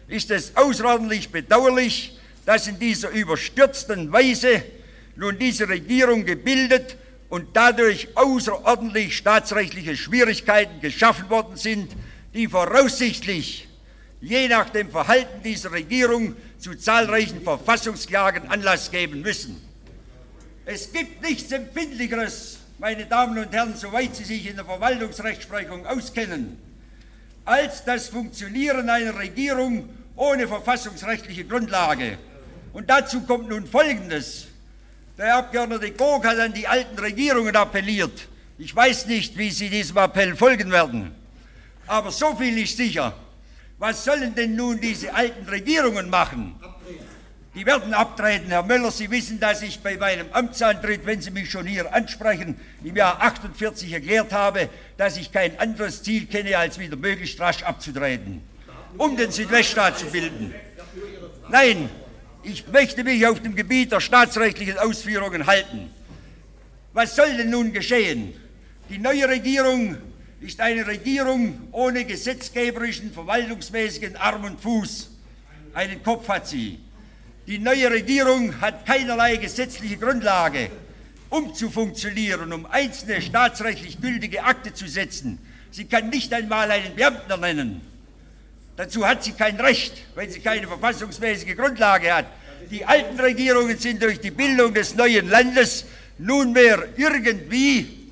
ist 0.08 0.32
es 0.32 0.56
außerordentlich 0.56 1.30
bedauerlich, 1.30 2.18
dass 2.46 2.68
in 2.68 2.80
dieser 2.80 3.10
überstürzten 3.10 4.12
Weise 4.12 4.64
nun 5.16 5.40
diese 5.40 5.68
Regierung 5.68 6.26
gebildet 6.26 6.98
und 7.30 7.56
dadurch 7.56 8.10
außerordentlich 8.16 9.18
staatsrechtliche 9.18 9.98
Schwierigkeiten 9.98 10.80
geschaffen 10.80 11.30
worden 11.30 11.58
sind, 11.58 11.92
die 12.34 12.48
voraussichtlich 12.48 13.68
je 14.22 14.48
nach 14.48 14.70
dem 14.70 14.90
Verhalten 14.90 15.42
dieser 15.44 15.72
Regierung 15.72 16.36
zu 16.60 16.76
zahlreichen 16.76 17.42
Verfassungsklagen 17.42 18.50
Anlass 18.50 18.92
geben 18.92 19.22
müssen. 19.22 19.62
Es 20.66 20.92
gibt 20.92 21.22
nichts 21.22 21.52
Empfindlicheres, 21.52 22.58
meine 22.80 23.06
Damen 23.06 23.38
und 23.38 23.54
Herren, 23.54 23.76
soweit 23.76 24.16
Sie 24.16 24.24
sich 24.24 24.48
in 24.48 24.56
der 24.56 24.66
Verwaltungsrechtsprechung 24.66 25.86
auskennen, 25.86 26.58
als 27.46 27.84
das 27.86 28.10
Funktionieren 28.10 28.90
einer 28.90 29.18
Regierung 29.18 29.88
ohne 30.16 30.48
verfassungsrechtliche 30.48 31.46
Grundlage. 31.46 32.18
Und 32.74 32.90
dazu 32.90 33.22
kommt 33.22 33.48
nun 33.48 33.66
Folgendes. 33.68 34.48
Der 35.18 35.38
Abgeordnete 35.38 35.92
Gog 35.92 36.26
hat 36.26 36.40
an 36.40 36.54
die 36.54 36.68
alten 36.68 36.98
Regierungen 37.00 37.56
appelliert. 37.56 38.28
Ich 38.58 38.76
weiß 38.76 39.06
nicht, 39.06 39.38
wie 39.38 39.52
Sie 39.52 39.70
diesem 39.70 39.98
Appell 39.98 40.36
folgen 40.36 40.72
werden. 40.72 41.12
Aber 41.88 42.12
so 42.12 42.36
viel 42.36 42.58
ist 42.58 42.76
sicher. 42.76 43.14
Was 43.78 44.04
sollen 44.04 44.34
denn 44.34 44.56
nun 44.56 44.80
diese 44.80 45.14
alten 45.14 45.48
Regierungen 45.48 46.10
machen? 46.10 46.56
Die 47.56 47.66
werden 47.66 47.94
abtreten, 47.94 48.50
Herr 48.50 48.64
Müller. 48.64 48.92
Sie 48.92 49.10
wissen, 49.10 49.40
dass 49.40 49.62
ich 49.62 49.80
bei 49.80 49.96
meinem 49.96 50.28
Amtsantritt, 50.34 51.06
wenn 51.06 51.22
Sie 51.22 51.32
mich 51.32 51.50
schon 51.50 51.66
hier 51.66 51.94
ansprechen, 51.94 52.60
im 52.84 52.98
Jahr 52.98 53.22
48 53.22 53.94
erklärt 53.94 54.34
habe, 54.34 54.68
dass 54.98 55.16
ich 55.16 55.32
kein 55.32 55.58
anderes 55.58 56.04
Ziel 56.04 56.26
kenne, 56.26 56.58
als 56.58 56.78
wieder 56.80 56.98
möglichst 56.98 57.40
rasch 57.40 57.64
abzutreten, 57.64 58.42
um 58.98 59.16
den 59.16 59.32
Südweststaat 59.32 59.98
zu 59.98 60.08
bilden. 60.08 60.54
Nein, 61.50 61.90
ich 62.44 62.68
möchte 62.68 63.06
mich 63.06 63.26
auf 63.26 63.42
dem 63.42 63.56
Gebiet 63.56 63.94
der 63.94 64.02
staatsrechtlichen 64.02 64.78
Ausführungen 64.78 65.48
halten. 65.48 65.90
Was 66.92 67.16
soll 67.16 67.38
denn 67.38 67.52
nun 67.52 67.72
geschehen? 67.72 68.34
Die 68.90 68.98
neue 68.98 69.30
Regierung 69.30 69.98
ist 70.42 70.60
eine 70.60 70.86
Regierung 70.86 71.70
ohne 71.72 72.04
gesetzgeberischen, 72.04 73.14
verwaltungsmäßigen 73.14 74.18
Arm 74.18 74.44
und 74.44 74.60
Fuß. 74.60 75.10
Einen 75.74 76.04
Kopf 76.04 76.28
hat 76.28 76.48
sie. 76.48 76.80
Die 77.48 77.60
neue 77.60 77.92
Regierung 77.92 78.60
hat 78.60 78.88
keinerlei 78.88 79.36
gesetzliche 79.36 79.98
Grundlage, 79.98 80.72
um 81.30 81.54
zu 81.54 81.70
funktionieren, 81.70 82.52
um 82.52 82.66
einzelne 82.66 83.22
staatsrechtlich 83.22 84.02
gültige 84.02 84.44
Akte 84.44 84.74
zu 84.74 84.88
setzen. 84.88 85.38
Sie 85.70 85.86
kann 85.86 86.10
nicht 86.10 86.34
einmal 86.34 86.72
einen 86.72 86.96
Beamten 86.96 87.30
ernennen. 87.30 87.82
Dazu 88.78 89.06
hat 89.06 89.24
sie 89.24 89.34
kein 89.34 89.60
Recht, 89.60 89.94
weil 90.16 90.28
sie 90.28 90.40
keine 90.40 90.66
verfassungsmäßige 90.66 91.56
Grundlage 91.56 92.12
hat. 92.12 92.26
Die 92.72 92.84
alten 92.84 93.20
Regierungen 93.20 93.78
sind 93.78 94.02
durch 94.02 94.20
die 94.20 94.32
Bildung 94.32 94.74
des 94.74 94.96
neuen 94.96 95.30
Landes 95.30 95.86
nunmehr 96.18 96.88
irgendwie 96.98 98.12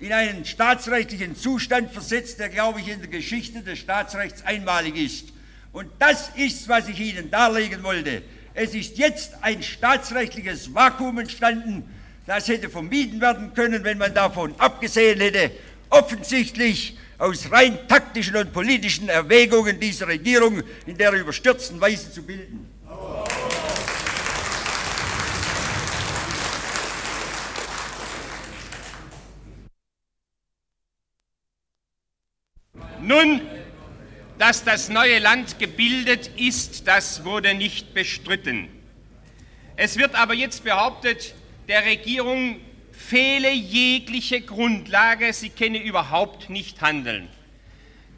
in 0.00 0.12
einen 0.12 0.44
staatsrechtlichen 0.44 1.34
Zustand 1.34 1.92
versetzt, 1.92 2.38
der, 2.38 2.50
glaube 2.50 2.80
ich, 2.80 2.88
in 2.88 3.00
der 3.00 3.08
Geschichte 3.08 3.62
des 3.62 3.78
Staatsrechts 3.78 4.44
einmalig 4.44 4.96
ist. 4.96 5.28
Und 5.72 5.88
das 5.98 6.30
ist, 6.36 6.68
was 6.68 6.88
ich 6.88 7.00
Ihnen 7.00 7.30
darlegen 7.30 7.82
wollte. 7.82 8.22
Es 8.62 8.74
ist 8.74 8.98
jetzt 8.98 9.32
ein 9.40 9.62
staatsrechtliches 9.62 10.74
Vakuum 10.74 11.18
entstanden, 11.18 11.82
das 12.26 12.46
hätte 12.46 12.68
vermieden 12.68 13.18
werden 13.18 13.54
können, 13.54 13.84
wenn 13.84 13.96
man 13.96 14.12
davon 14.12 14.54
abgesehen 14.58 15.18
hätte, 15.18 15.50
offensichtlich 15.88 16.98
aus 17.16 17.50
rein 17.50 17.78
taktischen 17.88 18.36
und 18.36 18.52
politischen 18.52 19.08
Erwägungen 19.08 19.80
diese 19.80 20.06
Regierung 20.06 20.62
in 20.84 20.98
der 20.98 21.14
überstürzten 21.14 21.80
Weise 21.80 22.12
zu 22.12 22.22
bilden. 22.22 22.68
Nun 33.00 33.40
dass 34.40 34.64
das 34.64 34.88
neue 34.88 35.18
Land 35.18 35.58
gebildet 35.58 36.30
ist, 36.38 36.88
das 36.88 37.24
wurde 37.26 37.52
nicht 37.52 37.92
bestritten. 37.92 38.70
Es 39.76 39.98
wird 39.98 40.14
aber 40.14 40.32
jetzt 40.32 40.64
behauptet, 40.64 41.34
der 41.68 41.84
Regierung 41.84 42.58
fehle 42.90 43.52
jegliche 43.52 44.40
Grundlage, 44.40 45.34
sie 45.34 45.50
kenne 45.50 45.82
überhaupt 45.82 46.48
nicht 46.48 46.80
handeln. 46.80 47.28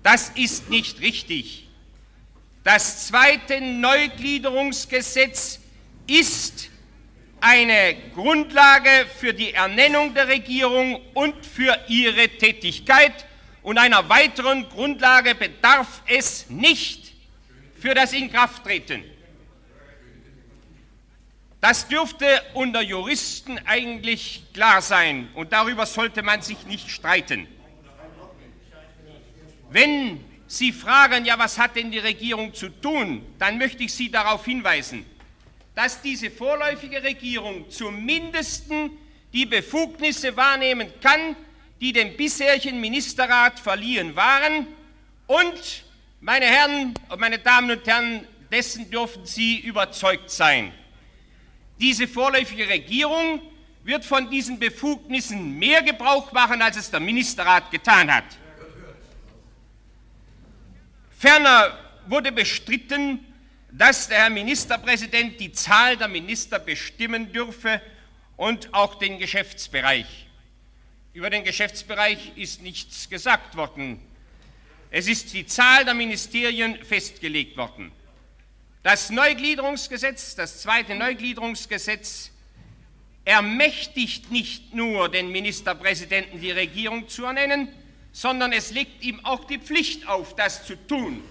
Das 0.05 0.29
ist 0.37 0.71
nicht 0.71 1.01
richtig. 1.01 1.67
Das 2.63 3.09
zweite 3.09 3.61
Neugliederungsgesetz 3.61 5.59
ist 6.07 6.71
eine 7.41 7.97
Grundlage 8.15 9.07
für 9.19 9.35
die 9.35 9.55
Ernennung 9.55 10.15
der 10.15 10.29
Regierung 10.29 11.01
und 11.15 11.45
für 11.45 11.77
ihre 11.89 12.29
Tätigkeit 12.29 13.27
und 13.63 13.79
einer 13.79 14.09
weiteren 14.09 14.69
Grundlage 14.69 15.35
bedarf 15.35 16.03
es 16.07 16.51
nicht 16.51 17.13
für 17.79 17.95
das 17.95 18.13
Inkrafttreten. 18.13 19.05
Das 21.61 21.87
dürfte 21.87 22.27
unter 22.55 22.83
Juristen 22.83 23.59
eigentlich 23.67 24.43
klar 24.53 24.83
sein 24.83 25.29
und 25.35 25.53
darüber 25.53 25.87
sollte 25.87 26.23
man 26.23 26.43
sich 26.43 26.67
nicht 26.67 26.91
streiten. 26.91 27.47
Wenn 29.71 30.25
Sie 30.49 30.73
fragen, 30.73 31.25
ja, 31.25 31.39
was 31.39 31.59
hat 31.59 31.77
denn 31.77 31.91
die 31.91 32.01
Regierung 32.01 32.53
zu 32.53 32.69
tun, 32.69 33.25
dann 33.39 33.59
möchte 33.59 33.85
ich 33.85 33.95
Sie 33.95 34.11
darauf 34.11 34.45
hinweisen, 34.45 35.07
dass 35.75 36.03
diese 36.03 36.31
vorläufige 36.31 37.03
Regierung 37.03 37.71
zumindest 37.71 38.67
die 39.33 39.47
Befugnisse 39.47 40.37
wahrnehmen 40.37 40.93
kann, 41.01 41.37
die 41.83 41.93
dem 41.93 42.17
bisherigen 42.17 42.81
Ministerrat 42.81 43.59
verliehen 43.59 44.15
waren. 44.15 44.69
Und, 45.27 45.85
meine 46.21 46.47
Herren 46.47 46.95
und 47.09 47.21
meine 47.21 47.41
Damen 47.41 47.73
und 47.73 47.85
Herren, 47.85 48.25
dessen 48.53 48.89
dürfen 48.89 49.27
Sie 49.27 49.59
überzeugt 49.59 50.31
sein. 50.31 50.73
Diese 51.81 52.07
vorläufige 52.07 52.69
Regierung 52.69 53.43
wird 53.83 54.05
von 54.05 54.31
diesen 54.31 54.61
Befugnissen 54.61 55.59
mehr 55.59 55.83
Gebrauch 55.83 56.31
machen, 56.31 56.63
als 56.63 56.77
es 56.77 56.89
der 56.89 57.01
Ministerrat 57.01 57.69
getan 57.73 58.15
hat. 58.15 58.27
Ferner 61.19 61.77
wurde 62.07 62.31
bestritten, 62.31 63.27
dass 63.73 64.07
der 64.07 64.19
Herr 64.19 64.31
Ministerpräsident 64.31 65.41
die 65.41 65.51
Zahl 65.51 65.97
der 65.97 66.07
Minister 66.07 66.61
bestimmen 66.61 67.33
dürfe 67.33 67.81
und 68.37 68.73
auch 68.73 68.95
den 68.97 69.19
Geschäftsbereich. 69.19 70.29
Über 71.15 71.29
den 71.29 71.45
Geschäftsbereich 71.45 72.33
ist 72.37 72.63
nichts 72.63 73.11
gesagt 73.11 73.55
worden. 73.57 74.01
Es 74.91 75.09
ist 75.09 75.35
die 75.35 75.45
Zahl 75.45 75.85
der 75.85 75.93
Ministerien 75.93 76.83
festgelegt 76.83 77.57
worden. 77.57 77.93
Das 78.83 79.11
Neugliederungsgesetz, 79.11 80.35
das 80.35 80.63
zweite 80.63 80.95
Neugliederungsgesetz, 80.95 82.31
ermächtigt 83.27 84.31
nicht 84.31 84.75
nur 84.75 85.11
den 85.11 85.31
Ministerpräsidenten, 85.31 86.41
die 86.41 86.51
Regierung 86.51 87.07
zu 87.09 87.27
ernennen, 87.27 87.69
sondern 88.13 88.53
es 88.53 88.71
legt 88.71 89.05
ihm 89.05 89.25
auch 89.25 89.45
die 89.45 89.59
Pflicht 89.59 90.09
auf, 90.09 90.35
das 90.35 90.67
zu 90.67 90.77
tun. 90.87 91.23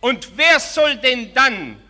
Und 0.00 0.36
wer 0.36 0.60
soll 0.60 0.96
denn 0.96 1.34
dann 1.34 1.82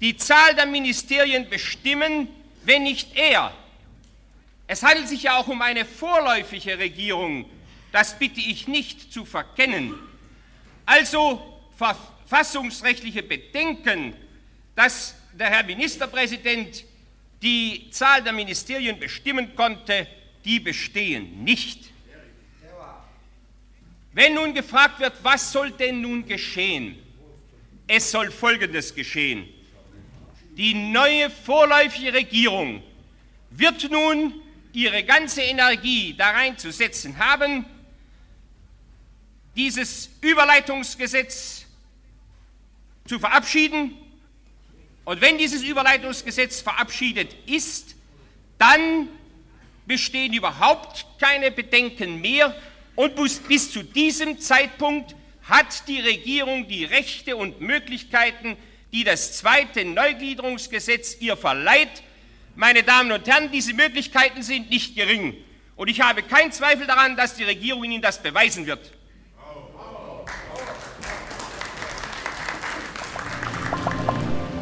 die 0.00 0.16
Zahl 0.16 0.54
der 0.54 0.66
Ministerien 0.66 1.48
bestimmen, 1.50 2.28
wenn 2.64 2.84
nicht 2.84 3.16
er? 3.16 3.54
Es 4.72 4.82
handelt 4.82 5.06
sich 5.06 5.24
ja 5.24 5.36
auch 5.36 5.48
um 5.48 5.60
eine 5.60 5.84
vorläufige 5.84 6.78
Regierung. 6.78 7.44
Das 7.92 8.18
bitte 8.18 8.40
ich 8.40 8.66
nicht 8.66 9.12
zu 9.12 9.26
verkennen. 9.26 9.92
Also 10.86 11.60
verfassungsrechtliche 11.76 13.22
Bedenken, 13.22 14.14
dass 14.74 15.14
der 15.34 15.50
Herr 15.50 15.62
Ministerpräsident 15.62 16.86
die 17.42 17.90
Zahl 17.90 18.22
der 18.22 18.32
Ministerien 18.32 18.98
bestimmen 18.98 19.54
konnte, 19.54 20.06
die 20.42 20.58
bestehen 20.58 21.44
nicht. 21.44 21.90
Wenn 24.14 24.32
nun 24.32 24.54
gefragt 24.54 25.00
wird, 25.00 25.12
was 25.22 25.52
soll 25.52 25.70
denn 25.72 26.00
nun 26.00 26.24
geschehen? 26.24 26.96
Es 27.86 28.10
soll 28.10 28.30
Folgendes 28.30 28.94
geschehen. 28.94 29.46
Die 30.56 30.72
neue 30.72 31.28
vorläufige 31.28 32.14
Regierung 32.14 32.82
wird 33.50 33.90
nun 33.90 34.41
ihre 34.72 35.04
ganze 35.04 35.42
Energie 35.42 36.14
da 36.16 36.30
reinzusetzen 36.30 37.18
haben, 37.18 37.66
dieses 39.54 40.08
Überleitungsgesetz 40.20 41.66
zu 43.06 43.18
verabschieden. 43.18 43.96
Und 45.04 45.20
wenn 45.20 45.36
dieses 45.36 45.62
Überleitungsgesetz 45.62 46.60
verabschiedet 46.60 47.34
ist, 47.46 47.96
dann 48.58 49.08
bestehen 49.86 50.32
überhaupt 50.32 51.06
keine 51.18 51.50
Bedenken 51.50 52.20
mehr 52.20 52.54
und 52.94 53.16
bis 53.48 53.72
zu 53.72 53.82
diesem 53.82 54.38
Zeitpunkt 54.38 55.14
hat 55.42 55.88
die 55.88 56.00
Regierung 56.00 56.68
die 56.68 56.84
Rechte 56.84 57.36
und 57.36 57.60
Möglichkeiten, 57.60 58.56
die 58.92 59.04
das 59.04 59.38
zweite 59.38 59.84
Neugliederungsgesetz 59.84 61.16
ihr 61.20 61.36
verleiht. 61.36 62.02
Meine 62.54 62.82
Damen 62.82 63.10
und 63.12 63.26
Herren, 63.26 63.50
diese 63.50 63.72
Möglichkeiten 63.72 64.42
sind 64.42 64.70
nicht 64.70 64.94
gering. 64.94 65.34
Und 65.74 65.88
ich 65.88 66.00
habe 66.00 66.22
keinen 66.22 66.52
Zweifel 66.52 66.86
daran, 66.86 67.16
dass 67.16 67.34
die 67.34 67.44
Regierung 67.44 67.84
Ihnen 67.84 68.02
das 68.02 68.22
beweisen 68.22 68.66
wird. 68.66 68.92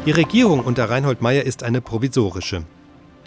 Die 0.05 0.11
Regierung 0.11 0.61
unter 0.61 0.89
Reinhold 0.89 1.21
Meyer 1.21 1.43
ist 1.43 1.63
eine 1.63 1.81
provisorische. 1.81 2.65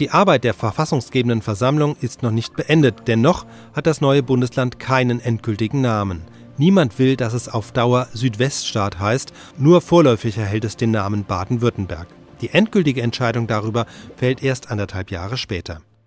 Die 0.01 0.11
Arbeit 0.11 0.43
der 0.43 0.55
verfassungsgebenden 0.55 1.41
Versammlung 1.41 1.97
ist 2.01 2.23
noch 2.23 2.33
nicht 2.33 2.57
beendet, 2.57 3.07
dennoch 3.07 3.47
hat 3.75 3.87
das 3.87 4.01
neue 4.01 4.25
Bundesland 4.25 4.81
keinen 4.81 5.21
endgültigen 5.21 5.83
Namen. 5.83 6.23
Niemand 6.57 6.99
will, 6.99 7.17
dass 7.17 7.33
es 7.33 7.49
auf 7.49 7.71
Dauer 7.71 8.09
Südweststaat 8.13 8.99
heißt, 8.99 9.33
nur 9.57 9.81
vorläufig 9.83 10.37
erhält 10.37 10.65
es 10.65 10.77
den 10.77 10.91
Namen 10.91 11.25
Baden-Württemberg. 11.25 12.09
Die 12.45 12.51
endgültige 12.51 13.01
Entscheidung 13.01 13.47
darüber 13.47 13.87
fällt 14.19 14.43
erst 14.43 14.71
anderthalb 14.71 15.11
Jahre 15.11 15.39
später. 15.39 15.81